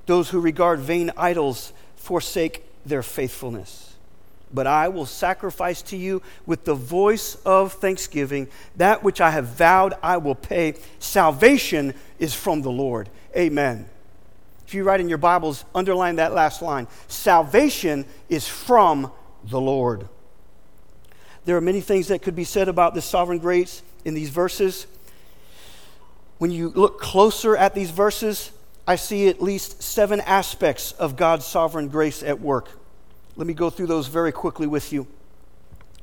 Those 0.05 0.29
who 0.29 0.39
regard 0.39 0.79
vain 0.79 1.11
idols 1.17 1.73
forsake 1.95 2.63
their 2.85 3.03
faithfulness 3.03 3.91
but 4.53 4.67
I 4.67 4.89
will 4.89 5.05
sacrifice 5.05 5.81
to 5.83 5.97
you 5.97 6.21
with 6.45 6.65
the 6.65 6.75
voice 6.75 7.35
of 7.45 7.73
thanksgiving. 7.73 8.47
That 8.75 9.03
which 9.03 9.21
I 9.21 9.31
have 9.31 9.47
vowed, 9.47 9.93
I 10.03 10.17
will 10.17 10.35
pay. 10.35 10.75
Salvation 10.99 11.93
is 12.19 12.33
from 12.33 12.61
the 12.61 12.71
Lord. 12.71 13.09
Amen. 13.35 13.87
If 14.67 14.73
you 14.73 14.83
write 14.83 14.99
in 14.99 15.09
your 15.09 15.17
Bibles, 15.17 15.65
underline 15.75 16.17
that 16.17 16.33
last 16.33 16.61
line. 16.61 16.87
Salvation 17.07 18.05
is 18.29 18.47
from 18.47 19.11
the 19.43 19.59
Lord. 19.59 20.07
There 21.45 21.57
are 21.57 21.61
many 21.61 21.81
things 21.81 22.09
that 22.09 22.21
could 22.21 22.35
be 22.35 22.43
said 22.43 22.67
about 22.67 22.93
this 22.93 23.05
sovereign 23.05 23.39
grace 23.39 23.81
in 24.05 24.13
these 24.13 24.29
verses. 24.29 24.87
When 26.37 26.51
you 26.51 26.69
look 26.69 26.99
closer 26.99 27.55
at 27.55 27.73
these 27.73 27.91
verses, 27.91 28.51
I 28.87 28.95
see 28.95 29.27
at 29.27 29.41
least 29.41 29.81
seven 29.83 30.19
aspects 30.21 30.91
of 30.93 31.15
God's 31.15 31.45
sovereign 31.45 31.87
grace 31.87 32.23
at 32.23 32.39
work. 32.39 32.69
Let 33.35 33.47
me 33.47 33.53
go 33.53 33.69
through 33.69 33.87
those 33.87 34.07
very 34.07 34.31
quickly 34.31 34.67
with 34.67 34.91
you. 34.91 35.07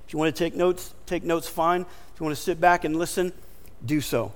If 0.06 0.12
you 0.12 0.18
want 0.18 0.34
to 0.34 0.38
take 0.44 0.54
notes, 0.54 0.94
take 1.04 1.22
notes 1.22 1.48
fine. 1.48 1.82
If 1.82 2.20
you 2.20 2.24
want 2.24 2.36
to 2.36 2.42
sit 2.42 2.60
back 2.60 2.84
and 2.84 2.96
listen, 2.96 3.32
do 3.84 4.00
so. 4.00 4.32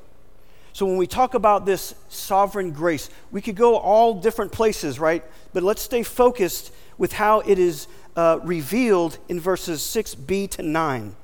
So, 0.75 0.87
when 0.87 0.97
we 0.97 1.07
talk 1.07 1.35
about 1.35 1.67
this 1.67 1.95
sovereign 2.09 2.73
grace, 2.73 3.11
we 3.31 3.43
could 3.43 3.57
go 3.57 3.77
all 3.77 4.15
different 4.15 4.53
places, 4.53 4.99
right? 4.99 5.23
But 5.53 5.63
let's 5.63 5.83
stay 5.83 6.03
focused 6.03 6.73
with 6.97 7.13
how 7.13 7.41
it 7.41 7.59
is 7.59 7.89
uh, 8.17 8.39
revealed 8.43 9.19
in 9.29 9.39
verses 9.41 9.81
6b 9.81 10.51
to 10.51 10.63
9. 10.63 11.15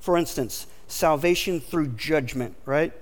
For 0.00 0.16
instance, 0.16 0.66
salvation 0.88 1.60
through 1.60 1.88
judgment, 1.88 2.56
right? 2.64 2.92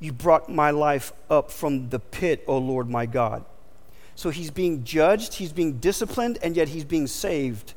You 0.00 0.12
brought 0.12 0.48
my 0.48 0.70
life 0.70 1.12
up 1.28 1.50
from 1.50 1.90
the 1.90 1.98
pit, 1.98 2.42
O 2.46 2.58
Lord 2.58 2.88
my 2.88 3.06
God. 3.06 3.44
So 4.14 4.30
he's 4.30 4.50
being 4.50 4.84
judged, 4.84 5.34
he's 5.34 5.52
being 5.52 5.78
disciplined, 5.78 6.38
and 6.42 6.56
yet 6.56 6.68
he's 6.68 6.84
being 6.84 7.06
saved. 7.06 7.74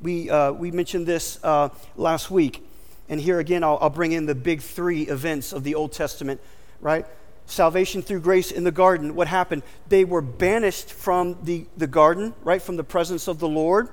We, 0.00 0.30
uh, 0.30 0.52
we 0.52 0.70
mentioned 0.70 1.06
this 1.06 1.38
uh, 1.42 1.70
last 1.96 2.30
week. 2.30 2.66
And 3.08 3.20
here 3.20 3.38
again, 3.38 3.64
I'll, 3.64 3.78
I'll 3.80 3.90
bring 3.90 4.12
in 4.12 4.26
the 4.26 4.34
big 4.34 4.60
three 4.60 5.02
events 5.02 5.52
of 5.52 5.64
the 5.64 5.74
Old 5.74 5.92
Testament, 5.92 6.40
right? 6.80 7.06
Salvation 7.46 8.02
through 8.02 8.20
grace 8.20 8.50
in 8.50 8.64
the 8.64 8.72
garden. 8.72 9.14
What 9.14 9.28
happened? 9.28 9.62
They 9.88 10.04
were 10.04 10.20
banished 10.20 10.92
from 10.92 11.38
the, 11.44 11.66
the 11.76 11.86
garden, 11.86 12.34
right? 12.42 12.60
From 12.60 12.76
the 12.76 12.84
presence 12.84 13.28
of 13.28 13.38
the 13.38 13.48
Lord, 13.48 13.88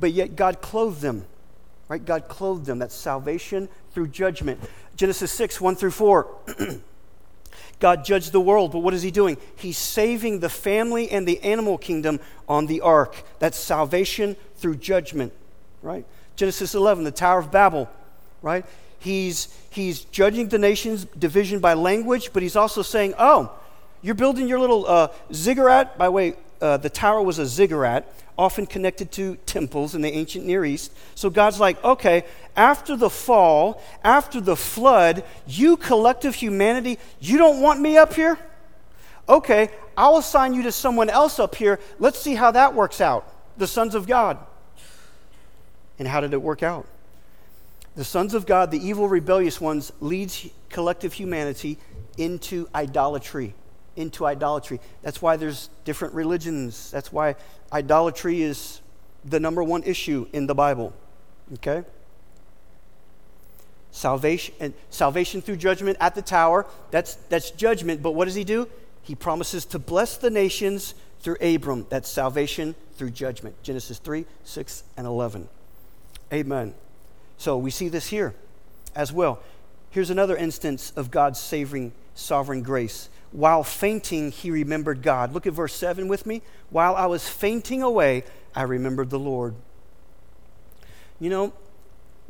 but 0.00 0.12
yet 0.12 0.36
God 0.36 0.60
clothed 0.60 1.00
them, 1.00 1.26
right? 1.88 2.04
God 2.04 2.28
clothed 2.28 2.66
them. 2.66 2.78
That's 2.78 2.94
salvation 2.94 3.68
through 3.92 4.08
judgment. 4.08 4.60
Genesis 4.96 5.32
6, 5.32 5.60
1 5.60 5.76
through 5.76 5.90
4. 5.90 6.28
God 7.78 8.04
judged 8.04 8.32
the 8.32 8.40
world, 8.40 8.72
but 8.72 8.78
what 8.78 8.94
is 8.94 9.02
He 9.02 9.10
doing? 9.10 9.36
He's 9.56 9.76
saving 9.76 10.40
the 10.40 10.48
family 10.48 11.10
and 11.10 11.28
the 11.28 11.40
animal 11.42 11.76
kingdom 11.76 12.20
on 12.48 12.66
the 12.66 12.80
ark. 12.80 13.22
That's 13.38 13.58
salvation 13.58 14.36
through 14.56 14.76
judgment, 14.76 15.32
right? 15.82 16.06
Genesis 16.36 16.74
11, 16.74 17.04
the 17.04 17.10
Tower 17.10 17.38
of 17.38 17.50
Babel, 17.50 17.90
right? 18.40 18.64
He's, 18.98 19.54
he's 19.70 20.04
judging 20.04 20.48
the 20.48 20.58
nations, 20.58 21.04
division 21.04 21.60
by 21.60 21.74
language, 21.74 22.32
but 22.32 22.42
he's 22.42 22.56
also 22.56 22.80
saying, 22.82 23.14
oh, 23.18 23.52
you're 24.02 24.14
building 24.14 24.48
your 24.48 24.58
little 24.58 24.86
uh, 24.86 25.08
ziggurat. 25.32 25.98
By 25.98 26.08
way, 26.08 26.34
uh, 26.60 26.76
the 26.76 26.90
tower 26.90 27.22
was 27.22 27.38
a 27.38 27.46
ziggurat 27.46 28.12
often 28.38 28.66
connected 28.66 29.10
to 29.12 29.36
temples 29.46 29.94
in 29.94 30.02
the 30.02 30.12
ancient 30.12 30.44
Near 30.44 30.64
East. 30.64 30.92
So 31.14 31.30
God's 31.30 31.58
like, 31.58 31.82
okay, 31.82 32.24
after 32.54 32.96
the 32.96 33.10
fall, 33.10 33.82
after 34.04 34.40
the 34.40 34.56
flood, 34.56 35.24
you 35.46 35.76
collective 35.76 36.34
humanity, 36.34 36.98
you 37.20 37.38
don't 37.38 37.60
want 37.60 37.80
me 37.80 37.96
up 37.96 38.14
here? 38.14 38.38
Okay, 39.28 39.70
I'll 39.96 40.18
assign 40.18 40.54
you 40.54 40.62
to 40.64 40.72
someone 40.72 41.10
else 41.10 41.38
up 41.38 41.54
here. 41.54 41.80
Let's 41.98 42.18
see 42.18 42.34
how 42.34 42.50
that 42.52 42.74
works 42.74 43.00
out. 43.00 43.32
The 43.56 43.66
sons 43.66 43.94
of 43.94 44.06
God. 44.06 44.38
And 45.98 46.06
how 46.06 46.20
did 46.20 46.34
it 46.34 46.42
work 46.42 46.62
out? 46.62 46.86
The 47.96 48.04
sons 48.04 48.34
of 48.34 48.44
God, 48.44 48.70
the 48.70 48.86
evil, 48.86 49.08
rebellious 49.08 49.60
ones, 49.60 49.90
leads 50.00 50.46
collective 50.68 51.14
humanity 51.14 51.78
into 52.18 52.68
idolatry 52.74 53.54
into 53.96 54.26
idolatry. 54.26 54.80
That's 55.02 55.20
why 55.20 55.36
there's 55.36 55.70
different 55.84 56.14
religions. 56.14 56.90
That's 56.90 57.12
why 57.12 57.36
idolatry 57.72 58.42
is 58.42 58.80
the 59.24 59.40
number 59.40 59.62
one 59.62 59.82
issue 59.82 60.26
in 60.32 60.46
the 60.46 60.54
Bible. 60.54 60.92
Okay? 61.54 61.84
Salvation 63.90 64.54
and 64.60 64.74
salvation 64.90 65.40
through 65.40 65.56
judgment 65.56 65.96
at 66.00 66.14
the 66.14 66.22
tower, 66.22 66.66
that's 66.90 67.14
that's 67.30 67.50
judgment, 67.50 68.02
but 68.02 68.12
what 68.12 68.26
does 68.26 68.34
he 68.34 68.44
do? 68.44 68.68
He 69.02 69.14
promises 69.14 69.64
to 69.66 69.78
bless 69.78 70.16
the 70.16 70.30
nations 70.30 70.94
through 71.20 71.36
Abram. 71.40 71.86
That's 71.88 72.08
salvation 72.08 72.74
through 72.96 73.10
judgment. 73.10 73.60
Genesis 73.62 73.98
3, 73.98 74.26
6, 74.44 74.84
and 74.96 75.06
11. 75.06 75.48
Amen. 76.32 76.74
So 77.38 77.56
we 77.56 77.70
see 77.70 77.88
this 77.88 78.08
here 78.08 78.34
as 78.94 79.12
well. 79.12 79.40
Here's 79.90 80.10
another 80.10 80.36
instance 80.36 80.92
of 80.96 81.10
God's 81.10 81.40
saving 81.40 81.92
sovereign 82.14 82.62
grace. 82.62 83.08
While 83.36 83.64
fainting, 83.64 84.30
he 84.30 84.50
remembered 84.50 85.02
God. 85.02 85.34
Look 85.34 85.46
at 85.46 85.52
verse 85.52 85.74
7 85.74 86.08
with 86.08 86.24
me. 86.24 86.40
While 86.70 86.96
I 86.96 87.04
was 87.04 87.28
fainting 87.28 87.82
away, 87.82 88.24
I 88.54 88.62
remembered 88.62 89.10
the 89.10 89.18
Lord. 89.18 89.54
You 91.20 91.28
know, 91.28 91.52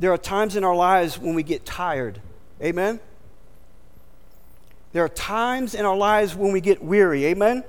there 0.01 0.11
are 0.11 0.17
times 0.17 0.57
in 0.57 0.65
our 0.65 0.75
lives 0.75 1.17
when 1.17 1.33
we 1.33 1.43
get 1.43 1.65
tired. 1.65 2.19
Amen? 2.61 2.99
There 4.91 5.01
are 5.01 5.07
times 5.07 5.75
in 5.75 5.85
our 5.85 5.95
lives 5.95 6.35
when 6.35 6.51
we 6.51 6.59
get 6.59 6.83
weary. 6.83 7.23
Amen? 7.27 7.63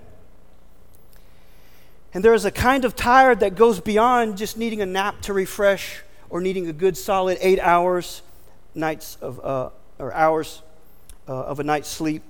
And 2.12 2.24
there 2.24 2.34
is 2.34 2.44
a 2.44 2.50
kind 2.50 2.84
of 2.84 2.96
tired 2.96 3.38
that 3.38 3.54
goes 3.54 3.78
beyond 3.78 4.36
just 4.36 4.58
needing 4.58 4.80
a 4.80 4.86
nap 4.86 5.20
to 5.22 5.32
refresh 5.32 6.02
or 6.28 6.40
needing 6.40 6.66
a 6.66 6.72
good 6.72 6.96
solid 6.96 7.38
eight 7.40 7.60
hours, 7.60 8.20
nights 8.74 9.16
of, 9.20 9.38
uh, 9.44 9.70
or 10.00 10.12
hours 10.12 10.60
uh, 11.28 11.34
of 11.34 11.60
a 11.60 11.62
night's 11.62 11.88
sleep. 11.88 12.24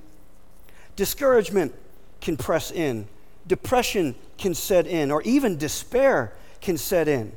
Discouragement 0.98 1.76
can 2.20 2.36
press 2.36 2.72
in, 2.72 3.06
depression 3.46 4.16
can 4.36 4.52
set 4.52 4.84
in, 4.84 5.12
or 5.12 5.22
even 5.22 5.56
despair 5.56 6.32
can 6.60 6.76
set 6.76 7.06
in. 7.06 7.30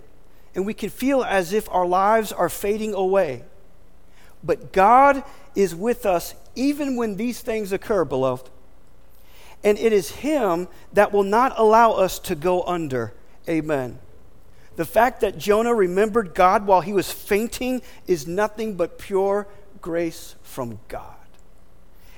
And 0.56 0.66
we 0.66 0.74
can 0.74 0.90
feel 0.90 1.24
as 1.24 1.54
if 1.54 1.70
our 1.70 1.86
lives 1.86 2.32
are 2.32 2.50
fading 2.50 2.96
away. 2.96 3.44
But 4.44 4.74
God 4.74 5.24
is 5.54 5.76
with 5.76 6.08
us 6.08 6.34
even 6.56 6.96
when 6.96 7.18
these 7.18 7.42
things 7.42 7.72
occur, 7.72 8.04
beloved. 8.04 8.50
And 9.64 9.78
it 9.78 9.94
is 9.94 10.10
Him 10.10 10.68
that 10.94 11.14
will 11.14 11.22
not 11.22 11.54
allow 11.56 11.92
us 11.92 12.18
to 12.18 12.34
go 12.34 12.64
under. 12.64 13.14
Amen. 13.48 14.00
The 14.76 14.86
fact 14.86 15.22
that 15.22 15.38
Jonah 15.38 15.76
remembered 15.76 16.34
God 16.34 16.66
while 16.66 16.82
he 16.82 16.94
was 16.94 17.12
fainting 17.12 17.84
is 18.08 18.26
nothing 18.26 18.74
but 18.74 18.98
pure 18.98 19.48
grace 19.82 20.34
from 20.42 20.80
God. 20.88 21.14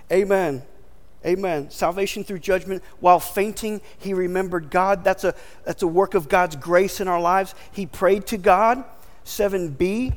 Amen. 0.09 0.63
Amen. 1.25 1.69
Salvation 1.69 2.23
through 2.23 2.39
judgment. 2.39 2.83
While 2.99 3.19
fainting, 3.19 3.81
he 3.97 4.13
remembered 4.13 4.69
God. 4.69 5.03
That's 5.03 5.23
a, 5.23 5.33
that's 5.63 5.81
a 5.81 5.87
work 5.87 6.15
of 6.15 6.27
God's 6.27 6.55
grace 6.55 6.99
in 6.99 7.07
our 7.07 7.21
lives. 7.21 7.55
He 7.71 7.85
prayed 7.85 8.27
to 8.27 8.37
God. 8.37 8.83
7b. 9.25 10.13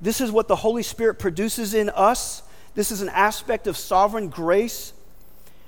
This 0.00 0.20
is 0.20 0.30
what 0.30 0.48
the 0.48 0.56
Holy 0.56 0.82
Spirit 0.82 1.18
produces 1.18 1.74
in 1.74 1.90
us. 1.90 2.42
This 2.74 2.90
is 2.90 3.02
an 3.02 3.08
aspect 3.10 3.66
of 3.66 3.76
sovereign 3.76 4.28
grace. 4.28 4.92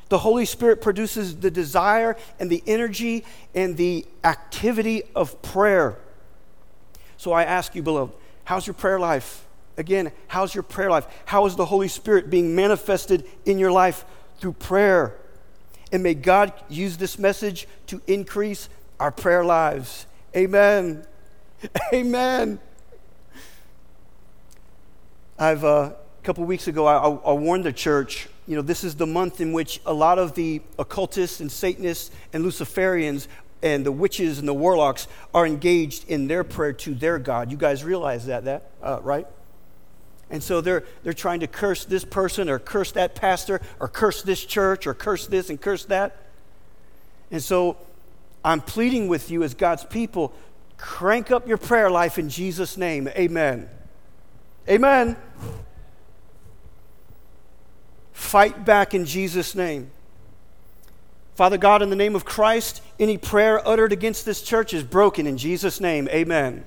The 0.09 0.18
Holy 0.18 0.44
Spirit 0.44 0.81
produces 0.81 1.37
the 1.37 1.50
desire 1.50 2.16
and 2.38 2.50
the 2.50 2.62
energy 2.66 3.24
and 3.55 3.76
the 3.76 4.07
activity 4.24 5.03
of 5.14 5.40
prayer. 5.42 5.98
So 7.16 7.33
I 7.33 7.44
ask 7.44 7.74
you, 7.74 7.83
beloved, 7.83 8.14
how's 8.44 8.66
your 8.66 8.74
prayer 8.74 8.98
life? 8.98 9.46
Again, 9.76 10.12
how's 10.29 10.55
your 10.55 10.62
prayer 10.62 10.90
life? 10.90 11.07
How 11.26 11.46
is 11.46 11.57
the 11.57 11.64
Holy 11.64 11.88
Spirit 11.88 12.31
being 12.31 12.55
manifested 12.55 13.24
in 13.44 13.59
your 13.59 13.72
life 13.72 14.05
through 14.40 14.55
prayer? 14.55 15.16
And 15.92 16.03
may 16.03 16.14
God 16.14 16.53
use 16.68 16.96
this 16.96 17.18
message 17.18 17.68
to 17.88 18.00
increase 18.07 18.68
our 18.98 19.11
prayer 19.11 19.44
lives. 19.44 20.07
Amen. 20.37 21.05
Amen. 21.92 22.59
I've, 25.38 25.64
uh, 25.64 25.92
a 25.92 26.22
couple 26.22 26.44
weeks 26.44 26.68
ago, 26.68 26.87
I, 26.87 26.96
I, 26.98 27.33
warned 27.33 27.64
the 27.64 27.72
church, 27.72 28.29
you 28.46 28.55
know, 28.57 28.62
this 28.62 28.85
is 28.85 28.94
the 28.94 29.07
month 29.07 29.40
in 29.40 29.53
which 29.53 29.81
a 29.87 29.92
lot 29.92 30.18
of 30.18 30.35
the 30.35 30.61
occultists 30.79 31.40
and 31.40 31.50
Satanists 31.50 32.11
and 32.33 32.44
Luciferians 32.44 33.26
and 33.62 33.85
the 33.85 33.92
witches 33.92 34.38
and 34.38 34.46
the 34.46 34.55
warlocks 34.55 35.09
are 35.35 35.46
engaged 35.46 36.09
in 36.09 36.29
their 36.29 36.44
prayer 36.44 36.72
to 36.74 36.94
their 36.94 37.18
God. 37.18 37.50
You 37.50 37.57
guys 37.57 37.83
realize 37.85 38.26
that, 38.26 38.44
that 38.44 38.70
uh, 38.83 39.00
right? 39.03 39.26
And 40.30 40.42
so 40.42 40.60
they're, 40.60 40.84
they're 41.02 41.12
trying 41.12 41.40
to 41.40 41.46
curse 41.46 41.84
this 41.84 42.04
person 42.04 42.48
or 42.48 42.58
curse 42.58 42.92
that 42.92 43.14
pastor 43.14 43.60
or 43.80 43.88
curse 43.88 44.22
this 44.22 44.44
church 44.44 44.86
or 44.86 44.94
curse 44.94 45.26
this 45.26 45.50
and 45.50 45.60
curse 45.60 45.84
that. 45.86 46.16
And 47.30 47.42
so 47.42 47.76
I'm 48.44 48.60
pleading 48.60 49.08
with 49.08 49.30
you 49.30 49.42
as 49.42 49.54
God's 49.54 49.84
people 49.84 50.32
crank 50.76 51.30
up 51.30 51.46
your 51.46 51.58
prayer 51.58 51.90
life 51.90 52.18
in 52.18 52.28
Jesus' 52.28 52.76
name. 52.76 53.08
Amen. 53.08 53.68
Amen. 54.68 55.16
Fight 58.12 58.64
back 58.64 58.94
in 58.94 59.04
Jesus' 59.04 59.54
name. 59.54 59.90
Father 61.34 61.58
God, 61.58 61.82
in 61.82 61.90
the 61.90 61.96
name 61.96 62.14
of 62.14 62.24
Christ, 62.24 62.82
any 62.98 63.18
prayer 63.18 63.66
uttered 63.66 63.92
against 63.92 64.24
this 64.26 64.42
church 64.42 64.74
is 64.74 64.84
broken 64.84 65.26
in 65.26 65.38
Jesus' 65.38 65.80
name. 65.80 66.08
Amen. 66.08 66.64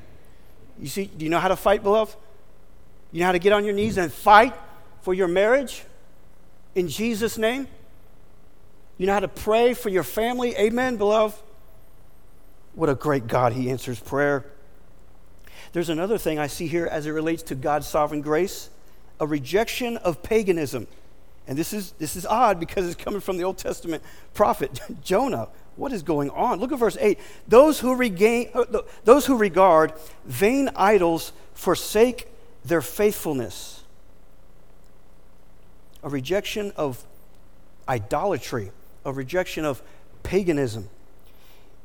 You 0.80 0.88
see, 0.88 1.06
do 1.06 1.23
you 1.23 1.30
know 1.30 1.39
how 1.39 1.47
to 1.47 1.56
fight, 1.56 1.84
beloved? 1.84 2.15
You 3.13 3.19
know 3.19 3.28
how 3.28 3.32
to 3.34 3.39
get 3.39 3.54
on 3.54 3.63
your 3.63 3.76
knees 3.76 3.97
and 3.97 4.12
fight 4.12 4.56
for 5.04 5.13
your 5.13 5.28
marriage 5.28 5.86
in 6.73 6.89
Jesus' 6.89 7.38
name? 7.38 7.67
You 8.97 9.06
know 9.06 9.13
how 9.13 9.19
to 9.19 9.28
pray 9.28 9.76
for 9.76 9.89
your 9.89 10.04
family? 10.04 10.56
Amen, 10.58 10.97
beloved. 10.97 11.36
What 12.73 12.89
a 12.89 12.95
great 12.95 13.28
God, 13.28 13.54
He 13.54 13.69
answers 13.69 13.99
prayer. 13.99 14.45
There's 15.73 15.89
another 15.89 16.17
thing 16.17 16.39
I 16.39 16.47
see 16.47 16.65
here 16.65 16.88
as 16.88 17.06
it 17.06 17.12
relates 17.12 17.43
to 17.43 17.56
God's 17.56 17.88
sovereign 17.88 18.21
grace 18.21 18.69
a 19.19 19.28
rejection 19.28 19.97
of 19.97 20.23
paganism. 20.23 20.88
And 21.47 21.56
this 21.56 21.71
is, 21.71 21.91
this 21.93 22.15
is 22.15 22.26
odd 22.26 22.60
because 22.60 22.88
it's 22.88 22.95
coming 22.95 23.21
from 23.21 23.38
the 23.38 23.43
Old 23.43 23.60
Testament 23.60 24.02
prophet 24.34 24.82
Jonah. 25.04 25.49
What 25.76 25.93
is 25.93 26.02
going 26.02 26.32
on? 26.32 26.60
Look 26.60 26.71
at 26.71 26.80
verse 26.80 26.97
8. 26.99 27.19
Those 27.47 27.80
who, 27.80 27.95
regain, 27.95 28.49
uh, 28.56 28.82
those 29.04 29.28
who 29.28 29.38
regard 29.38 29.93
vain 30.26 30.71
idols 30.76 31.32
forsake 31.54 32.28
their 32.65 32.82
faithfulness. 32.82 33.84
A 36.04 36.10
rejection 36.10 36.71
of 36.76 37.06
idolatry, 37.88 38.71
a 39.06 39.13
rejection 39.13 39.65
of 39.65 39.82
paganism. 40.23 40.89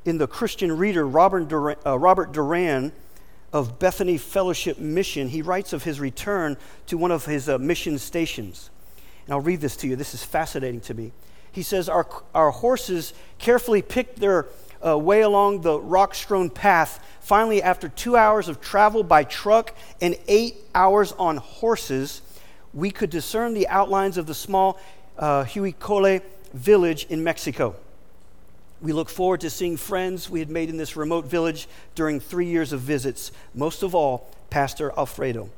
In 0.04 0.18
the 0.18 0.26
Christian 0.26 0.76
Reader, 0.76 1.06
Robert 1.06 1.48
Duran, 1.48 1.76
uh, 1.84 1.98
Robert 1.98 2.32
Duran 2.32 2.92
of 3.52 3.78
Bethany 3.78 4.18
Fellowship 4.18 4.78
Mission, 4.78 5.28
he 5.28 5.42
writes 5.42 5.72
of 5.72 5.84
his 5.84 6.00
return 6.00 6.56
to 6.86 6.98
one 6.98 7.10
of 7.10 7.24
his 7.24 7.48
uh, 7.48 7.58
mission 7.58 7.98
stations. 7.98 8.70
And 9.26 9.34
I'll 9.34 9.40
read 9.40 9.60
this 9.60 9.76
to 9.78 9.88
you. 9.88 9.96
This 9.96 10.14
is 10.14 10.24
fascinating 10.24 10.80
to 10.82 10.94
me. 10.94 11.12
He 11.52 11.62
says, 11.62 11.88
Our, 11.88 12.06
our 12.34 12.50
horses 12.50 13.14
carefully 13.38 13.82
picked 13.82 14.20
their 14.20 14.46
uh, 14.84 14.96
way 14.98 15.22
along 15.22 15.62
the 15.62 15.80
rock 15.80 16.14
strewn 16.14 16.50
path. 16.50 17.04
Finally, 17.20 17.62
after 17.62 17.88
two 17.88 18.16
hours 18.16 18.48
of 18.48 18.60
travel 18.60 19.02
by 19.02 19.24
truck 19.24 19.74
and 20.00 20.16
eight 20.28 20.56
hours 20.74 21.12
on 21.12 21.36
horses, 21.36 22.22
we 22.72 22.90
could 22.90 23.10
discern 23.10 23.54
the 23.54 23.68
outlines 23.68 24.16
of 24.16 24.26
the 24.26 24.34
small 24.34 24.78
uh, 25.18 25.44
Huichol 25.44 26.22
village 26.52 27.06
in 27.08 27.22
Mexico. 27.24 27.74
We 28.80 28.92
look 28.92 29.08
forward 29.08 29.40
to 29.40 29.50
seeing 29.50 29.76
friends 29.76 30.30
we 30.30 30.38
had 30.38 30.50
made 30.50 30.68
in 30.68 30.76
this 30.76 30.96
remote 30.96 31.24
village 31.24 31.66
during 31.94 32.20
three 32.20 32.46
years 32.46 32.72
of 32.72 32.80
visits, 32.80 33.32
most 33.54 33.82
of 33.82 33.94
all, 33.94 34.28
Pastor 34.50 34.92
Alfredo. 34.96 35.50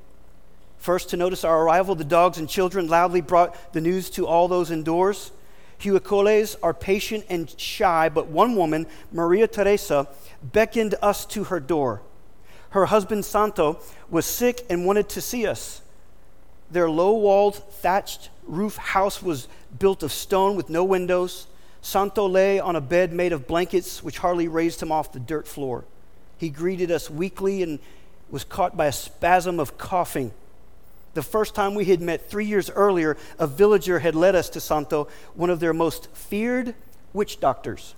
First, 0.79 1.11
to 1.11 1.19
notice 1.19 1.45
our 1.45 1.63
arrival, 1.63 1.95
the 1.95 2.05
dogs 2.05 2.39
and 2.39 2.49
children 2.49 2.89
loudly 2.89 3.21
brought 3.21 3.75
the 3.75 3.83
news 3.83 4.09
to 4.11 4.27
all 4.27 4.49
those 4.49 4.71
indoors. 4.71 5.31
Huicholes 5.81 6.57
are 6.63 6.75
patient 6.75 7.25
and 7.29 7.53
shy, 7.59 8.09
but 8.09 8.27
one 8.27 8.55
woman, 8.55 8.87
Maria 9.13 9.49
Teresa, 9.49 10.09
beckoned 10.43 10.95
us 11.01 11.25
to 11.27 11.45
her 11.45 11.61
door. 11.61 12.03
Her 12.71 12.87
husband, 12.87 13.25
Santo, 13.25 13.81
was 14.11 14.27
sick 14.27 14.65
and 14.69 14.85
wanted 14.87 15.09
to 15.11 15.21
see 15.21 15.47
us. 15.47 15.83
Their 16.71 16.89
low 16.89 17.13
walled, 17.13 17.57
thatched 17.57 18.31
roof 18.45 18.77
house 18.77 19.23
was 19.23 19.49
built 19.79 20.03
of 20.03 20.13
stone 20.13 20.55
with 20.57 20.69
no 20.69 20.85
windows. 20.85 21.47
Santo 21.83 22.29
lay 22.29 22.61
on 22.61 22.77
a 22.77 22.81
bed 22.81 23.13
made 23.13 23.33
of 23.33 23.47
blankets, 23.47 24.03
which 24.03 24.19
hardly 24.19 24.49
raised 24.49 24.83
him 24.83 24.93
off 24.93 25.13
the 25.13 25.19
dirt 25.19 25.49
floor. 25.49 25.85
He 26.37 26.51
greeted 26.51 26.91
us 26.91 27.11
weakly 27.11 27.63
and 27.63 27.79
was 28.31 28.45
caught 28.45 28.77
by 28.77 28.87
a 28.87 28.93
spasm 28.93 29.59
of 29.59 29.79
coughing. 29.79 30.33
The 31.15 31.23
first 31.23 31.55
time 31.55 31.75
we 31.75 31.87
had 31.87 32.01
met 32.01 32.31
three 32.31 32.47
years 32.47 32.71
earlier, 32.71 33.17
a 33.39 33.47
villager 33.47 33.99
had 33.99 34.15
led 34.15 34.35
us 34.35 34.49
to 34.51 34.61
Santo, 34.61 35.09
one 35.35 35.51
of 35.51 35.61
their 35.61 35.73
most 35.73 36.09
feared 36.15 36.75
witch 37.13 37.41
doctors. 37.41 37.95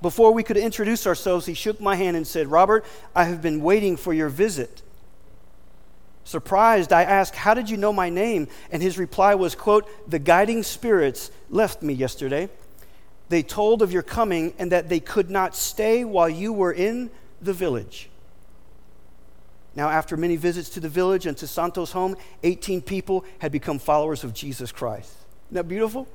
Before 0.00 0.32
we 0.32 0.42
could 0.42 0.56
introduce 0.56 1.06
ourselves, 1.06 1.46
he 1.46 1.54
shook 1.54 1.80
my 1.80 1.96
hand 1.96 2.16
and 2.16 2.26
said, 2.26 2.48
Robert, 2.48 2.84
I 3.14 3.24
have 3.24 3.42
been 3.42 3.62
waiting 3.62 3.96
for 3.96 4.12
your 4.12 4.28
visit. 4.28 4.82
Surprised, 6.24 6.92
I 6.92 7.02
asked, 7.02 7.34
How 7.34 7.54
did 7.54 7.68
you 7.68 7.76
know 7.76 7.92
my 7.92 8.08
name? 8.08 8.48
And 8.70 8.82
his 8.82 8.98
reply 8.98 9.34
was, 9.34 9.54
quote, 9.54 9.88
The 10.08 10.18
guiding 10.18 10.62
spirits 10.62 11.30
left 11.50 11.82
me 11.82 11.92
yesterday. 11.94 12.48
They 13.28 13.42
told 13.42 13.82
of 13.82 13.92
your 13.92 14.02
coming 14.02 14.54
and 14.58 14.70
that 14.70 14.88
they 14.88 15.00
could 15.00 15.30
not 15.30 15.56
stay 15.56 16.04
while 16.04 16.28
you 16.28 16.52
were 16.52 16.72
in 16.72 17.10
the 17.40 17.52
village. 17.52 18.08
Now, 19.74 19.88
after 19.88 20.16
many 20.16 20.36
visits 20.36 20.68
to 20.70 20.80
the 20.80 20.88
village 20.88 21.26
and 21.26 21.36
to 21.38 21.46
Santo's 21.46 21.92
home, 21.92 22.16
18 22.42 22.82
people 22.82 23.24
had 23.38 23.52
become 23.52 23.78
followers 23.78 24.22
of 24.22 24.34
Jesus 24.34 24.70
Christ. 24.70 25.14
Isn't 25.46 25.54
that 25.54 25.68
beautiful? 25.68 26.06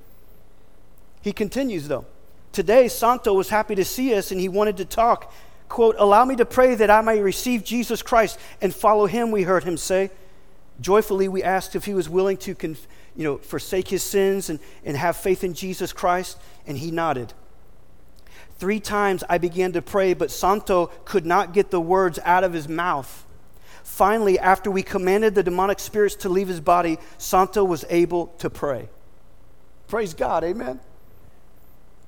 He 1.22 1.34
continues, 1.34 1.88
though. 1.88 2.06
Today, 2.52 2.88
Santo 2.88 3.34
was 3.34 3.50
happy 3.50 3.76
to 3.76 3.86
see 3.86 4.14
us 4.14 4.32
and 4.32 4.40
he 4.40 4.50
wanted 4.50 4.78
to 4.78 4.86
talk. 4.86 5.34
Quote, 5.70 5.96
Allow 5.98 6.26
me 6.26 6.36
to 6.36 6.46
pray 6.46 6.76
that 6.76 6.90
I 6.90 7.02
may 7.02 7.20
receive 7.20 7.64
Jesus 7.64 8.02
Christ 8.02 8.40
and 8.62 8.74
follow 8.74 9.06
him, 9.06 9.32
we 9.32 9.44
heard 9.44 9.64
him 9.64 9.78
say. 9.78 10.12
Joyfully, 10.80 11.28
we 11.28 11.44
asked 11.44 11.76
if 11.76 11.86
he 11.86 11.94
was 11.94 12.08
willing 12.08 12.38
to 12.38 12.54
conf- 12.54 12.88
you 13.16 13.24
know, 13.24 13.38
forsake 13.38 13.88
his 13.88 14.04
sins 14.04 14.50
and, 14.50 14.60
and 14.86 14.96
have 14.96 15.18
faith 15.18 15.44
in 15.44 15.56
Jesus 15.56 15.92
Christ, 15.92 16.38
and 16.68 16.78
he 16.78 16.92
nodded. 16.92 17.34
Three 18.60 18.80
times 18.80 19.24
I 19.28 19.40
began 19.40 19.72
to 19.74 19.82
pray, 19.82 20.14
but 20.14 20.32
Santo 20.32 20.88
could 21.04 21.26
not 21.26 21.54
get 21.54 21.72
the 21.72 21.82
words 21.82 22.20
out 22.24 22.44
of 22.44 22.54
his 22.54 22.68
mouth. 22.68 23.26
Finally, 23.98 24.38
after 24.38 24.70
we 24.70 24.84
commanded 24.84 25.34
the 25.34 25.42
demonic 25.42 25.80
spirits 25.80 26.14
to 26.14 26.30
leave 26.30 26.48
his 26.48 26.60
body, 26.60 27.00
Santo 27.18 27.64
was 27.64 27.84
able 27.90 28.28
to 28.38 28.48
pray. 28.48 28.88
Praise 29.88 30.14
God, 30.14 30.44
amen. 30.44 30.80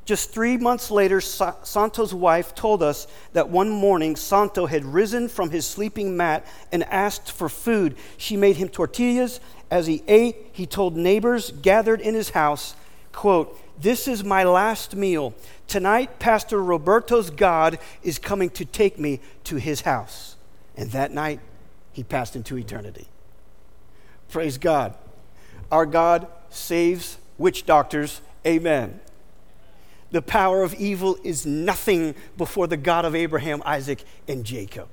Just 0.05 0.31
three 0.31 0.55
months 0.55 0.91
later, 0.91 1.19
Sa- 1.19 1.55
Santo's 1.63 2.13
wife 2.13 2.53
told 2.53 2.83
us 2.83 3.07
that 3.33 3.49
one 3.49 3.71
morning 3.71 4.15
Santo 4.15 4.67
had 4.67 4.85
risen 4.85 5.27
from 5.27 5.49
his 5.49 5.65
sleeping 5.65 6.15
mat 6.15 6.45
and 6.71 6.83
asked 6.83 7.31
for 7.31 7.49
food. 7.49 7.97
She 8.17 8.37
made 8.37 8.57
him 8.57 8.69
tortillas. 8.69 9.39
As 9.71 9.87
he 9.87 10.03
ate, 10.07 10.35
he 10.51 10.67
told 10.67 10.95
neighbors 10.95 11.49
gathered 11.49 12.01
in 12.01 12.13
his 12.13 12.29
house, 12.29 12.75
quote, 13.13 13.59
This 13.81 14.07
is 14.07 14.23
my 14.23 14.43
last 14.43 14.95
meal. 14.95 15.33
Tonight, 15.65 16.19
Pastor 16.19 16.61
Roberto's 16.61 17.31
God 17.31 17.79
is 18.03 18.19
coming 18.19 18.51
to 18.51 18.63
take 18.63 18.99
me 18.99 19.21
to 19.45 19.55
his 19.55 19.81
house. 19.81 20.35
And 20.77 20.91
that 20.91 21.11
night, 21.11 21.39
he 21.99 22.03
passed 22.03 22.35
into 22.37 22.57
eternity. 22.57 23.07
Praise 24.29 24.57
God. 24.57 24.95
Our 25.69 25.85
God 25.85 26.27
saves 26.49 27.17
witch 27.37 27.65
doctors. 27.65 28.21
Amen. 28.47 29.01
The 30.11 30.21
power 30.21 30.63
of 30.63 30.73
evil 30.75 31.17
is 31.25 31.45
nothing 31.45 32.15
before 32.37 32.67
the 32.67 32.77
God 32.77 33.03
of 33.03 33.15
Abraham, 33.15 33.61
Isaac, 33.65 34.05
and 34.29 34.45
Jacob. 34.45 34.87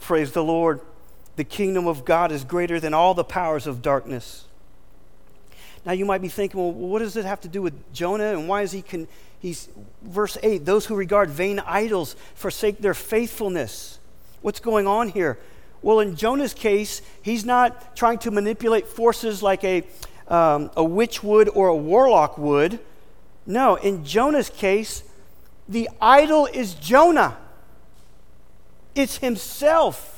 Praise 0.00 0.30
the 0.30 0.44
Lord. 0.44 0.80
The 1.34 1.42
kingdom 1.42 1.88
of 1.88 2.04
God 2.04 2.30
is 2.30 2.44
greater 2.44 2.78
than 2.78 2.94
all 2.94 3.12
the 3.12 3.24
powers 3.24 3.66
of 3.66 3.82
darkness. 3.82 4.44
Now 5.84 5.90
you 5.92 6.04
might 6.04 6.22
be 6.22 6.28
thinking, 6.28 6.60
well, 6.60 6.72
what 6.72 7.00
does 7.00 7.16
it 7.16 7.24
have 7.24 7.40
to 7.40 7.48
do 7.48 7.62
with 7.62 7.92
Jonah 7.92 8.32
and 8.32 8.46
why 8.46 8.62
is 8.62 8.70
he 8.70 8.84
he's 9.40 9.68
verse 10.02 10.38
8, 10.40 10.64
those 10.64 10.86
who 10.86 10.94
regard 10.94 11.30
vain 11.30 11.58
idols 11.66 12.14
forsake 12.36 12.78
their 12.78 12.94
faithfulness. 12.94 13.98
What's 14.40 14.60
going 14.60 14.86
on 14.86 15.08
here? 15.08 15.38
Well, 15.82 16.00
in 16.00 16.16
Jonah's 16.16 16.54
case, 16.54 17.02
he's 17.22 17.44
not 17.44 17.96
trying 17.96 18.18
to 18.18 18.30
manipulate 18.30 18.86
forces 18.86 19.42
like 19.42 19.62
a, 19.64 19.84
um, 20.28 20.70
a 20.76 20.84
witch 20.84 21.22
would 21.22 21.48
or 21.50 21.68
a 21.68 21.76
warlock 21.76 22.38
would. 22.38 22.80
No, 23.46 23.76
in 23.76 24.04
Jonah's 24.04 24.50
case, 24.50 25.02
the 25.68 25.88
idol 26.00 26.46
is 26.46 26.74
Jonah, 26.74 27.36
it's 28.94 29.18
himself. 29.18 30.12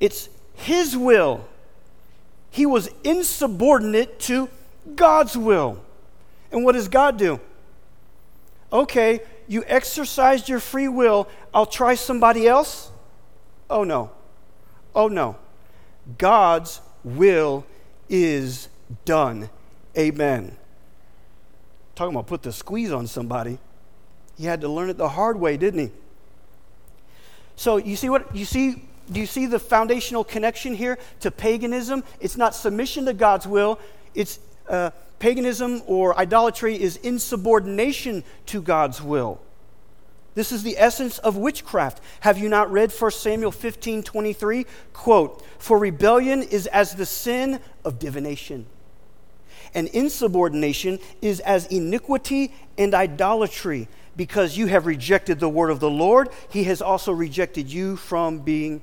It's 0.00 0.28
his 0.54 0.96
will. 0.96 1.46
He 2.50 2.66
was 2.66 2.90
insubordinate 3.04 4.20
to 4.20 4.50
God's 4.94 5.36
will. 5.36 5.82
And 6.52 6.64
what 6.64 6.72
does 6.72 6.88
God 6.88 7.16
do? 7.16 7.40
Okay, 8.72 9.20
you 9.48 9.64
exercised 9.66 10.48
your 10.48 10.60
free 10.60 10.88
will. 10.88 11.28
I'll 11.52 11.66
try 11.66 11.94
somebody 11.94 12.46
else. 12.46 12.90
Oh 13.68 13.84
no. 13.84 14.10
Oh 14.94 15.08
no. 15.08 15.36
God's 16.18 16.80
will 17.02 17.64
is 18.08 18.68
done. 19.04 19.50
Amen. 19.96 20.56
Talking 21.94 22.14
about 22.14 22.26
put 22.26 22.42
the 22.42 22.52
squeeze 22.52 22.92
on 22.92 23.06
somebody. 23.06 23.58
He 24.36 24.44
had 24.46 24.60
to 24.62 24.68
learn 24.68 24.90
it 24.90 24.96
the 24.96 25.08
hard 25.08 25.38
way, 25.38 25.56
didn't 25.56 25.80
he? 25.80 25.90
So 27.56 27.76
you 27.76 27.96
see 27.96 28.08
what 28.08 28.34
you 28.34 28.44
see 28.44 28.82
do 29.10 29.20
you 29.20 29.26
see 29.26 29.46
the 29.46 29.58
foundational 29.58 30.24
connection 30.24 30.74
here 30.74 30.98
to 31.20 31.30
paganism? 31.30 32.04
It's 32.20 32.36
not 32.36 32.54
submission 32.54 33.04
to 33.04 33.12
God's 33.12 33.46
will, 33.46 33.78
it's 34.14 34.38
uh, 34.68 34.90
paganism 35.18 35.82
or 35.86 36.18
idolatry 36.18 36.80
is 36.80 36.96
insubordination 36.98 38.24
to 38.46 38.62
God's 38.62 39.02
will. 39.02 39.40
This 40.34 40.50
is 40.50 40.62
the 40.64 40.76
essence 40.78 41.18
of 41.18 41.36
witchcraft. 41.36 42.00
Have 42.20 42.38
you 42.38 42.48
not 42.48 42.70
read 42.70 42.92
1 42.92 43.10
Samuel 43.12 43.52
15 43.52 44.02
23? 44.02 44.66
Quote, 44.92 45.44
For 45.58 45.78
rebellion 45.78 46.42
is 46.42 46.66
as 46.66 46.94
the 46.94 47.06
sin 47.06 47.60
of 47.84 47.98
divination, 47.98 48.66
and 49.74 49.88
insubordination 49.88 50.98
is 51.22 51.40
as 51.40 51.66
iniquity 51.66 52.52
and 52.76 52.94
idolatry. 52.94 53.88
Because 54.16 54.56
you 54.56 54.68
have 54.68 54.86
rejected 54.86 55.40
the 55.40 55.48
word 55.48 55.70
of 55.70 55.80
the 55.80 55.90
Lord, 55.90 56.28
he 56.48 56.64
has 56.64 56.80
also 56.80 57.10
rejected 57.10 57.72
you 57.72 57.96
from 57.96 58.38
being 58.38 58.80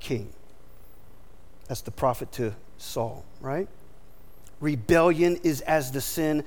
king. 0.00 0.30
That's 1.66 1.80
the 1.80 1.90
prophet 1.90 2.30
to 2.32 2.54
Saul, 2.76 3.24
right? 3.40 3.68
Rebellion 4.60 5.36
is 5.42 5.60
as 5.62 5.90
the 5.90 6.00
sin 6.00 6.44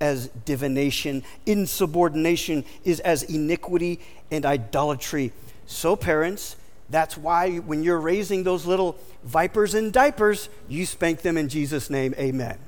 as 0.00 0.28
divination, 0.44 1.22
insubordination 1.46 2.64
is 2.84 3.00
as 3.00 3.22
iniquity 3.22 4.00
and 4.30 4.44
idolatry. 4.44 5.32
So, 5.66 5.96
parents, 5.96 6.56
that's 6.90 7.16
why 7.16 7.56
when 7.56 7.82
you're 7.82 8.00
raising 8.00 8.42
those 8.42 8.66
little 8.66 8.98
vipers 9.22 9.74
in 9.74 9.90
diapers, 9.90 10.48
you 10.68 10.84
spank 10.84 11.22
them 11.22 11.36
in 11.36 11.48
Jesus' 11.48 11.88
name. 11.88 12.14
Amen. 12.18 12.58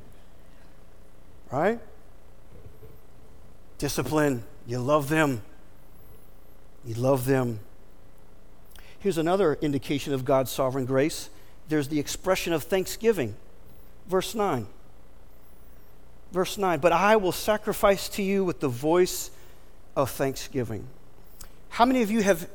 Right? 1.50 1.78
Discipline. 3.78 4.42
You 4.66 4.78
love 4.78 5.08
them. 5.08 5.42
You 6.84 6.94
love 6.94 7.26
them. 7.26 7.60
Here's 8.98 9.18
another 9.18 9.54
indication 9.60 10.12
of 10.14 10.24
God's 10.24 10.50
sovereign 10.50 10.86
grace 10.86 11.30
there's 11.68 11.88
the 11.88 11.98
expression 11.98 12.52
of 12.52 12.62
thanksgiving. 12.62 13.34
Verse 14.06 14.36
9. 14.36 14.68
Verse 16.32 16.58
9, 16.58 16.80
but 16.80 16.92
I 16.92 17.16
will 17.16 17.32
sacrifice 17.32 18.08
to 18.10 18.22
you 18.22 18.44
with 18.44 18.60
the 18.60 18.68
voice 18.68 19.30
of 19.94 20.10
thanksgiving. 20.10 20.86
How 21.70 21.84
many 21.84 22.02
of 22.02 22.10
you 22.10 22.22
have 22.22 22.48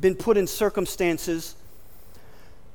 been 0.00 0.14
put 0.14 0.36
in 0.36 0.46
circumstances 0.46 1.54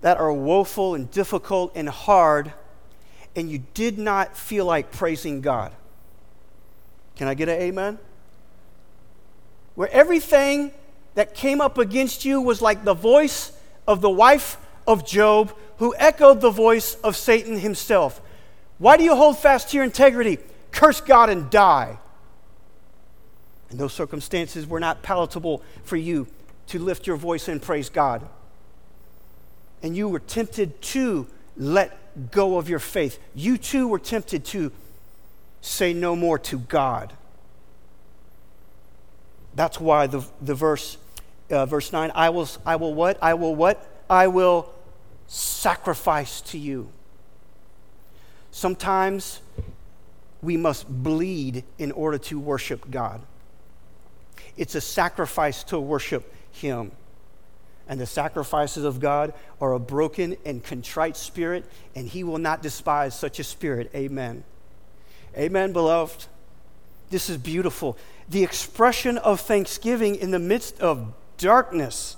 that 0.02 0.18
are 0.18 0.34
woeful 0.34 0.96
and 0.96 1.10
difficult 1.10 1.72
and 1.76 1.88
hard, 1.88 2.52
and 3.36 3.50
you 3.50 3.64
did 3.74 3.98
not 3.98 4.38
feel 4.38 4.66
like 4.66 4.92
praising 4.92 5.42
God? 5.42 5.72
Can 7.16 7.28
I 7.28 7.34
get 7.34 7.48
an 7.48 7.62
amen? 7.62 8.00
Where 9.76 9.90
everything 9.92 10.72
that 11.16 11.34
came 11.34 11.62
up 11.62 11.78
against 11.78 12.26
you 12.26 12.42
was 12.42 12.62
like 12.62 12.84
the 12.84 12.94
voice 12.94 13.52
of 13.88 14.02
the 14.02 14.10
wife 14.10 14.58
of 14.88 15.06
Job, 15.06 15.54
who 15.78 15.96
echoed 15.98 16.42
the 16.42 16.50
voice 16.50 16.96
of 16.96 17.16
Satan 17.16 17.60
himself. 17.60 18.22
Why 18.84 18.98
do 18.98 19.06
you 19.06 19.15
hold 19.15 19.38
fast 19.38 19.69
to 19.69 19.78
your 19.78 19.86
integrity? 19.86 20.39
Curse 20.72 21.00
God 21.00 21.30
and 21.30 21.50
die. 21.50 22.00
And 23.69 23.80
those 23.80 23.93
circumstances 23.93 24.67
were 24.67 24.82
not 24.82 25.02
palatable 25.02 25.63
for 25.86 25.96
you 25.96 26.28
to 26.67 26.80
lift 26.80 27.08
your 27.08 27.15
voice 27.15 27.48
and 27.48 27.62
praise 27.62 27.88
God. 27.88 28.28
And 29.82 29.96
you 29.96 30.10
were 30.10 30.19
tempted 30.19 30.82
to 30.82 31.28
let 31.56 32.30
go 32.32 32.58
of 32.58 32.67
your 32.67 32.80
faith. 32.80 33.19
You 33.34 33.58
too 33.58 33.88
were 33.88 34.00
tempted 34.00 34.43
to 34.48 34.74
say 35.62 35.93
no 35.93 36.13
more 36.13 36.38
to 36.39 36.60
God. 36.60 37.13
That's 39.56 39.80
why 39.80 40.08
the, 40.08 40.26
the 40.41 40.56
verse, 40.56 40.98
uh, 41.50 41.65
verse 41.67 41.93
9, 41.93 42.12
I 42.13 42.32
will, 42.32 42.50
I 42.65 42.76
will 42.76 42.93
what? 42.93 43.17
I 43.22 43.34
will 43.36 43.56
what? 43.56 44.04
I 44.10 44.28
will 44.28 44.74
sacrifice 45.28 46.41
to 46.41 46.58
you. 46.58 46.89
Sometimes 48.54 49.42
we 50.44 50.58
must 50.58 50.88
bleed 50.88 51.63
in 51.80 51.92
order 51.92 52.20
to 52.20 52.39
worship 52.39 52.92
God. 52.92 53.20
It's 54.56 54.76
a 54.76 54.82
sacrifice 54.82 55.63
to 55.66 55.80
worship 55.80 56.32
Him. 56.52 56.92
And 57.88 58.00
the 58.00 58.06
sacrifices 58.06 58.84
of 58.84 59.00
God 59.00 59.34
are 59.60 59.74
a 59.74 59.80
broken 59.80 60.38
and 60.46 60.63
contrite 60.63 61.18
spirit, 61.18 61.66
and 61.96 62.08
He 62.08 62.24
will 62.24 62.38
not 62.38 62.62
despise 62.62 63.18
such 63.18 63.39
a 63.39 63.44
spirit. 63.44 63.89
Amen. 63.96 64.44
Amen, 65.36 65.74
beloved. 65.74 66.28
This 67.10 67.32
is 67.32 67.38
beautiful. 67.38 67.98
The 68.30 68.44
expression 68.44 69.18
of 69.18 69.42
thanksgiving 69.42 70.16
in 70.16 70.30
the 70.30 70.38
midst 70.38 70.80
of 70.80 71.12
darkness. 71.39 72.18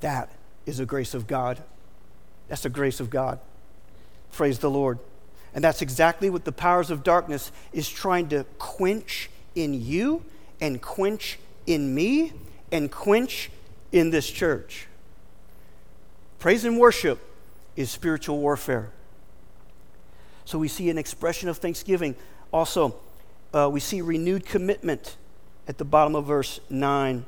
That 0.00 0.28
is 0.66 0.80
a 0.80 0.86
grace 0.86 1.14
of 1.14 1.28
God. 1.28 1.62
That's 2.48 2.64
the 2.64 2.68
grace 2.68 2.98
of 2.98 3.10
God. 3.10 3.38
Praise 4.32 4.58
the 4.58 4.70
Lord. 4.70 4.98
And 5.54 5.62
that's 5.62 5.82
exactly 5.82 6.30
what 6.30 6.44
the 6.44 6.52
powers 6.52 6.90
of 6.90 7.02
darkness 7.02 7.52
is 7.72 7.88
trying 7.88 8.28
to 8.30 8.44
quench 8.58 9.30
in 9.54 9.74
you 9.74 10.24
and 10.60 10.80
quench 10.80 11.38
in 11.66 11.94
me 11.94 12.32
and 12.70 12.90
quench 12.90 13.50
in 13.92 14.10
this 14.10 14.30
church. 14.30 14.88
Praise 16.38 16.64
and 16.64 16.78
worship 16.78 17.20
is 17.76 17.90
spiritual 17.90 18.38
warfare. 18.38 18.90
So 20.44 20.58
we 20.58 20.68
see 20.68 20.90
an 20.90 20.98
expression 20.98 21.48
of 21.48 21.58
thanksgiving. 21.58 22.16
Also, 22.52 22.96
uh, 23.54 23.68
we 23.70 23.80
see 23.80 24.00
renewed 24.00 24.46
commitment 24.46 25.16
at 25.68 25.78
the 25.78 25.84
bottom 25.84 26.14
of 26.16 26.26
verse 26.26 26.58
9. 26.68 27.24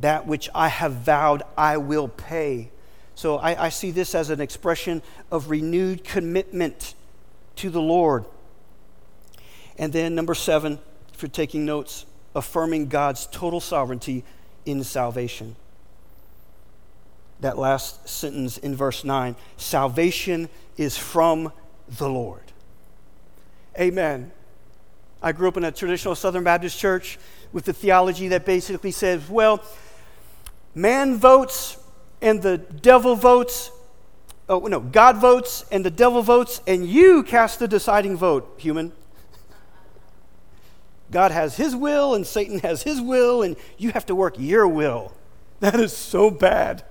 That 0.00 0.26
which 0.26 0.48
I 0.54 0.68
have 0.68 0.92
vowed, 0.92 1.42
I 1.56 1.78
will 1.78 2.08
pay. 2.08 2.70
So 3.16 3.38
I, 3.38 3.64
I 3.64 3.68
see 3.70 3.90
this 3.90 4.14
as 4.14 4.28
an 4.28 4.42
expression 4.42 5.02
of 5.32 5.50
renewed 5.50 6.04
commitment 6.04 6.94
to 7.56 7.70
the 7.70 7.80
Lord. 7.80 8.26
And 9.78 9.92
then, 9.92 10.14
number 10.14 10.34
seven, 10.34 10.78
if 11.14 11.22
you're 11.22 11.30
taking 11.30 11.64
notes, 11.64 12.04
affirming 12.34 12.88
God's 12.88 13.26
total 13.26 13.58
sovereignty 13.58 14.22
in 14.66 14.84
salvation. 14.84 15.56
That 17.40 17.56
last 17.56 18.06
sentence 18.06 18.58
in 18.58 18.76
verse 18.76 19.02
9 19.02 19.34
salvation 19.56 20.50
is 20.76 20.98
from 20.98 21.52
the 21.88 22.08
Lord. 22.08 22.52
Amen. 23.80 24.30
I 25.22 25.32
grew 25.32 25.48
up 25.48 25.56
in 25.56 25.64
a 25.64 25.72
traditional 25.72 26.14
Southern 26.14 26.44
Baptist 26.44 26.78
church 26.78 27.18
with 27.50 27.64
the 27.64 27.72
theology 27.72 28.28
that 28.28 28.44
basically 28.44 28.90
says, 28.90 29.26
well, 29.30 29.62
man 30.74 31.16
votes 31.16 31.78
and 32.20 32.42
the 32.42 32.58
devil 32.58 33.16
votes. 33.16 33.70
Oh, 34.48 34.60
no, 34.60 34.80
God 34.80 35.16
votes 35.16 35.64
and 35.72 35.84
the 35.84 35.90
devil 35.90 36.22
votes, 36.22 36.60
and 36.66 36.86
you 36.86 37.22
cast 37.22 37.58
the 37.58 37.68
deciding 37.68 38.16
vote, 38.16 38.54
human. 38.58 38.92
God 41.10 41.30
has 41.30 41.56
his 41.56 41.74
will 41.74 42.14
and 42.14 42.26
Satan 42.26 42.60
has 42.60 42.82
his 42.82 43.00
will, 43.00 43.42
and 43.42 43.56
you 43.78 43.90
have 43.90 44.06
to 44.06 44.14
work 44.14 44.34
your 44.38 44.66
will. 44.66 45.12
That 45.60 45.80
is 45.80 45.96
so 45.96 46.30
bad. 46.30 46.84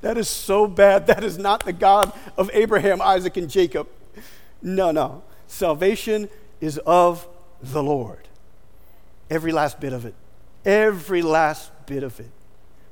That 0.00 0.18
is 0.18 0.28
so 0.28 0.66
bad. 0.66 1.06
That 1.06 1.24
is 1.24 1.38
not 1.38 1.64
the 1.64 1.72
God 1.72 2.12
of 2.36 2.50
Abraham, 2.52 3.00
Isaac, 3.00 3.36
and 3.36 3.48
Jacob. 3.48 3.88
No, 4.62 4.90
no. 4.90 5.22
Salvation 5.46 6.28
is 6.60 6.78
of 6.78 7.26
the 7.62 7.82
Lord. 7.82 8.28
Every 9.30 9.52
last 9.52 9.80
bit 9.80 9.92
of 9.92 10.04
it. 10.04 10.14
Every 10.64 11.22
last 11.22 11.70
bit 11.86 12.02
of 12.02 12.18
it. 12.20 12.30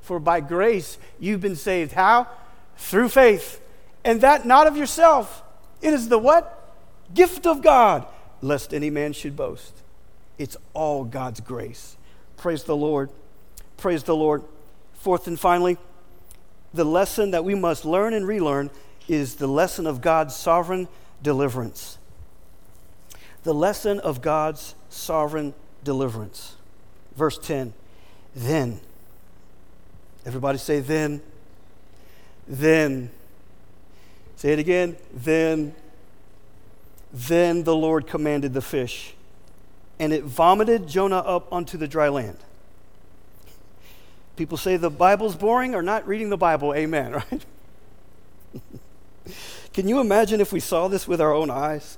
For 0.09 0.19
by 0.19 0.39
grace 0.39 0.97
you've 1.19 1.39
been 1.39 1.55
saved. 1.55 1.91
How? 1.91 2.27
Through 2.77 3.09
faith. 3.09 3.61
And 4.03 4.21
that 4.21 4.43
not 4.43 4.65
of 4.65 4.75
yourself. 4.75 5.43
It 5.83 5.93
is 5.93 6.09
the 6.09 6.17
what? 6.17 6.75
Gift 7.13 7.45
of 7.45 7.61
God, 7.61 8.07
lest 8.41 8.73
any 8.73 8.89
man 8.89 9.13
should 9.13 9.35
boast. 9.35 9.71
It's 10.39 10.57
all 10.73 11.03
God's 11.03 11.41
grace. 11.41 11.95
Praise 12.37 12.63
the 12.63 12.75
Lord. 12.75 13.11
Praise 13.77 14.01
the 14.01 14.15
Lord. 14.15 14.43
Fourth 14.95 15.27
and 15.27 15.39
finally, 15.39 15.77
the 16.73 16.85
lesson 16.85 17.29
that 17.29 17.45
we 17.45 17.53
must 17.53 17.85
learn 17.85 18.15
and 18.15 18.27
relearn 18.27 18.71
is 19.07 19.35
the 19.35 19.45
lesson 19.45 19.85
of 19.85 20.01
God's 20.01 20.35
sovereign 20.35 20.87
deliverance. 21.21 21.99
The 23.43 23.53
lesson 23.53 23.99
of 23.99 24.23
God's 24.23 24.73
sovereign 24.89 25.53
deliverance. 25.83 26.55
Verse 27.15 27.37
10 27.37 27.73
Then, 28.33 28.81
everybody 30.29 30.59
say, 30.59 30.79
then. 30.79 31.21
Then. 32.47 33.09
Say 34.35 34.53
it 34.53 34.59
again. 34.59 34.95
Then. 35.11 35.73
Then 37.11 37.63
the 37.63 37.75
Lord 37.75 38.05
commanded 38.05 38.53
the 38.53 38.61
fish, 38.61 39.15
and 39.97 40.13
it 40.13 40.23
vomited 40.23 40.87
Jonah 40.87 41.17
up 41.17 41.51
onto 41.51 41.75
the 41.75 41.87
dry 41.87 42.09
land. 42.09 42.37
People 44.35 44.57
say 44.57 44.77
the 44.77 44.91
Bible's 44.91 45.35
boring 45.35 45.73
or 45.73 45.81
not 45.81 46.07
reading 46.07 46.29
the 46.29 46.37
Bible. 46.37 46.75
Amen, 46.75 47.13
right? 47.31 47.45
Can 49.73 49.87
you 49.87 49.99
imagine 49.99 50.39
if 50.39 50.53
we 50.53 50.59
saw 50.59 50.87
this 50.87 51.07
with 51.07 51.19
our 51.19 51.33
own 51.33 51.49
eyes? 51.49 51.97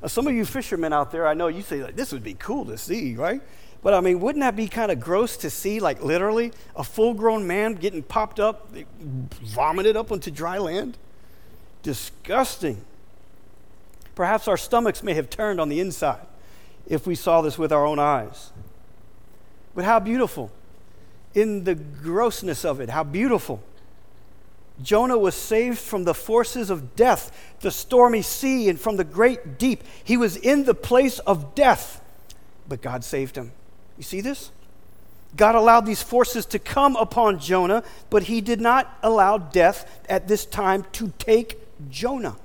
Now, 0.00 0.08
some 0.08 0.26
of 0.26 0.32
you 0.32 0.46
fishermen 0.46 0.94
out 0.94 1.12
there, 1.12 1.26
I 1.26 1.34
know 1.34 1.48
you 1.48 1.60
say, 1.60 1.82
like, 1.82 1.96
this 1.96 2.12
would 2.12 2.24
be 2.24 2.34
cool 2.34 2.64
to 2.66 2.78
see, 2.78 3.14
right? 3.14 3.42
But 3.82 3.94
I 3.94 4.00
mean, 4.00 4.20
wouldn't 4.20 4.42
that 4.42 4.56
be 4.56 4.68
kind 4.68 4.90
of 4.90 4.98
gross 4.98 5.36
to 5.38 5.50
see, 5.50 5.80
like 5.80 6.02
literally, 6.02 6.52
a 6.74 6.82
full 6.82 7.14
grown 7.14 7.46
man 7.46 7.74
getting 7.74 8.02
popped 8.02 8.40
up, 8.40 8.70
vomited 9.00 9.96
up 9.96 10.10
onto 10.10 10.30
dry 10.30 10.58
land? 10.58 10.98
Disgusting. 11.82 12.82
Perhaps 14.14 14.48
our 14.48 14.56
stomachs 14.56 15.02
may 15.02 15.14
have 15.14 15.30
turned 15.30 15.60
on 15.60 15.68
the 15.68 15.78
inside 15.78 16.26
if 16.86 17.06
we 17.06 17.14
saw 17.14 17.42
this 17.42 17.58
with 17.58 17.72
our 17.72 17.84
own 17.84 17.98
eyes. 17.98 18.50
But 19.74 19.84
how 19.84 20.00
beautiful. 20.00 20.50
In 21.34 21.64
the 21.64 21.74
grossness 21.74 22.64
of 22.64 22.80
it, 22.80 22.88
how 22.88 23.04
beautiful. 23.04 23.62
Jonah 24.82 25.18
was 25.18 25.34
saved 25.34 25.78
from 25.78 26.04
the 26.04 26.14
forces 26.14 26.70
of 26.70 26.96
death, 26.96 27.30
the 27.60 27.70
stormy 27.70 28.22
sea, 28.22 28.68
and 28.68 28.80
from 28.80 28.96
the 28.96 29.04
great 29.04 29.58
deep. 29.58 29.84
He 30.02 30.16
was 30.16 30.36
in 30.36 30.64
the 30.64 30.74
place 30.74 31.18
of 31.20 31.54
death, 31.54 32.00
but 32.68 32.82
God 32.82 33.04
saved 33.04 33.36
him. 33.36 33.52
You 33.96 34.02
see 34.02 34.20
this? 34.20 34.50
God 35.36 35.54
allowed 35.54 35.86
these 35.86 36.02
forces 36.02 36.46
to 36.46 36.58
come 36.58 36.96
upon 36.96 37.38
Jonah, 37.38 37.82
but 38.10 38.24
he 38.24 38.40
did 38.40 38.60
not 38.60 38.96
allow 39.02 39.38
death 39.38 40.02
at 40.08 40.28
this 40.28 40.46
time 40.46 40.86
to 40.92 41.12
take 41.18 41.58
Jonah. 41.90 42.36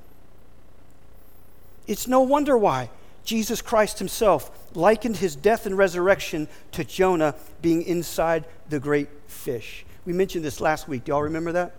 It's 1.87 2.07
no 2.07 2.21
wonder 2.21 2.57
why 2.57 2.89
Jesus 3.23 3.61
Christ 3.61 3.99
himself 3.99 4.51
likened 4.75 5.17
his 5.17 5.35
death 5.35 5.65
and 5.65 5.77
resurrection 5.77 6.47
to 6.71 6.83
Jonah 6.83 7.35
being 7.61 7.83
inside 7.83 8.45
the 8.69 8.79
great 8.79 9.09
fish. 9.27 9.85
We 10.05 10.13
mentioned 10.13 10.43
this 10.43 10.59
last 10.59 10.87
week. 10.87 11.05
Do 11.05 11.11
y'all 11.11 11.23
remember 11.23 11.51
that? 11.53 11.73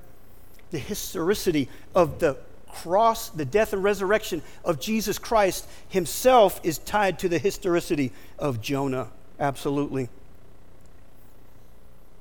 The 0.71 0.79
historicity 0.79 1.69
of 1.95 2.21
the 2.21 2.39
cross, 2.69 3.29
the 3.29 3.45
death 3.45 3.73
and 3.73 3.85
resurrection 3.85 4.43
of 4.65 4.81
Jesus 4.81 5.19
Christ 5.19 5.67
himself 5.89 6.61
is 6.63 6.79
tied 6.79 7.19
to 7.19 7.29
the 7.29 7.39
historicity 7.39 8.13
of 8.39 8.63
Jonah. 8.63 9.09
Absolutely. 9.43 10.09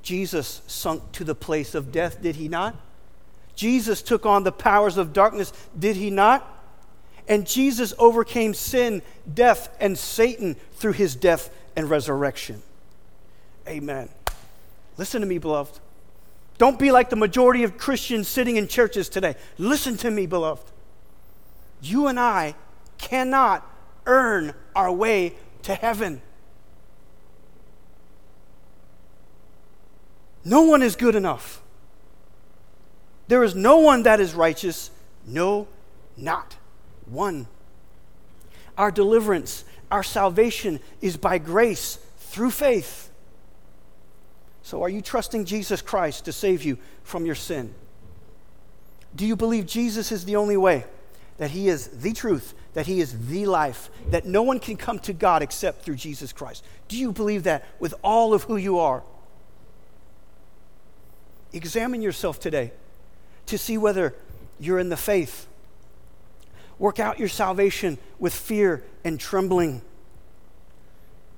Jesus 0.01 0.63
sunk 0.65 1.11
to 1.11 1.23
the 1.23 1.35
place 1.35 1.75
of 1.75 1.91
death, 1.91 2.19
did 2.19 2.35
he 2.35 2.47
not? 2.47 2.75
Jesus 3.55 4.01
took 4.01 4.25
on 4.25 4.43
the 4.43 4.51
powers 4.51 4.97
of 4.97 5.13
darkness, 5.13 5.53
did 5.77 5.95
he 5.95 6.09
not? 6.09 6.47
And 7.27 7.45
Jesus 7.45 7.93
overcame 7.99 8.55
sin, 8.55 9.03
death, 9.31 9.69
and 9.79 9.95
Satan 9.95 10.55
through 10.73 10.93
his 10.93 11.15
death 11.15 11.53
and 11.75 11.87
resurrection. 11.87 12.63
Amen. 13.67 14.09
Listen 14.97 15.21
to 15.21 15.27
me, 15.27 15.37
beloved. 15.37 15.79
Don't 16.57 16.79
be 16.79 16.91
like 16.91 17.11
the 17.11 17.15
majority 17.15 17.63
of 17.63 17.77
Christians 17.77 18.27
sitting 18.27 18.57
in 18.57 18.67
churches 18.67 19.09
today. 19.09 19.35
Listen 19.59 19.95
to 19.97 20.09
me, 20.09 20.25
beloved. 20.25 20.71
You 21.83 22.07
and 22.07 22.19
I 22.19 22.55
cannot 22.97 23.63
earn 24.07 24.55
our 24.75 24.91
way 24.91 25.35
to 25.61 25.75
heaven. 25.75 26.23
No 30.43 30.63
one 30.63 30.81
is 30.81 30.95
good 30.95 31.15
enough. 31.15 31.61
There 33.27 33.43
is 33.43 33.55
no 33.55 33.77
one 33.77 34.03
that 34.03 34.19
is 34.19 34.33
righteous. 34.33 34.91
No, 35.25 35.67
not 36.17 36.55
one. 37.05 37.47
Our 38.77 38.91
deliverance, 38.91 39.63
our 39.91 40.03
salvation 40.03 40.79
is 41.01 41.17
by 41.17 41.37
grace 41.37 41.99
through 42.17 42.51
faith. 42.51 43.09
So, 44.63 44.83
are 44.83 44.89
you 44.89 45.01
trusting 45.01 45.45
Jesus 45.45 45.81
Christ 45.81 46.25
to 46.25 46.31
save 46.31 46.63
you 46.63 46.77
from 47.03 47.25
your 47.25 47.35
sin? 47.35 47.73
Do 49.15 49.25
you 49.25 49.35
believe 49.35 49.65
Jesus 49.65 50.11
is 50.11 50.25
the 50.25 50.37
only 50.37 50.57
way? 50.57 50.85
That 51.37 51.51
He 51.51 51.67
is 51.67 51.87
the 51.87 52.13
truth, 52.13 52.53
that 52.73 52.87
He 52.87 53.01
is 53.01 53.27
the 53.27 53.45
life, 53.45 53.89
that 54.09 54.25
no 54.25 54.43
one 54.43 54.59
can 54.59 54.77
come 54.77 54.99
to 54.99 55.13
God 55.13 55.41
except 55.41 55.83
through 55.83 55.95
Jesus 55.95 56.31
Christ? 56.31 56.63
Do 56.87 56.97
you 56.97 57.11
believe 57.11 57.43
that 57.43 57.65
with 57.79 57.93
all 58.03 58.33
of 58.33 58.43
who 58.43 58.55
you 58.55 58.79
are? 58.79 59.03
Examine 61.53 62.01
yourself 62.01 62.39
today 62.39 62.71
to 63.47 63.57
see 63.57 63.77
whether 63.77 64.15
you're 64.59 64.79
in 64.79 64.89
the 64.89 64.97
faith 64.97 65.47
Work 66.81 66.99
out 66.99 67.19
your 67.19 67.27
salvation 67.27 67.99
with 68.17 68.33
fear 68.33 68.83
and 69.03 69.19
trembling. 69.19 69.83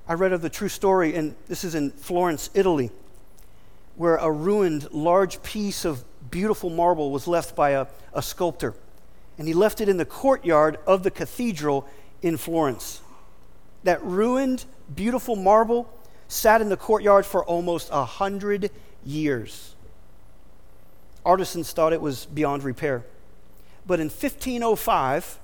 I 0.08 0.14
read 0.14 0.32
of 0.32 0.40
the 0.40 0.48
true 0.48 0.70
story, 0.70 1.14
and 1.14 1.36
this 1.48 1.64
is 1.64 1.74
in 1.74 1.90
Florence, 1.90 2.48
Italy, 2.54 2.90
where 3.94 4.16
a 4.16 4.32
ruined 4.32 4.90
large 4.90 5.42
piece 5.42 5.84
of 5.84 6.02
beautiful 6.30 6.70
marble 6.70 7.10
was 7.10 7.28
left 7.28 7.54
by 7.54 7.72
a, 7.72 7.86
a 8.14 8.22
sculptor. 8.22 8.72
And 9.36 9.46
he 9.46 9.52
left 9.52 9.82
it 9.82 9.88
in 9.90 9.98
the 9.98 10.06
courtyard 10.06 10.78
of 10.86 11.02
the 11.02 11.10
cathedral 11.10 11.86
in 12.22 12.38
Florence. 12.38 13.02
That 13.82 14.02
ruined, 14.02 14.64
beautiful 14.94 15.36
marble 15.36 15.92
sat 16.26 16.62
in 16.62 16.70
the 16.70 16.78
courtyard 16.78 17.26
for 17.26 17.44
almost 17.44 17.90
a 17.92 18.06
hundred 18.06 18.70
years. 19.04 19.73
Artisans 21.24 21.72
thought 21.72 21.92
it 21.92 22.00
was 22.00 22.26
beyond 22.26 22.62
repair. 22.62 23.04
But 23.86 24.00
in 24.00 24.06
1505, 24.06 25.38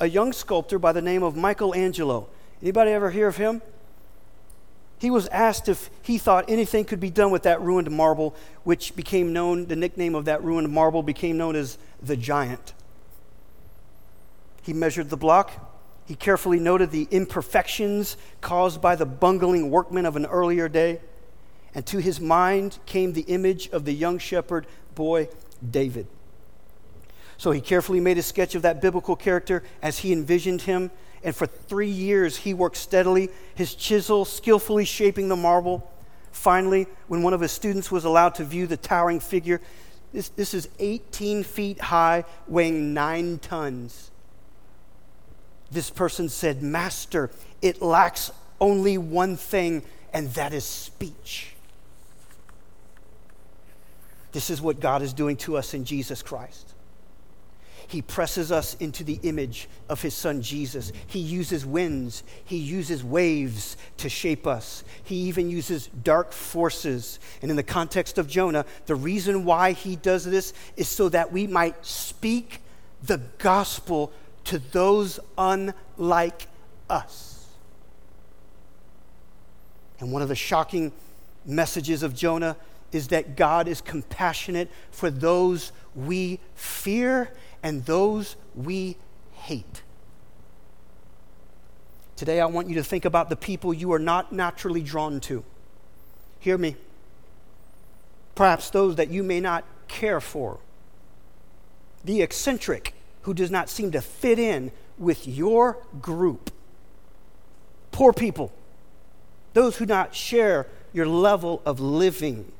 a 0.00 0.08
young 0.08 0.32
sculptor 0.32 0.78
by 0.78 0.92
the 0.92 1.02
name 1.02 1.22
of 1.22 1.36
Michelangelo, 1.36 2.28
anybody 2.62 2.92
ever 2.92 3.10
hear 3.10 3.28
of 3.28 3.36
him? 3.36 3.62
He 4.98 5.10
was 5.10 5.28
asked 5.28 5.68
if 5.68 5.90
he 6.02 6.18
thought 6.18 6.46
anything 6.48 6.84
could 6.84 6.98
be 6.98 7.10
done 7.10 7.30
with 7.30 7.44
that 7.44 7.60
ruined 7.60 7.90
marble, 7.90 8.34
which 8.64 8.96
became 8.96 9.32
known, 9.32 9.66
the 9.66 9.76
nickname 9.76 10.14
of 10.14 10.24
that 10.24 10.42
ruined 10.42 10.70
marble 10.70 11.02
became 11.02 11.36
known 11.36 11.54
as 11.54 11.78
the 12.02 12.16
giant. 12.16 12.74
He 14.62 14.72
measured 14.72 15.08
the 15.08 15.16
block. 15.16 15.52
He 16.04 16.14
carefully 16.14 16.58
noted 16.58 16.90
the 16.90 17.06
imperfections 17.10 18.16
caused 18.40 18.80
by 18.80 18.96
the 18.96 19.06
bungling 19.06 19.70
workmen 19.70 20.04
of 20.04 20.16
an 20.16 20.26
earlier 20.26 20.68
day. 20.68 21.00
And 21.74 21.86
to 21.86 21.98
his 21.98 22.20
mind 22.20 22.78
came 22.86 23.12
the 23.12 23.22
image 23.22 23.68
of 23.68 23.84
the 23.84 23.92
young 23.92 24.18
shepherd 24.18 24.66
boy 24.98 25.28
David. 25.70 26.08
So 27.36 27.52
he 27.52 27.60
carefully 27.60 28.00
made 28.00 28.18
a 28.18 28.22
sketch 28.22 28.56
of 28.56 28.62
that 28.62 28.82
biblical 28.82 29.14
character 29.14 29.62
as 29.80 30.00
he 30.00 30.12
envisioned 30.12 30.62
him. 30.62 30.90
And 31.22 31.34
for 31.34 31.46
three 31.46 31.88
years, 31.88 32.36
he 32.36 32.52
worked 32.52 32.76
steadily, 32.76 33.30
his 33.54 33.76
chisel 33.76 34.24
skillfully 34.24 34.84
shaping 34.84 35.28
the 35.28 35.36
marble. 35.36 35.88
Finally, 36.32 36.88
when 37.06 37.22
one 37.22 37.32
of 37.32 37.40
his 37.40 37.52
students 37.52 37.92
was 37.92 38.04
allowed 38.04 38.34
to 38.34 38.44
view 38.44 38.66
the 38.66 38.76
towering 38.76 39.20
figure, 39.20 39.60
this, 40.12 40.30
this 40.30 40.52
is 40.52 40.68
18 40.80 41.44
feet 41.44 41.80
high, 41.80 42.24
weighing 42.48 42.92
nine 42.92 43.38
tons. 43.38 44.10
This 45.70 45.90
person 45.90 46.28
said, 46.28 46.60
Master, 46.60 47.30
it 47.62 47.80
lacks 47.80 48.32
only 48.60 48.98
one 48.98 49.36
thing, 49.36 49.84
and 50.12 50.30
that 50.30 50.52
is 50.52 50.64
speech. 50.64 51.54
This 54.32 54.50
is 54.50 54.60
what 54.60 54.80
God 54.80 55.02
is 55.02 55.12
doing 55.12 55.36
to 55.38 55.56
us 55.56 55.74
in 55.74 55.84
Jesus 55.84 56.22
Christ. 56.22 56.74
He 57.88 58.02
presses 58.02 58.52
us 58.52 58.74
into 58.74 59.02
the 59.02 59.18
image 59.22 59.66
of 59.88 60.02
his 60.02 60.12
son 60.12 60.42
Jesus. 60.42 60.92
He 61.06 61.20
uses 61.20 61.64
winds, 61.64 62.22
he 62.44 62.58
uses 62.58 63.02
waves 63.02 63.78
to 63.96 64.10
shape 64.10 64.46
us. 64.46 64.84
He 65.04 65.16
even 65.22 65.48
uses 65.48 65.86
dark 65.86 66.32
forces. 66.32 67.18
And 67.40 67.50
in 67.50 67.56
the 67.56 67.62
context 67.62 68.18
of 68.18 68.28
Jonah, 68.28 68.66
the 68.84 68.94
reason 68.94 69.46
why 69.46 69.72
he 69.72 69.96
does 69.96 70.26
this 70.26 70.52
is 70.76 70.86
so 70.86 71.08
that 71.08 71.32
we 71.32 71.46
might 71.46 71.84
speak 71.84 72.60
the 73.02 73.22
gospel 73.38 74.12
to 74.44 74.58
those 74.58 75.18
unlike 75.38 76.46
us. 76.90 77.46
And 79.98 80.12
one 80.12 80.20
of 80.20 80.28
the 80.28 80.36
shocking 80.36 80.92
messages 81.46 82.02
of 82.02 82.14
Jonah 82.14 82.56
is 82.92 83.08
that 83.08 83.36
God 83.36 83.68
is 83.68 83.80
compassionate 83.80 84.70
for 84.90 85.10
those 85.10 85.72
we 85.94 86.40
fear 86.54 87.32
and 87.62 87.84
those 87.84 88.36
we 88.54 88.96
hate. 89.32 89.82
Today, 92.16 92.40
I 92.40 92.46
want 92.46 92.68
you 92.68 92.74
to 92.76 92.82
think 92.82 93.04
about 93.04 93.28
the 93.28 93.36
people 93.36 93.72
you 93.72 93.92
are 93.92 93.98
not 93.98 94.32
naturally 94.32 94.82
drawn 94.82 95.20
to. 95.20 95.44
Hear 96.40 96.58
me. 96.58 96.76
Perhaps 98.34 98.70
those 98.70 98.96
that 98.96 99.10
you 99.10 99.22
may 99.22 99.40
not 99.40 99.64
care 99.86 100.20
for. 100.20 100.58
The 102.04 102.22
eccentric 102.22 102.94
who 103.22 103.34
does 103.34 103.50
not 103.50 103.68
seem 103.68 103.92
to 103.92 104.00
fit 104.00 104.38
in 104.38 104.72
with 104.96 105.26
your 105.28 105.78
group. 106.00 106.50
Poor 107.92 108.12
people. 108.12 108.52
Those 109.54 109.76
who 109.76 109.86
do 109.86 109.92
not 109.92 110.14
share 110.14 110.66
your 110.92 111.06
level 111.06 111.62
of 111.64 111.80
living. 111.80 112.50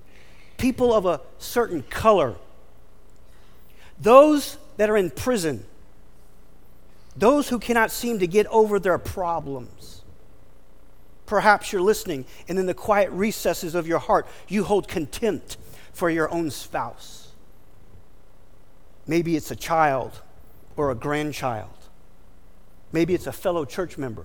People 0.59 0.93
of 0.93 1.07
a 1.07 1.21
certain 1.39 1.83
color. 1.85 2.35
Those 3.99 4.59
that 4.77 4.91
are 4.91 4.97
in 4.97 5.11
prison, 5.11 5.65
those 7.17 7.49
who 7.49 7.59
cannot 7.59 7.91
seem 7.91 8.19
to 8.19 8.27
get 8.27 8.47
over 8.49 8.79
their 8.79 8.99
problems. 8.99 10.03
Perhaps 11.27 11.73
you're 11.73 11.83
listening, 11.83 12.25
and 12.49 12.59
in 12.59 12.67
the 12.67 12.75
quiet 12.75 13.11
recesses 13.11 13.75
of 13.75 13.87
your 13.87 13.99
heart, 13.99 14.27
you 14.47 14.65
hold 14.65 14.89
contempt 14.89 15.57
for 15.93 16.09
your 16.11 16.31
own 16.33 16.51
spouse. 16.51 17.33
Maybe 19.07 19.37
it's 19.37 19.51
a 19.51 19.57
child 19.57 20.21
or 20.77 20.91
a 20.91 20.95
grandchild. 20.95 21.71
Maybe 22.93 23.15
it's 23.15 23.27
a 23.27 23.33
fellow 23.33 23.65
church 23.65 23.99
member. 23.99 24.25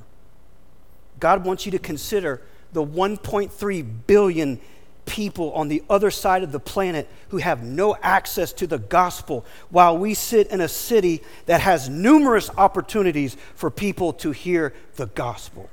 God 1.19 1.45
wants 1.45 1.65
you 1.65 1.71
to 1.71 1.79
consider 1.79 2.41
the 2.73 2.85
1.3 2.85 3.87
billion 4.07 4.59
people 5.05 5.51
on 5.53 5.67
the 5.67 5.83
other 5.89 6.11
side 6.11 6.43
of 6.43 6.51
the 6.51 6.59
planet 6.59 7.09
who 7.29 7.37
have 7.37 7.63
no 7.63 7.95
access 8.01 8.53
to 8.53 8.67
the 8.67 8.77
gospel, 8.77 9.45
while 9.69 9.97
we 9.97 10.13
sit 10.13 10.47
in 10.47 10.61
a 10.61 10.67
city 10.67 11.21
that 11.45 11.61
has 11.61 11.89
numerous 11.89 12.49
opportunities 12.57 13.35
for 13.55 13.69
people 13.69 14.13
to 14.13 14.31
hear 14.31 14.73
the 14.95 15.07
gospel. 15.07 15.69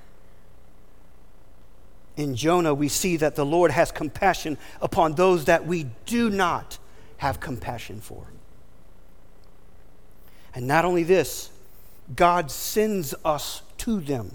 In 2.16 2.34
Jonah, 2.34 2.74
we 2.74 2.88
see 2.88 3.16
that 3.16 3.36
the 3.36 3.46
Lord 3.46 3.70
has 3.70 3.92
compassion 3.92 4.58
upon 4.82 5.14
those 5.14 5.46
that 5.46 5.66
we 5.66 5.86
do 6.06 6.28
not 6.28 6.78
have 7.18 7.40
compassion 7.40 8.00
for. 8.00 8.26
And 10.54 10.66
not 10.66 10.84
only 10.84 11.04
this, 11.04 11.50
God 12.16 12.50
sends 12.50 13.14
us 13.24 13.62
to 13.78 14.00
them. 14.00 14.32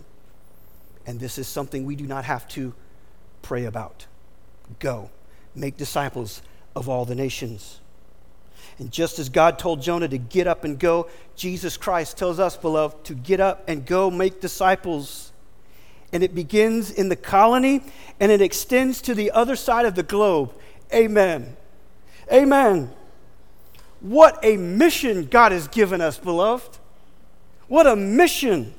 And 1.05 1.19
this 1.19 1.37
is 1.37 1.47
something 1.47 1.85
we 1.85 1.95
do 1.95 2.07
not 2.07 2.25
have 2.25 2.47
to 2.49 2.73
pray 3.41 3.65
about. 3.65 4.07
Go, 4.79 5.09
make 5.53 5.77
disciples 5.77 6.41
of 6.75 6.89
all 6.89 7.05
the 7.05 7.15
nations. 7.15 7.79
And 8.77 8.91
just 8.91 9.19
as 9.19 9.29
God 9.29 9.57
told 9.57 9.81
Jonah 9.81 10.07
to 10.07 10.17
get 10.17 10.47
up 10.47 10.63
and 10.63 10.77
go, 10.77 11.09
Jesus 11.35 11.77
Christ 11.77 12.17
tells 12.17 12.39
us, 12.39 12.57
beloved, 12.57 13.05
to 13.05 13.13
get 13.13 13.39
up 13.39 13.63
and 13.67 13.85
go 13.85 14.11
make 14.11 14.41
disciples. 14.41 15.31
And 16.11 16.23
it 16.23 16.35
begins 16.35 16.91
in 16.91 17.09
the 17.09 17.15
colony 17.15 17.83
and 18.19 18.31
it 18.31 18.41
extends 18.41 19.01
to 19.03 19.15
the 19.15 19.31
other 19.31 19.55
side 19.55 19.85
of 19.85 19.95
the 19.95 20.03
globe. 20.03 20.53
Amen. 20.93 21.55
Amen. 22.31 22.91
What 24.01 24.39
a 24.43 24.57
mission 24.57 25.25
God 25.25 25.51
has 25.51 25.67
given 25.67 26.01
us, 26.01 26.17
beloved. 26.17 26.77
What 27.67 27.87
a 27.87 27.95
mission. 27.95 28.73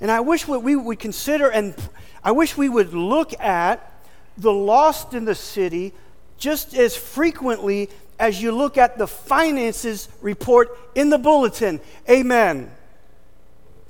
And 0.00 0.10
I 0.10 0.20
wish 0.20 0.46
what 0.46 0.62
we 0.62 0.76
would 0.76 0.98
consider 0.98 1.50
and 1.50 1.74
I 2.22 2.32
wish 2.32 2.56
we 2.56 2.68
would 2.68 2.92
look 2.92 3.38
at 3.40 3.92
the 4.38 4.52
lost 4.52 5.14
in 5.14 5.24
the 5.24 5.34
city 5.34 5.92
just 6.38 6.74
as 6.74 6.96
frequently 6.96 7.88
as 8.18 8.40
you 8.40 8.52
look 8.52 8.78
at 8.78 8.98
the 8.98 9.06
finances 9.06 10.08
report 10.20 10.76
in 10.94 11.10
the 11.10 11.18
bulletin. 11.18 11.80
Amen. 12.08 12.70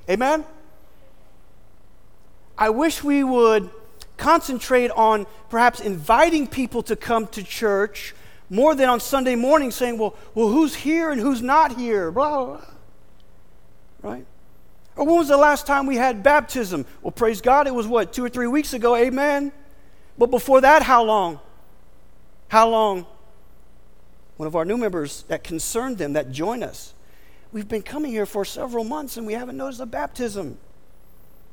Amen? 0.09 0.45
I 2.57 2.69
wish 2.69 3.03
we 3.03 3.23
would 3.23 3.69
concentrate 4.17 4.89
on 4.91 5.27
perhaps 5.49 5.79
inviting 5.79 6.47
people 6.47 6.81
to 6.83 6.95
come 6.95 7.27
to 7.27 7.43
church 7.43 8.15
more 8.49 8.73
than 8.75 8.89
on 8.89 8.99
Sunday 8.99 9.35
morning 9.35 9.71
saying, 9.71 9.97
well, 9.97 10.15
well 10.33 10.47
who's 10.47 10.73
here 10.73 11.11
and 11.11 11.21
who's 11.21 11.41
not 11.41 11.75
here? 11.77 12.11
Blah, 12.11 12.29
blah, 12.29 12.45
blah. 12.45 12.65
Right? 14.01 14.25
Or 14.95 15.05
when 15.05 15.17
was 15.17 15.27
the 15.27 15.37
last 15.37 15.67
time 15.67 15.85
we 15.85 15.97
had 15.97 16.23
baptism? 16.23 16.85
Well, 17.01 17.11
praise 17.11 17.41
God, 17.41 17.67
it 17.67 17.75
was 17.75 17.87
what, 17.87 18.13
two 18.13 18.25
or 18.25 18.29
three 18.29 18.47
weeks 18.47 18.73
ago? 18.73 18.95
Amen. 18.95 19.51
But 20.17 20.31
before 20.31 20.61
that, 20.61 20.83
how 20.83 21.03
long? 21.03 21.39
How 22.47 22.69
long? 22.69 23.05
One 24.37 24.47
of 24.47 24.55
our 24.55 24.65
new 24.65 24.77
members 24.77 25.23
that 25.23 25.43
concerned 25.43 25.97
them, 25.97 26.13
that 26.13 26.31
joined 26.31 26.63
us. 26.63 26.93
We've 27.51 27.67
been 27.67 27.81
coming 27.81 28.11
here 28.11 28.25
for 28.25 28.45
several 28.45 28.83
months 28.83 29.17
and 29.17 29.25
we 29.25 29.33
haven't 29.33 29.57
noticed 29.57 29.79
a 29.79 29.85
baptism, 29.85 30.57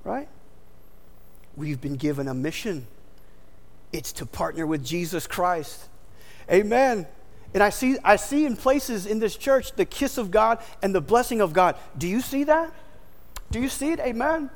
right? 0.03 0.29
We've 1.57 1.81
been 1.81 1.97
given 1.97 2.29
a 2.29 2.35
mission. 2.35 2.87
It's 3.93 4.13
to 4.15 4.27
partner 4.27 4.67
with 4.67 4.85
Jesus 4.85 5.27
Christ. 5.27 5.89
Amen. 6.51 7.07
And 7.55 7.63
I 7.63 7.71
see, 7.71 7.97
I 8.03 8.17
see 8.17 8.45
in 8.45 8.57
places 8.57 9.07
in 9.07 9.21
this 9.21 9.37
church 9.37 9.73
the 9.73 9.85
kiss 9.85 10.19
of 10.19 10.31
God 10.31 10.59
and 10.83 10.95
the 10.95 11.01
blessing 11.01 11.41
of 11.41 11.53
God. 11.53 11.77
Do 11.97 12.09
you 12.09 12.21
see 12.21 12.45
that? 12.45 12.73
Do 13.51 13.61
you 13.61 13.69
see 13.69 13.93
it? 13.93 14.01
Amen. 14.01 14.51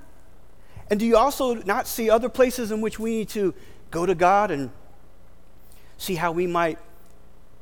And 0.90 0.98
do 0.98 1.06
you 1.06 1.16
also 1.16 1.54
not 1.54 1.86
see 1.86 2.11
other 2.11 2.28
places 2.28 2.72
in 2.72 2.80
which 2.80 2.98
we 2.98 3.11
need 3.11 3.28
to 3.30 3.54
go 3.91 4.07
to 4.07 4.14
God 4.14 4.51
and 4.51 4.70
see 5.97 6.14
how 6.14 6.32
we 6.32 6.47
might 6.47 6.78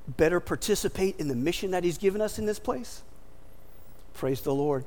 better 0.09 0.41
participate 0.41 1.19
in 1.19 1.29
the 1.29 1.35
mission 1.35 1.73
that 1.73 1.85
He's 1.85 1.99
given 1.99 2.21
us 2.21 2.39
in 2.39 2.47
this 2.47 2.59
place? 2.59 3.03
Praise 4.15 4.41
the 4.41 4.55
Lord. 4.55 4.85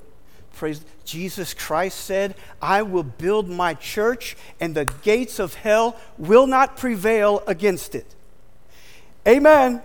Praise 0.53 0.83
Jesus 1.05 1.53
Christ 1.53 1.99
said, 1.99 2.35
I 2.61 2.81
will 2.81 3.03
build 3.03 3.47
my 3.47 3.73
church, 3.75 4.35
and 4.59 4.75
the 4.75 4.85
gates 5.03 5.39
of 5.39 5.53
hell 5.53 5.95
will 6.17 6.47
not 6.47 6.77
prevail 6.77 7.43
against 7.47 7.95
it. 7.95 8.15
Amen. 9.27 9.81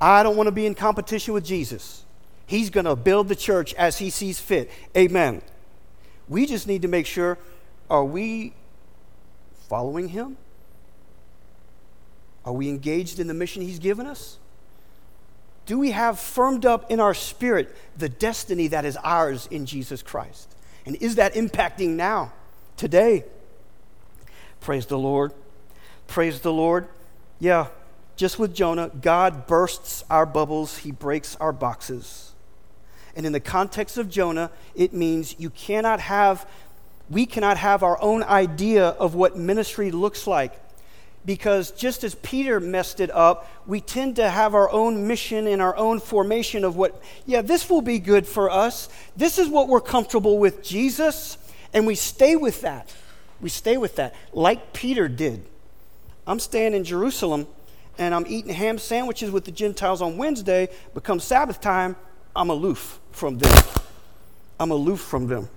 I 0.00 0.22
don't 0.22 0.36
want 0.36 0.46
to 0.46 0.52
be 0.52 0.66
in 0.66 0.74
competition 0.74 1.34
with 1.34 1.44
Jesus. 1.44 2.04
He's 2.46 2.70
going 2.70 2.86
to 2.86 2.96
build 2.96 3.28
the 3.28 3.36
church 3.36 3.74
as 3.74 3.98
he 3.98 4.10
sees 4.10 4.40
fit. 4.40 4.70
Amen. 4.96 5.42
We 6.28 6.46
just 6.46 6.66
need 6.66 6.82
to 6.82 6.88
make 6.88 7.06
sure 7.06 7.38
are 7.88 8.04
we 8.04 8.54
following 9.68 10.08
him? 10.08 10.36
Are 12.44 12.52
we 12.52 12.68
engaged 12.68 13.20
in 13.20 13.26
the 13.26 13.34
mission 13.34 13.62
He's 13.62 13.78
given 13.78 14.06
us? 14.06 14.38
Do 15.66 15.78
we 15.78 15.90
have 15.92 16.18
firmed 16.18 16.66
up 16.66 16.90
in 16.90 16.98
our 17.00 17.14
spirit 17.14 17.74
the 17.96 18.08
destiny 18.08 18.68
that 18.68 18.84
is 18.84 18.96
ours 19.04 19.46
in 19.50 19.66
Jesus 19.66 20.02
Christ? 20.02 20.54
And 20.86 20.96
is 20.96 21.16
that 21.16 21.34
impacting 21.34 21.90
now, 21.90 22.32
today? 22.76 23.24
Praise 24.60 24.86
the 24.86 24.98
Lord. 24.98 25.32
Praise 26.06 26.40
the 26.40 26.52
Lord. 26.52 26.88
Yeah, 27.38 27.68
just 28.16 28.38
with 28.38 28.54
Jonah, 28.54 28.90
God 29.00 29.46
bursts 29.46 30.04
our 30.10 30.26
bubbles, 30.26 30.78
He 30.78 30.90
breaks 30.90 31.36
our 31.36 31.52
boxes. 31.52 32.32
And 33.14 33.26
in 33.26 33.32
the 33.32 33.40
context 33.40 33.98
of 33.98 34.08
Jonah, 34.08 34.50
it 34.74 34.92
means 34.92 35.36
you 35.38 35.50
cannot 35.50 36.00
have, 36.00 36.48
we 37.08 37.26
cannot 37.26 37.58
have 37.58 37.82
our 37.82 38.00
own 38.02 38.22
idea 38.22 38.88
of 38.88 39.14
what 39.14 39.36
ministry 39.36 39.90
looks 39.90 40.26
like 40.26 40.60
because 41.24 41.70
just 41.72 42.02
as 42.02 42.14
Peter 42.16 42.60
messed 42.60 43.00
it 43.00 43.10
up, 43.10 43.50
we 43.66 43.80
tend 43.80 44.16
to 44.16 44.28
have 44.28 44.54
our 44.54 44.70
own 44.70 45.06
mission 45.06 45.46
and 45.46 45.60
our 45.60 45.76
own 45.76 46.00
formation 46.00 46.64
of 46.64 46.76
what, 46.76 47.02
yeah, 47.26 47.42
this 47.42 47.68
will 47.68 47.82
be 47.82 47.98
good 47.98 48.26
for 48.26 48.50
us. 48.50 48.88
This 49.16 49.38
is 49.38 49.48
what 49.48 49.68
we're 49.68 49.80
comfortable 49.80 50.38
with, 50.38 50.62
Jesus. 50.62 51.36
And 51.72 51.86
we 51.86 51.94
stay 51.94 52.36
with 52.36 52.62
that. 52.62 52.92
We 53.40 53.48
stay 53.48 53.76
with 53.76 53.96
that, 53.96 54.14
like 54.32 54.72
Peter 54.72 55.08
did. 55.08 55.44
I'm 56.26 56.38
staying 56.38 56.74
in 56.74 56.84
Jerusalem 56.84 57.46
and 57.98 58.14
I'm 58.14 58.24
eating 58.26 58.52
ham 58.52 58.78
sandwiches 58.78 59.30
with 59.30 59.44
the 59.44 59.50
Gentiles 59.50 60.00
on 60.00 60.16
Wednesday, 60.16 60.68
but 60.94 61.04
come 61.04 61.20
Sabbath 61.20 61.60
time, 61.60 61.96
I'm 62.34 62.50
aloof 62.50 63.00
from 63.10 63.38
them. 63.38 63.64
I'm 64.58 64.70
aloof 64.70 65.00
from 65.00 65.26
them. 65.26 65.48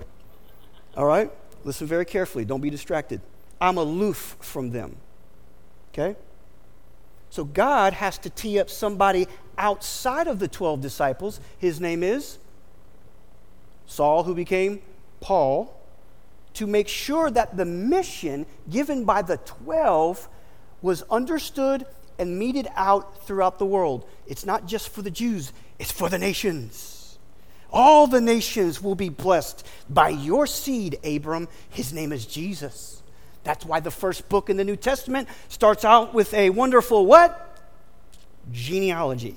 All 0.95 1.05
right? 1.05 1.31
Listen 1.63 1.87
very 1.87 2.05
carefully. 2.05 2.45
Don't 2.45 2.61
be 2.61 2.69
distracted. 2.69 3.21
I'm 3.61 3.77
aloof 3.77 4.37
from 4.39 4.71
them. 4.71 4.97
Okay? 5.93 6.17
So 7.29 7.43
God 7.43 7.93
has 7.93 8.17
to 8.19 8.29
tee 8.29 8.59
up 8.59 8.69
somebody 8.69 9.27
outside 9.57 10.27
of 10.27 10.39
the 10.39 10.47
12 10.47 10.81
disciples. 10.81 11.39
His 11.57 11.79
name 11.79 12.03
is 12.03 12.37
Saul, 13.85 14.23
who 14.23 14.35
became 14.35 14.81
Paul, 15.19 15.79
to 16.55 16.67
make 16.67 16.87
sure 16.87 17.31
that 17.31 17.57
the 17.57 17.65
mission 17.65 18.45
given 18.69 19.05
by 19.05 19.21
the 19.21 19.37
12 19.37 20.27
was 20.81 21.03
understood 21.03 21.85
and 22.19 22.37
meted 22.37 22.67
out 22.75 23.25
throughout 23.25 23.59
the 23.59 23.65
world. 23.65 24.07
It's 24.27 24.45
not 24.45 24.67
just 24.67 24.89
for 24.89 25.01
the 25.01 25.11
Jews, 25.11 25.53
it's 25.79 25.91
for 25.91 26.09
the 26.09 26.19
nations. 26.19 27.17
All 27.71 28.05
the 28.05 28.21
nations 28.21 28.81
will 28.81 28.95
be 28.95 29.09
blessed 29.09 29.65
by 29.89 30.09
your 30.09 30.45
seed, 30.45 30.99
Abram. 31.03 31.47
His 31.69 31.91
name 31.91 32.11
is 32.11 32.25
Jesus. 32.25 33.02
That's 33.43 33.65
why 33.65 33.79
the 33.79 33.91
first 33.91 34.29
book 34.29 34.49
in 34.49 34.57
the 34.57 34.63
New 34.63 34.75
Testament 34.75 35.27
starts 35.49 35.83
out 35.83 36.13
with 36.13 36.33
a 36.33 36.49
wonderful 36.49 37.05
what? 37.05 37.59
Genealogy. 38.51 39.35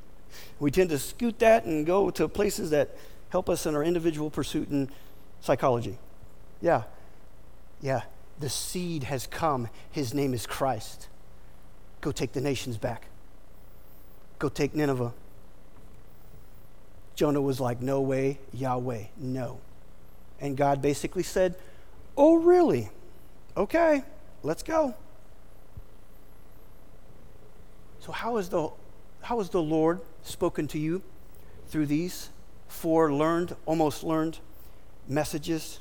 we 0.60 0.70
tend 0.70 0.90
to 0.90 0.98
scoot 0.98 1.38
that 1.40 1.64
and 1.64 1.84
go 1.84 2.10
to 2.10 2.28
places 2.28 2.70
that 2.70 2.96
help 3.30 3.48
us 3.48 3.66
in 3.66 3.74
our 3.74 3.82
individual 3.82 4.30
pursuit 4.30 4.70
in 4.70 4.90
psychology. 5.40 5.98
Yeah. 6.60 6.84
Yeah. 7.80 8.02
The 8.38 8.48
seed 8.48 9.04
has 9.04 9.26
come. 9.26 9.68
His 9.90 10.14
name 10.14 10.34
is 10.34 10.46
Christ. 10.46 11.08
Go 12.00 12.12
take 12.12 12.32
the 12.32 12.40
nations 12.40 12.76
back. 12.78 13.06
Go 14.38 14.48
take 14.48 14.74
Nineveh. 14.74 15.12
Jonah 17.14 17.40
was 17.40 17.60
like, 17.60 17.80
No 17.80 18.00
way, 18.00 18.38
Yahweh, 18.52 19.04
no. 19.16 19.60
And 20.40 20.56
God 20.56 20.82
basically 20.82 21.22
said, 21.22 21.54
Oh, 22.16 22.36
really? 22.36 22.90
Okay, 23.56 24.02
let's 24.42 24.62
go. 24.62 24.94
So, 28.00 28.10
how 28.10 28.38
is 28.38 28.48
the, 28.48 28.70
how 29.20 29.38
has 29.38 29.50
the 29.50 29.62
Lord 29.62 30.00
spoken 30.22 30.66
to 30.68 30.78
you 30.78 31.02
through 31.68 31.86
these 31.86 32.30
four 32.66 33.12
learned, 33.12 33.54
almost 33.66 34.02
learned 34.02 34.38
messages? 35.06 35.80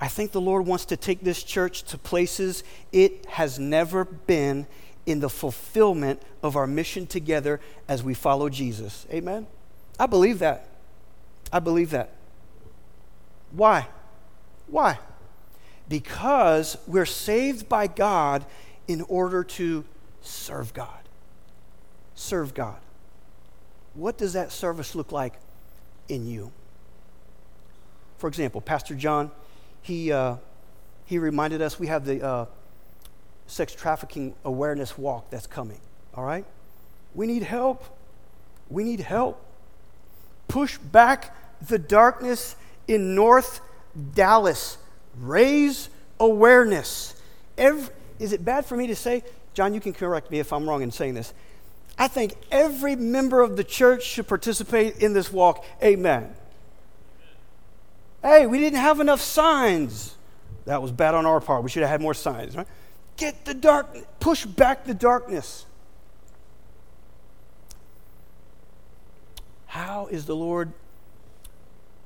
I 0.00 0.08
think 0.08 0.30
the 0.30 0.40
Lord 0.40 0.64
wants 0.64 0.84
to 0.86 0.96
take 0.96 1.22
this 1.22 1.42
church 1.42 1.82
to 1.84 1.98
places 1.98 2.62
it 2.92 3.26
has 3.26 3.58
never 3.58 4.04
been 4.04 4.66
in 5.06 5.20
the 5.20 5.28
fulfillment 5.28 6.22
of 6.42 6.56
our 6.56 6.66
mission 6.66 7.06
together 7.06 7.60
as 7.88 8.02
we 8.02 8.14
follow 8.14 8.48
Jesus. 8.48 9.06
Amen? 9.12 9.46
I 9.98 10.06
believe 10.06 10.38
that. 10.38 10.68
I 11.52 11.58
believe 11.58 11.90
that. 11.90 12.12
Why? 13.50 13.88
Why? 14.68 14.98
Because 15.88 16.76
we're 16.86 17.06
saved 17.06 17.68
by 17.68 17.86
God 17.86 18.44
in 18.86 19.02
order 19.02 19.42
to 19.44 19.84
serve 20.20 20.74
God. 20.74 21.08
Serve 22.14 22.54
God. 22.54 22.78
What 23.94 24.18
does 24.18 24.34
that 24.34 24.52
service 24.52 24.94
look 24.94 25.12
like 25.12 25.34
in 26.08 26.26
you? 26.28 26.52
For 28.18 28.28
example, 28.28 28.60
Pastor 28.60 28.94
John 28.94 29.30
he, 29.88 30.12
uh, 30.12 30.36
he 31.06 31.18
reminded 31.18 31.62
us 31.62 31.80
we 31.80 31.86
have 31.86 32.04
the 32.04 32.22
uh, 32.22 32.46
sex 33.46 33.74
trafficking 33.74 34.34
awareness 34.44 34.98
walk 34.98 35.30
that's 35.30 35.46
coming, 35.46 35.80
all 36.14 36.24
right? 36.24 36.44
We 37.14 37.26
need 37.26 37.42
help. 37.42 37.84
We 38.68 38.84
need 38.84 39.00
help. 39.00 39.42
Push 40.46 40.76
back 40.76 41.34
the 41.66 41.78
darkness 41.78 42.54
in 42.86 43.14
North 43.14 43.62
Dallas. 44.14 44.76
Raise 45.20 45.88
awareness. 46.20 47.20
Every, 47.56 47.92
is 48.18 48.32
it 48.32 48.44
bad 48.44 48.64
for 48.66 48.76
me 48.76 48.86
to 48.88 48.96
say, 48.96 49.24
John, 49.54 49.74
you 49.74 49.80
can 49.80 49.92
correct 49.92 50.30
me 50.30 50.38
if 50.38 50.52
I'm 50.52 50.68
wrong 50.68 50.82
in 50.82 50.90
saying 50.90 51.14
this. 51.14 51.34
I 51.98 52.06
think 52.06 52.36
every 52.50 52.94
member 52.94 53.40
of 53.40 53.56
the 53.56 53.64
church 53.64 54.04
should 54.04 54.28
participate 54.28 54.98
in 54.98 55.14
this 55.14 55.32
walk. 55.32 55.64
Amen. 55.82 56.32
Hey, 58.22 58.46
we 58.46 58.58
didn't 58.58 58.78
have 58.78 59.00
enough 59.00 59.20
signs. 59.20 60.14
That 60.64 60.80
was 60.80 60.92
bad 60.92 61.14
on 61.14 61.26
our 61.26 61.40
part. 61.40 61.62
We 61.64 61.70
should 61.70 61.82
have 61.82 61.90
had 61.90 62.00
more 62.00 62.14
signs, 62.14 62.56
right? 62.56 62.66
Get 63.16 63.44
the 63.44 63.54
dark, 63.54 63.88
push 64.20 64.44
back 64.44 64.84
the 64.84 64.94
darkness. 64.94 65.66
How 69.66 70.06
is 70.06 70.26
the 70.26 70.36
Lord 70.36 70.72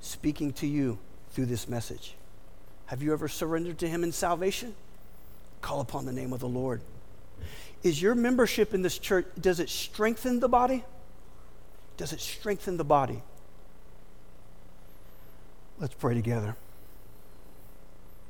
speaking 0.01 0.53
to 0.55 0.67
you 0.67 0.99
through 1.33 1.47
this 1.47 1.69
message? 1.69 2.15
Have 2.87 3.03
you 3.03 3.13
ever 3.13 3.29
surrendered 3.29 3.79
to 3.79 3.89
Him 3.89 4.05
in 4.05 4.13
salvation? 4.13 4.75
Call 5.61 5.81
upon 5.81 6.05
the 6.05 6.13
name 6.13 6.33
of 6.33 6.41
the 6.41 6.49
Lord. 6.49 6.81
Is 7.83 8.01
your 8.01 8.15
membership 8.15 8.75
in 8.75 8.83
this 8.83 8.99
church, 8.99 9.27
does 9.41 9.61
it 9.61 9.69
strengthen 9.69 10.41
the 10.41 10.49
body? 10.49 10.85
Does 11.97 12.13
it 12.13 12.21
strengthen 12.21 12.77
the 12.77 12.85
body? 12.85 13.23
Let's 15.79 15.95
pray 15.95 16.15
together. 16.15 16.57